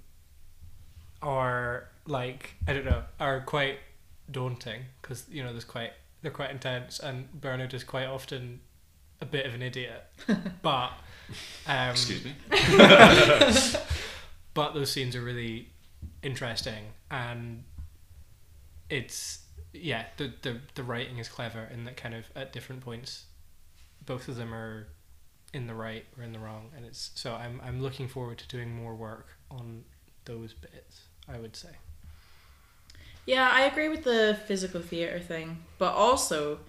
are 1.22 1.90
like 2.06 2.54
I 2.68 2.74
don't 2.74 2.86
know 2.86 3.04
are 3.20 3.42
quite 3.42 3.80
daunting 4.30 4.84
because 5.02 5.26
you 5.30 5.44
know 5.44 5.52
there's 5.52 5.64
quite 5.64 5.92
they're 6.22 6.32
quite 6.32 6.52
intense 6.52 7.00
and 7.00 7.32
Bernard 7.34 7.74
is 7.74 7.84
quite 7.84 8.06
often 8.06 8.60
a 9.22 9.26
bit 9.26 9.46
of 9.46 9.54
an 9.54 9.62
idiot, 9.62 10.04
but 10.62 10.92
um, 11.68 11.92
Excuse 11.92 12.26
me. 12.26 12.34
but 14.54 14.74
those 14.74 14.92
scenes 14.92 15.16
are 15.16 15.22
really 15.22 15.70
interesting 16.22 16.86
and 17.10 17.64
it's 18.90 19.40
yeah 19.74 20.06
the, 20.18 20.32
the 20.42 20.60
the 20.76 20.84
writing 20.84 21.18
is 21.18 21.28
clever 21.28 21.70
in 21.74 21.86
that 21.86 21.98
kind 21.98 22.14
of 22.14 22.26
at 22.36 22.54
different 22.54 22.82
points 22.82 23.26
both 24.06 24.28
of 24.28 24.36
them 24.36 24.54
are 24.54 24.88
in 25.56 25.68
the 25.68 25.74
right 25.74 26.06
or 26.18 26.24
in 26.24 26.32
the 26.34 26.40
wrong 26.40 26.66
and 26.76 26.86
it's 26.86 27.12
so 27.16 27.34
i'm 27.44 27.62
i'm 27.68 27.82
looking 27.82 28.08
forward 28.08 28.38
to 28.38 28.48
doing 28.56 28.70
more 28.76 28.94
work 28.94 29.28
on 29.50 29.84
those 30.26 30.54
bits 30.54 30.96
i 31.28 31.38
would 31.40 31.56
say 31.56 31.70
Yeah, 33.26 33.50
I 33.52 33.62
agree 33.72 33.90
with 33.90 34.04
the 34.04 34.38
physical 34.48 34.82
theatre 34.82 35.20
thing, 35.20 35.48
but 35.80 35.94
also 36.06 36.60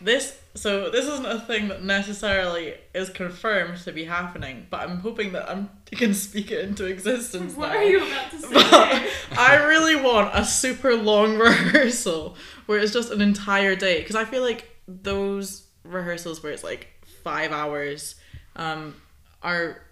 this 0.00 0.38
so 0.54 0.90
this 0.90 1.06
isn't 1.06 1.26
a 1.26 1.40
thing 1.40 1.68
that 1.68 1.82
necessarily 1.82 2.74
is 2.94 3.08
confirmed 3.10 3.78
to 3.84 3.90
be 3.92 4.04
happening, 4.04 4.66
but 4.70 4.80
I'm 4.84 4.98
hoping 4.98 5.32
that 5.32 5.48
I'm 5.50 5.70
I 5.92 5.96
can 5.96 6.14
speak 6.14 6.50
it 6.52 6.60
into 6.68 6.84
existence 6.86 7.54
What 7.60 7.70
now. 7.70 7.78
are 7.78 7.82
you 7.84 7.98
about 8.06 8.30
to 8.30 8.38
say? 8.38 8.52
But 8.52 9.08
I 9.38 9.64
really 9.72 9.96
want 9.96 10.30
a 10.34 10.44
super 10.44 10.94
long 10.94 11.36
rehearsal 11.48 12.36
where 12.66 12.78
it's 12.78 12.92
just 12.92 13.10
an 13.10 13.20
entire 13.20 13.74
day 13.74 14.00
because 14.00 14.14
I 14.22 14.24
feel 14.24 14.42
like 14.42 14.68
those 14.86 15.66
rehearsals 15.84 16.42
where 16.42 16.52
it's 16.52 16.62
like 16.72 16.86
five 17.22 17.52
hours 17.52 18.14
um, 18.56 18.94
are 19.42 19.82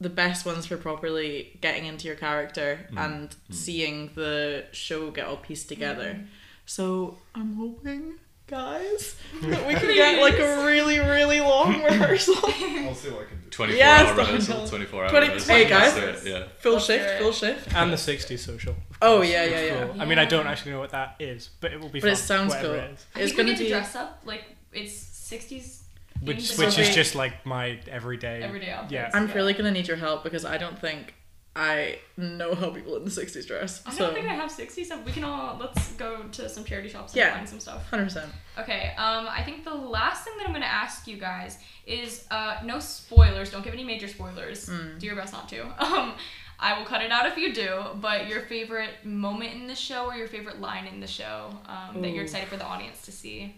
the 0.00 0.10
best 0.10 0.44
ones 0.44 0.66
for 0.66 0.76
properly 0.76 1.56
getting 1.60 1.86
into 1.86 2.06
your 2.08 2.16
character 2.16 2.88
mm. 2.92 2.98
and 3.04 3.30
mm. 3.30 3.54
seeing 3.54 4.10
the 4.14 4.64
show 4.72 5.10
get 5.10 5.26
all 5.26 5.36
pieced 5.36 5.68
together. 5.68 6.14
Mm. 6.18 6.26
So 6.66 7.18
I'm 7.34 7.54
hoping, 7.54 8.14
guys, 8.48 9.14
that 9.42 9.66
we 9.66 9.74
can 9.74 9.94
get 9.94 10.20
like 10.20 10.38
a 10.38 10.64
really, 10.66 10.98
really 10.98 11.40
long 11.40 11.82
rehearsal. 11.84 12.34
I'll 12.36 12.94
see 12.94 13.10
what 13.10 13.22
I 13.22 13.24
can 13.26 13.40
do. 13.42 13.50
24 13.50 13.76
Yes, 13.78 14.00
hour 14.08 14.16
Daniel. 14.16 14.26
rehearsal, 14.38 14.68
24 14.68 15.02
hour 15.04 15.10
20 15.10 15.26
rehearsal. 15.26 15.54
Hey, 15.54 15.68
guys. 15.68 16.24
Yeah. 16.26 16.44
full 16.58 16.72
Let's 16.74 16.86
shift, 16.86 17.04
it. 17.04 17.20
full 17.20 17.32
shift. 17.32 17.74
and 17.74 17.92
the 17.92 17.96
60s 17.96 18.38
social 18.38 18.74
Oh, 19.02 19.16
course, 19.18 19.28
yeah, 19.28 19.42
which 19.44 19.52
yeah, 19.52 19.94
yeah. 19.94 20.02
i 20.02 20.04
mean 20.06 20.18
i 20.20 20.24
don't 20.24 20.46
actually 20.46 20.70
know 20.72 20.78
what 20.78 20.90
that 20.92 21.16
is 21.18 21.50
but 21.60 21.72
it 21.72 21.80
will 21.80 21.88
be 21.88 21.98
But 22.00 22.06
fun 22.08 22.12
it 22.12 22.16
sounds 22.16 22.50
whatever 22.54 22.68
cool. 22.68 22.84
it 22.84 22.90
is. 22.92 23.06
I 23.16 23.20
It's 23.20 23.32
think 23.32 23.36
gonna 23.36 23.48
get 23.50 23.58
to 23.58 23.64
be 23.64 23.70
dress 23.70 23.96
up 23.96 24.22
like 24.24 24.44
it's 24.72 24.94
60s 24.94 25.81
which 26.22 26.38
themed 26.38 26.58
which 26.66 26.78
is 26.78 26.94
just 26.94 27.14
like 27.14 27.44
my 27.46 27.78
everyday 27.90 28.42
everyday 28.42 28.70
outfits. 28.70 28.92
yeah 28.92 29.10
I'm 29.14 29.28
yeah. 29.28 29.34
really 29.34 29.52
gonna 29.54 29.70
need 29.70 29.88
your 29.88 29.96
help 29.96 30.22
because 30.24 30.44
I 30.44 30.56
don't 30.58 30.78
think 30.78 31.14
I 31.54 31.98
know 32.16 32.54
how 32.54 32.70
people 32.70 32.96
in 32.96 33.04
the 33.04 33.10
60s 33.10 33.46
dress. 33.46 33.82
I 33.84 33.90
don't 33.90 33.98
So, 33.98 34.14
think 34.14 34.26
I 34.26 34.32
have 34.32 34.50
60s 34.50 34.86
stuff. 34.86 35.04
We 35.04 35.12
can 35.12 35.22
all 35.22 35.58
let's 35.60 35.92
go 35.92 36.22
to 36.32 36.48
some 36.48 36.64
charity 36.64 36.88
shops 36.88 37.12
and 37.12 37.18
Yeah. 37.18 37.34
find 37.34 37.46
some 37.46 37.60
stuff. 37.60 37.90
100%. 37.90 38.24
Okay, 38.58 38.94
um, 38.96 39.26
I 39.28 39.42
think 39.42 39.62
the 39.64 39.74
last 39.74 40.24
thing 40.24 40.32
that 40.38 40.46
I'm 40.46 40.54
gonna 40.54 40.64
ask 40.64 41.06
you 41.06 41.18
guys 41.18 41.58
is 41.86 42.24
uh, 42.30 42.56
no 42.64 42.78
spoilers. 42.78 43.50
Don't 43.50 43.62
give 43.62 43.74
any 43.74 43.84
major 43.84 44.08
spoilers. 44.08 44.66
Mm. 44.66 44.98
Do 44.98 45.04
your 45.06 45.14
best 45.16 45.34
not 45.34 45.46
to. 45.50 45.62
Um, 45.78 46.14
I 46.58 46.78
will 46.78 46.86
cut 46.86 47.02
it 47.02 47.10
out 47.10 47.26
if 47.26 47.36
you 47.36 47.52
do. 47.52 47.82
But 47.96 48.28
your 48.28 48.40
favorite 48.42 49.04
moment 49.04 49.52
in 49.52 49.66
the 49.66 49.74
show 49.74 50.06
or 50.06 50.14
your 50.14 50.28
favorite 50.28 50.58
line 50.60 50.86
in 50.86 51.00
the 51.00 51.06
show 51.08 51.50
um, 51.66 52.00
that 52.00 52.12
you're 52.12 52.22
excited 52.22 52.48
for 52.48 52.56
the 52.56 52.64
audience 52.64 53.02
to 53.02 53.12
see. 53.12 53.54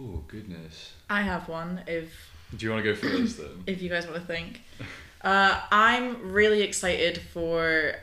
Oh, 0.00 0.24
goodness. 0.28 0.92
I 1.08 1.22
have 1.22 1.48
one 1.48 1.82
if 1.86 2.30
Do 2.56 2.64
you 2.64 2.72
want 2.72 2.84
to 2.84 2.94
go 2.94 2.98
first 2.98 3.38
then? 3.38 3.48
if 3.66 3.82
you 3.82 3.88
guys 3.88 4.06
want 4.06 4.20
to 4.20 4.26
think. 4.26 4.62
Uh, 5.22 5.60
I'm 5.70 6.32
really 6.32 6.62
excited 6.62 7.20
for. 7.32 7.94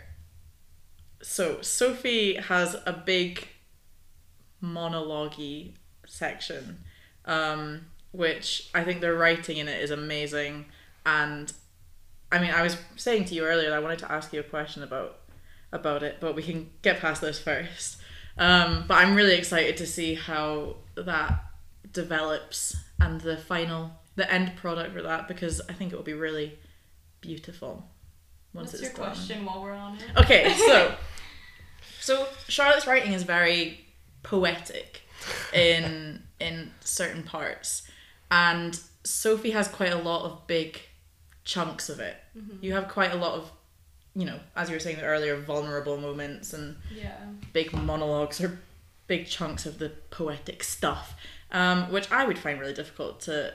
So 1.22 1.62
Sophie 1.62 2.36
has 2.36 2.76
a 2.86 2.94
big 2.94 3.48
monologue 4.62 5.42
section, 6.06 6.84
um, 7.26 7.88
which 8.12 8.70
I 8.76 8.84
think 8.84 9.02
the 9.02 9.14
writing 9.14 9.58
in 9.58 9.68
it 9.68 9.82
is 9.82 9.92
amazing. 9.92 10.66
And 11.06 11.52
I 12.32 12.40
mean, 12.40 12.52
I 12.52 12.62
was 12.62 12.78
saying 12.96 13.26
to 13.26 13.36
you 13.36 13.46
earlier 13.46 13.70
that 13.70 13.76
I 13.76 13.80
wanted 13.80 14.00
to 14.00 14.12
ask 14.12 14.34
you 14.34 14.40
a 14.40 14.44
question 14.44 14.84
about 14.84 15.20
about 15.72 16.04
it, 16.04 16.18
but 16.20 16.36
we 16.36 16.44
can 16.44 16.70
get 16.82 17.00
past 17.00 17.22
this 17.22 17.40
first. 17.40 17.98
Um, 18.38 18.86
but 18.88 18.96
I'm 18.96 19.16
really 19.16 19.36
excited 19.36 19.78
to 19.78 19.88
see 19.88 20.16
how 20.16 20.78
that 20.96 21.44
develops 21.96 22.76
and 23.00 23.20
the 23.22 23.38
final, 23.38 23.92
the 24.16 24.32
end 24.32 24.56
product 24.58 24.94
for 24.94 25.02
that 25.02 25.28
because 25.28 25.62
I 25.68 25.74
think 25.74 25.92
it 25.92 25.96
will 25.96 26.04
be 26.04 26.14
really 26.14 26.60
beautiful 27.22 27.90
once 28.54 28.68
What's 28.72 28.74
it's 28.76 28.84
your 28.84 28.92
done. 28.94 29.14
question 29.16 29.46
while 29.46 29.64
we're 29.64 29.74
on 29.74 29.96
it? 29.98 30.04
Okay, 30.18 30.54
so 30.68 30.94
so 32.00 32.28
Charlotte's 32.48 32.86
writing 32.86 33.14
is 33.14 33.24
very 33.24 33.80
poetic 34.22 35.02
in 35.54 36.22
in 36.40 36.72
certain 36.82 37.24
parts, 37.24 37.84
and 38.30 38.80
Sophie 39.04 39.52
has 39.52 39.68
quite 39.68 39.92
a 39.94 39.98
lot 39.98 40.26
of 40.26 40.46
big 40.48 40.80
chunks 41.44 41.90
of 41.90 42.00
it. 42.00 42.18
Mm-hmm. 42.38 42.58
You 42.64 42.74
have 42.74 42.88
quite 42.90 43.12
a 43.12 43.16
lot 43.18 43.34
of 43.40 43.52
you 44.18 44.26
know, 44.26 44.40
as 44.56 44.70
you 44.70 44.76
were 44.76 44.80
saying 44.80 45.02
earlier, 45.02 45.36
vulnerable 45.36 45.98
moments 45.98 46.54
and 46.54 46.78
Yeah. 46.94 47.18
big 47.52 47.74
monologues 47.74 48.40
or 48.40 48.60
big 49.08 49.28
chunks 49.28 49.66
of 49.66 49.78
the 49.78 49.90
poetic 50.10 50.64
stuff, 50.64 51.16
um, 51.52 51.92
which 51.92 52.12
I 52.12 52.26
would 52.26 52.38
find 52.38 52.60
really 52.60 52.74
difficult 52.74 53.22
to 53.22 53.54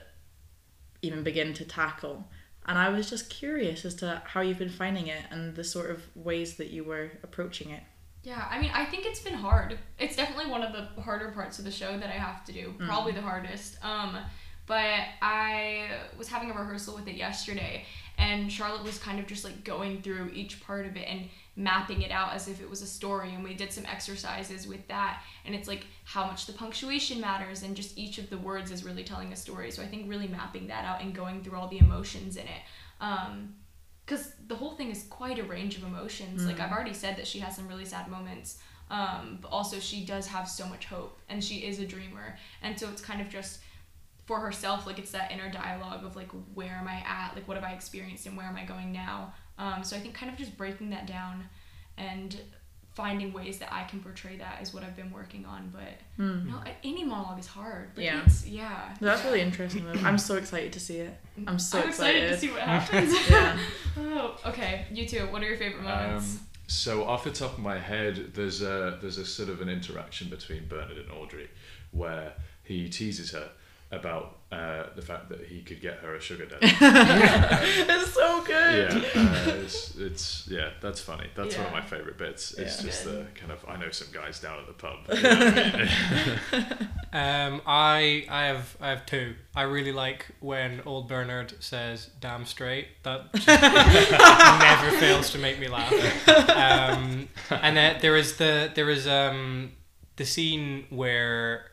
even 1.02 1.22
begin 1.22 1.54
to 1.54 1.64
tackle. 1.64 2.28
And 2.66 2.78
I 2.78 2.90
was 2.90 3.08
just 3.08 3.30
curious 3.30 3.84
as 3.84 3.94
to 3.96 4.22
how 4.24 4.42
you've 4.42 4.58
been 4.58 4.68
finding 4.68 5.06
it 5.06 5.22
and 5.30 5.56
the 5.56 5.64
sort 5.64 5.90
of 5.90 6.04
ways 6.14 6.56
that 6.56 6.68
you 6.68 6.84
were 6.84 7.10
approaching 7.22 7.70
it. 7.70 7.82
Yeah, 8.22 8.46
I 8.50 8.60
mean, 8.60 8.70
I 8.74 8.84
think 8.84 9.06
it's 9.06 9.20
been 9.20 9.34
hard. 9.34 9.78
It's 9.98 10.14
definitely 10.14 10.50
one 10.50 10.62
of 10.62 10.72
the 10.72 11.02
harder 11.02 11.30
parts 11.30 11.58
of 11.58 11.64
the 11.64 11.70
show 11.70 11.98
that 11.98 12.08
I 12.08 12.18
have 12.18 12.44
to 12.44 12.52
do. 12.52 12.74
Probably 12.78 13.12
the 13.12 13.22
hardest. 13.22 13.82
Um, 13.82 14.18
but 14.66 15.00
I 15.22 15.88
was 16.18 16.28
having 16.28 16.50
a 16.50 16.54
rehearsal 16.54 16.94
with 16.94 17.08
it 17.08 17.16
yesterday, 17.16 17.86
and 18.18 18.52
Charlotte 18.52 18.84
was 18.84 18.98
kind 18.98 19.18
of 19.18 19.26
just 19.26 19.42
like 19.42 19.64
going 19.64 20.02
through 20.02 20.30
each 20.34 20.60
part 20.60 20.86
of 20.86 20.96
it 20.96 21.06
and 21.08 21.28
mapping 21.60 22.00
it 22.02 22.10
out 22.10 22.32
as 22.32 22.48
if 22.48 22.60
it 22.60 22.68
was 22.68 22.80
a 22.82 22.86
story. 22.86 23.34
And 23.34 23.44
we 23.44 23.54
did 23.54 23.72
some 23.72 23.84
exercises 23.84 24.66
with 24.66 24.86
that, 24.88 25.22
and 25.44 25.54
it's 25.54 25.68
like 25.68 25.86
how 26.04 26.26
much 26.26 26.46
the 26.46 26.52
punctuation 26.52 27.20
matters, 27.20 27.62
and 27.62 27.76
just 27.76 27.96
each 27.98 28.18
of 28.18 28.30
the 28.30 28.38
words 28.38 28.70
is 28.70 28.84
really 28.84 29.04
telling 29.04 29.32
a 29.32 29.36
story. 29.36 29.70
So 29.70 29.82
I 29.82 29.86
think 29.86 30.08
really 30.08 30.28
mapping 30.28 30.66
that 30.68 30.84
out 30.84 31.02
and 31.02 31.14
going 31.14 31.42
through 31.42 31.58
all 31.58 31.68
the 31.68 31.78
emotions 31.78 32.36
in 32.36 32.44
it. 32.44 32.62
Um, 33.00 33.54
because 34.06 34.32
the 34.48 34.56
whole 34.56 34.72
thing 34.72 34.90
is 34.90 35.04
quite 35.04 35.38
a 35.38 35.44
range 35.44 35.76
of 35.76 35.84
emotions. 35.84 36.44
Like 36.44 36.58
I've 36.58 36.72
already 36.72 36.94
said 36.94 37.16
that 37.16 37.28
she 37.28 37.38
has 37.38 37.54
some 37.54 37.68
really 37.68 37.84
sad 37.84 38.08
moments, 38.08 38.58
um, 38.90 39.38
but 39.40 39.48
also 39.52 39.78
she 39.78 40.04
does 40.04 40.26
have 40.26 40.48
so 40.48 40.66
much 40.66 40.86
hope, 40.86 41.20
and 41.28 41.44
she 41.44 41.58
is 41.58 41.78
a 41.78 41.86
dreamer, 41.86 42.36
and 42.60 42.76
so 42.80 42.88
it's 42.88 43.00
kind 43.00 43.20
of 43.20 43.28
just 43.28 43.60
for 44.26 44.40
herself, 44.40 44.86
like 44.86 44.98
it's 44.98 45.12
that 45.12 45.30
inner 45.30 45.50
dialogue 45.50 46.04
of 46.04 46.16
like 46.16 46.30
where 46.54 46.72
am 46.72 46.88
I 46.88 47.04
at, 47.06 47.36
like 47.36 47.46
what 47.46 47.56
have 47.56 47.64
I 47.64 47.72
experienced, 47.72 48.26
and 48.26 48.36
where 48.36 48.46
am 48.46 48.56
I 48.56 48.64
going 48.64 48.90
now. 48.90 49.32
Um, 49.60 49.84
so 49.84 49.94
I 49.96 50.00
think 50.00 50.14
kind 50.14 50.32
of 50.32 50.38
just 50.38 50.56
breaking 50.56 50.90
that 50.90 51.06
down 51.06 51.44
and 51.98 52.34
finding 52.94 53.32
ways 53.32 53.58
that 53.58 53.72
I 53.72 53.84
can 53.84 54.00
portray 54.00 54.36
that 54.38 54.60
is 54.62 54.74
what 54.74 54.82
I've 54.82 54.96
been 54.96 55.10
working 55.12 55.44
on. 55.44 55.70
But 55.72 56.00
no, 56.18 56.60
any 56.82 57.04
monologue 57.04 57.38
is 57.38 57.46
hard. 57.46 57.90
Like, 57.96 58.04
Yeah. 58.06 58.22
it's, 58.24 58.46
yeah. 58.46 58.94
That's 59.00 59.22
really 59.24 59.40
interesting. 59.42 59.84
Though. 59.84 59.92
I'm 60.00 60.18
so 60.18 60.36
excited 60.36 60.72
to 60.72 60.80
see 60.80 60.98
it. 60.98 61.14
I'm 61.46 61.58
so 61.58 61.78
I'm 61.80 61.88
excited. 61.88 62.22
excited 62.24 62.34
to 62.34 62.38
see 62.40 62.50
what 62.50 62.60
happens. 62.74 63.14
Yeah. 63.30 63.58
oh, 63.98 64.36
okay. 64.46 64.86
You 64.92 65.06
too. 65.06 65.26
What 65.30 65.42
are 65.42 65.46
your 65.46 65.56
favorite 65.58 65.82
moments? 65.82 66.36
Um, 66.36 66.46
so 66.66 67.04
off 67.04 67.24
the 67.24 67.30
top 67.30 67.52
of 67.54 67.58
my 67.58 67.78
head, 67.78 68.32
there's 68.34 68.62
a 68.62 68.98
there's 69.00 69.18
a 69.18 69.26
sort 69.26 69.48
of 69.50 69.60
an 69.60 69.68
interaction 69.68 70.28
between 70.28 70.66
Bernard 70.68 70.98
and 70.98 71.10
Audrey, 71.12 71.48
where 71.92 72.32
he 72.62 72.88
teases 72.88 73.30
her 73.32 73.50
about 73.92 74.36
uh, 74.52 74.84
the 74.94 75.02
fact 75.02 75.28
that 75.30 75.40
he 75.46 75.62
could 75.62 75.80
get 75.80 75.98
her 75.98 76.14
a 76.14 76.20
sugar 76.20 76.46
daddy. 76.46 76.66
it's 76.80 78.12
so 78.14 78.42
good. 78.44 78.92
yeah, 78.92 79.20
uh, 79.20 79.50
it's, 79.62 79.96
it's 79.96 80.48
yeah, 80.48 80.70
that's 80.80 81.00
funny. 81.00 81.26
That's 81.34 81.56
one 81.56 81.66
of 81.66 81.72
my 81.72 81.82
favorite 81.82 82.16
bits. 82.18 82.52
It's 82.54 82.78
Yeah. 82.80 82.86
just 82.86 83.04
the 83.04 83.26
kind 83.34 83.50
of 83.52 83.64
I 83.68 83.76
know 83.76 83.90
some 83.90 84.08
guys 84.12 84.38
down 84.40 84.58
at 84.60 84.66
the 84.66 84.72
pub. 84.72 84.98
you 85.12 85.22
know 85.22 85.88
I 86.52 86.58
mean? 86.58 86.88
Um, 87.12 87.60
I 87.66 88.24
I 88.30 88.44
have 88.44 88.76
I 88.80 88.90
have 88.90 89.04
two. 89.04 89.34
I 89.56 89.62
really 89.62 89.90
like 89.90 90.26
when 90.38 90.80
old 90.86 91.08
Bernard 91.08 91.54
says 91.60 92.08
"damn 92.20 92.44
straight." 92.46 92.86
That 93.02 93.34
never 94.60 94.96
fails 94.98 95.30
to 95.32 95.38
make 95.38 95.58
me 95.58 95.66
laugh. 95.68 95.92
Um, 96.50 97.28
and 97.50 97.76
then 97.76 97.98
there 98.00 98.16
is 98.16 98.36
the 98.36 98.70
there 98.74 98.88
is 98.90 99.08
um 99.08 99.72
the 100.16 100.24
scene 100.24 100.86
where 100.90 101.66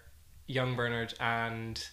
young 0.47 0.76
Bernard 0.76 1.13
and 1.20 1.88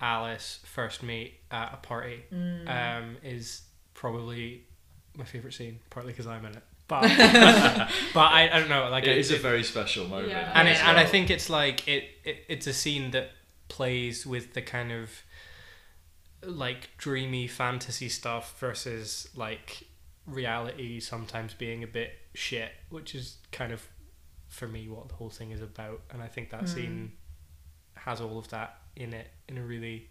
Alice 0.00 0.60
first 0.64 1.02
meet 1.02 1.34
at 1.50 1.74
a 1.74 1.76
party. 1.76 2.24
Um, 2.32 3.16
is 3.22 3.62
probably 3.94 4.64
my 5.16 5.24
favorite 5.24 5.52
scene, 5.54 5.80
partly 5.90 6.12
because 6.12 6.26
I'm 6.26 6.44
in 6.44 6.52
it. 6.52 6.62
But 6.88 7.02
but 8.14 8.32
I, 8.32 8.50
I 8.52 8.58
don't 8.58 8.68
know 8.68 8.88
like 8.90 9.04
it 9.04 9.16
is 9.16 9.30
a 9.30 9.36
very 9.36 9.62
special 9.62 10.08
moment. 10.08 10.30
Yeah. 10.30 10.50
and 10.54 10.68
as 10.68 10.78
it, 10.78 10.88
and 10.88 10.98
I 10.98 11.04
think 11.04 11.30
it's 11.30 11.48
like 11.48 11.86
it, 11.86 12.04
it 12.24 12.44
it's 12.48 12.66
a 12.66 12.72
scene 12.72 13.12
that 13.12 13.30
plays 13.68 14.26
with 14.26 14.54
the 14.54 14.62
kind 14.62 14.90
of 14.90 15.10
like 16.42 16.90
dreamy 16.98 17.46
fantasy 17.46 18.08
stuff 18.08 18.58
versus 18.58 19.28
like 19.36 19.84
reality 20.26 20.98
sometimes 20.98 21.54
being 21.54 21.84
a 21.84 21.86
bit 21.86 22.12
shit, 22.34 22.72
which 22.88 23.14
is 23.14 23.36
kind 23.52 23.72
of 23.72 23.86
for 24.48 24.66
me 24.66 24.88
what 24.88 25.08
the 25.08 25.14
whole 25.14 25.30
thing 25.30 25.52
is 25.52 25.62
about. 25.62 26.00
And 26.10 26.20
I 26.20 26.26
think 26.26 26.50
that 26.50 26.68
scene 26.68 27.12
has 27.94 28.20
all 28.20 28.38
of 28.38 28.48
that 28.48 28.79
in 28.96 29.12
it 29.14 29.28
in 29.48 29.58
a 29.58 29.62
really 29.62 30.08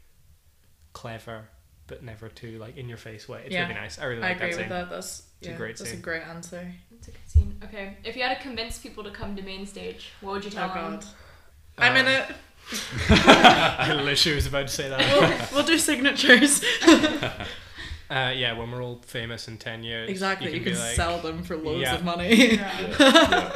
clever 0.94 1.44
but 1.88 2.04
never 2.04 2.30
too 2.30 2.58
like 2.60 2.78
in 2.78 2.88
your 2.88 2.98
face 3.00 3.28
way. 3.28 3.42
It's 3.46 3.54
Yeah. 3.54 3.64
really 3.64 3.74
nice. 3.74 3.98
I 4.00 4.06
really 4.06 4.22
I 4.24 4.28
like 4.30 4.38
agree 4.38 4.50
that 4.52 4.58
with 4.58 4.60
scene. 4.66 4.70
that. 4.70 4.90
That's 4.90 5.24
It's 5.40 5.48
a 5.48 5.52
yeah, 5.52 5.58
great 5.58 5.78
That's 5.78 5.82
a 5.90 5.94
scene. 5.94 6.02
great 6.02 6.22
answer. 6.24 6.72
It's 6.92 7.08
a 7.08 7.12
good 7.12 7.20
scene. 7.30 7.62
Okay, 7.64 7.98
if 8.04 8.16
you 8.16 8.22
had 8.24 8.36
to 8.38 8.42
convince 8.44 8.78
people 8.78 9.04
to 9.06 9.12
come 9.12 9.36
to 9.36 9.42
main 9.42 9.66
stage, 9.66 10.12
what 10.22 10.34
would 10.34 10.46
you 10.46 10.52
tell 10.52 10.70
Oh 10.70 10.74
them? 10.74 10.92
god. 11.00 11.06
I'm 11.80 11.96
in 11.96 12.06
Um, 12.06 12.12
it. 12.14 12.26
I 13.10 13.94
literally 13.94 14.36
was 14.36 14.46
about 14.46 14.68
to 14.68 14.74
say 14.74 14.90
that. 14.90 15.00
We'll, 15.00 15.58
we'll 15.60 15.66
do 15.68 15.78
signatures. 15.78 16.64
Uh, 18.12 18.34
yeah, 18.36 18.58
when 18.58 18.72
we're 18.72 18.82
all 18.84 19.00
famous 19.06 19.48
in 19.48 19.56
ten 19.60 19.84
years, 19.84 20.10
exactly. 20.10 20.52
You 20.52 20.62
can, 20.62 20.74
be 20.74 20.80
like, 20.80 20.96
sell 20.96 21.20
them 21.20 21.44
for 21.44 21.56
loads 21.56 21.82
Yeah. 21.82 21.94
of 21.94 22.04
money. 22.04 22.56
Yeah. 22.56 23.52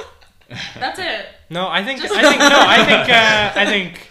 That's 0.75 0.99
it. 0.99 1.25
No, 1.49 1.67
I 1.69 1.83
think 1.83 1.99
I 2.03 2.07
think 2.07 2.37
no, 2.39 2.49
I 2.51 2.85
think 2.85 3.09
uh, 3.09 3.51
I 3.55 3.65
think 3.65 4.07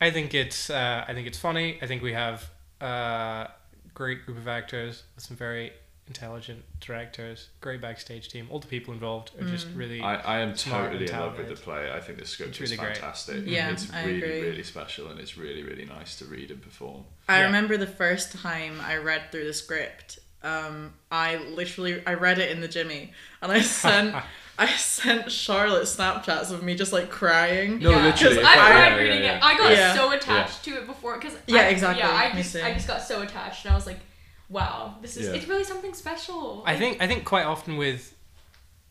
I 0.00 0.10
think 0.10 0.34
it's 0.34 0.70
uh, 0.70 1.04
I 1.08 1.14
think 1.14 1.26
it's 1.26 1.38
funny. 1.38 1.78
I 1.82 1.86
think 1.86 2.02
we 2.02 2.12
have 2.12 2.48
a 2.80 3.48
great 3.94 4.24
group 4.26 4.36
of 4.38 4.48
actors 4.48 5.04
with 5.14 5.24
some 5.24 5.36
very 5.36 5.72
intelligent 6.08 6.62
directors, 6.80 7.48
great 7.60 7.80
backstage 7.80 8.28
team. 8.28 8.46
All 8.50 8.58
the 8.60 8.66
people 8.66 8.94
involved 8.94 9.32
are 9.40 9.44
just 9.48 9.66
really. 9.74 10.00
I, 10.02 10.16
I 10.16 10.38
am 10.40 10.54
Smart 10.56 10.92
totally 10.92 11.06
and 11.06 11.14
in 11.14 11.20
love 11.20 11.38
with 11.38 11.48
the 11.48 11.56
play. 11.56 11.90
I 11.90 12.00
think 12.00 12.18
the 12.18 12.26
script 12.26 12.50
It's 12.50 12.60
is 12.60 12.70
really 12.70 12.82
great. 12.82 12.96
fantastic. 12.98 13.44
Yeah, 13.46 13.70
it's 13.70 13.92
I 13.92 14.04
really, 14.04 14.18
agree. 14.22 14.40
really 14.42 14.62
special, 14.62 15.08
and 15.08 15.18
it's 15.18 15.36
really, 15.38 15.62
really 15.62 15.84
nice 15.86 16.16
to 16.18 16.24
read 16.26 16.50
and 16.50 16.60
perform. 16.62 17.04
I 17.28 17.38
Yeah. 17.38 17.46
remember 17.46 17.76
the 17.76 17.86
first 17.86 18.32
time 18.36 18.80
I 18.80 18.96
read 18.96 19.32
through 19.32 19.46
the 19.46 19.54
script. 19.54 20.18
Um, 20.42 20.92
I 21.10 21.38
literally 21.38 22.06
I 22.06 22.14
read 22.14 22.38
it 22.38 22.50
in 22.52 22.60
the 22.60 22.68
Jimmy, 22.68 23.12
and 23.42 23.50
I 23.50 23.62
sent 23.62 24.14
I 24.58 24.66
sent 24.76 25.30
Charlotte 25.30 25.84
Snapchats 25.84 26.50
of 26.50 26.62
me 26.62 26.74
just 26.74 26.92
like 26.92 27.10
crying. 27.10 27.78
No, 27.78 27.90
Yeah. 27.90 28.04
literally. 28.04 28.38
I 28.38 28.40
if 28.40 28.46
I- 28.46 28.54
tried 28.54 28.88
yeah, 28.88 28.96
reading 28.96 29.22
yeah, 29.24 29.36
it. 29.36 29.42
I 29.42 29.56
got 29.58 29.70
Yeah. 29.72 29.94
so 29.94 30.10
attached 30.12 30.64
to 30.64 30.70
it 30.78 30.86
before 30.86 31.18
because 31.18 31.36
Yeah, 31.46 31.62
I, 31.62 31.64
exactly. 31.68 32.02
Yeah, 32.02 32.10
I 32.10 32.32
just. 32.34 32.56
I 32.56 32.72
just 32.72 32.86
got 32.88 33.02
so 33.02 33.22
attached 33.22 33.64
and 33.64 33.72
I 33.72 33.76
was 33.76 33.86
like, 33.86 34.00
wow, 34.48 34.96
this 35.02 35.16
is 35.16 35.26
Yeah. 35.26 35.34
it's 35.34 35.46
really 35.48 35.64
something 35.64 35.92
special. 35.94 36.62
I 36.66 36.76
think 36.76 37.00
I 37.02 37.06
think 37.06 37.24
quite 37.24 37.44
often 37.44 37.76
with 37.76 38.14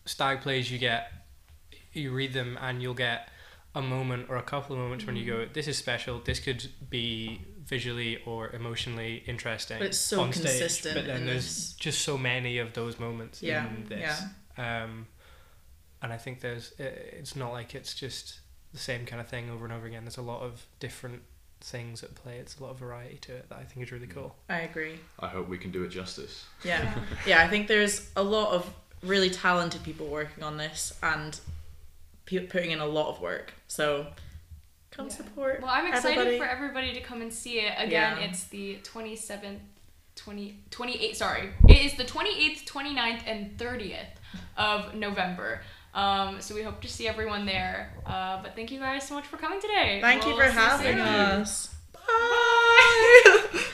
stag 0.05 0.41
plays 0.41 0.71
you 0.71 0.77
get 0.77 1.11
you 1.93 2.11
read 2.11 2.33
them 2.33 2.57
and 2.61 2.81
you'll 2.81 2.93
get 2.93 3.29
a 3.73 3.81
moment 3.81 4.27
or 4.29 4.37
a 4.37 4.43
couple 4.43 4.75
of 4.75 4.81
moments 4.81 5.05
when 5.05 5.15
you 5.15 5.25
go 5.25 5.45
this 5.51 5.67
is 5.67 5.77
special 5.77 6.19
this 6.23 6.39
could 6.39 6.65
be 6.89 7.41
visually 7.65 8.21
or 8.25 8.49
emotionally 8.51 9.23
interesting 9.25 9.77
But 9.79 9.87
it's 9.87 9.97
so 9.97 10.21
on 10.21 10.31
stage 10.31 10.45
consistent 10.45 10.95
but 10.95 11.05
then 11.07 11.25
there's 11.25 11.43
this. 11.45 11.73
just 11.73 12.01
so 12.03 12.17
many 12.17 12.59
of 12.59 12.73
those 12.73 12.99
moments 12.99 13.41
Yeah, 13.41 13.65
in 13.67 13.85
this 13.89 14.21
um 14.57 15.07
and 16.05 16.13
I 16.13 16.17
think 16.17 16.39
there's 16.39 16.71
it's 16.77 17.35
not 17.35 17.51
like 17.51 17.73
it's 17.73 17.95
just 17.95 18.39
the 18.71 18.77
same 18.79 19.05
kind 19.05 19.19
of 19.19 19.27
thing 19.27 19.49
over 19.49 19.65
and 19.65 19.73
over 19.73 19.87
again 19.87 20.03
there's 20.03 20.17
a 20.17 20.21
lot 20.21 20.41
of 20.41 20.65
different 20.79 21.23
things 21.61 22.03
at 22.03 22.13
play 22.13 22.37
it's 22.37 22.59
a 22.59 22.63
lot 22.63 22.69
of 22.69 22.77
variety 22.77 23.17
to 23.17 23.33
it 23.33 23.49
that 23.49 23.57
I 23.57 23.63
think 23.63 23.87
is 23.87 23.91
really 23.91 24.05
mm. 24.05 24.13
cool 24.13 24.35
I 24.47 24.59
agree. 24.59 24.99
I 25.19 25.27
hope 25.27 25.47
we 25.47 25.57
can 25.57 25.71
do 25.71 25.83
it 25.83 25.89
justice. 25.89 26.45
Yeah. 26.63 26.93
yeah, 27.27 27.41
I 27.41 27.47
think 27.47 27.67
there's 27.67 28.09
a 28.15 28.23
lot 28.23 28.53
of 28.53 28.71
really 29.01 29.31
talented 29.31 29.83
people 29.83 30.05
working 30.05 30.43
on 30.43 30.57
this 30.57 30.93
and 31.01 31.39
putting 32.25 32.71
in 32.71 32.79
a 32.79 32.85
lot 32.85 33.09
of 33.09 33.19
work. 33.19 33.53
So 33.67 34.07
come 34.91 35.07
Yeah. 35.07 35.15
support. 35.15 35.61
Well, 35.61 35.71
I'm 35.71 35.87
excited 35.87 36.19
everybody. 36.19 36.37
for 36.37 36.45
everybody 36.45 36.93
to 36.93 37.01
come 37.01 37.21
and 37.21 37.33
see 37.33 37.61
it. 37.61 37.73
Again, 37.77 38.17
Yeah. 38.17 38.25
it's 38.25 38.43
the 38.45 38.77
27th, 38.83 39.59
20, 40.15 40.59
28th, 40.69 41.15
sorry. 41.15 41.49
It 41.67 41.77
is 41.77 41.95
the 41.95 42.05
28th, 42.05 42.63
29th, 42.65 43.23
and 43.25 43.57
30th 43.57 44.19
of 44.57 44.95
November. 44.95 45.61
Um, 45.95 46.41
so 46.41 46.53
we 46.53 46.61
hope 46.61 46.81
to 46.81 46.89
see 46.89 47.07
everyone 47.07 47.45
there. 47.45 47.93
Uh, 48.05 48.41
but 48.43 48.53
thank 48.55 48.69
you 48.69 48.79
guys 48.79 49.07
so 49.07 49.15
much 49.15 49.25
for 49.25 49.37
coming 49.37 49.61
today. 49.61 49.99
Thank 50.01 50.25
we'll 50.25 50.35
you 50.35 50.43
for 50.43 50.49
having 50.49 50.99
us. 50.99 51.73
Bye. 51.93 52.01
Bye. 53.53 53.61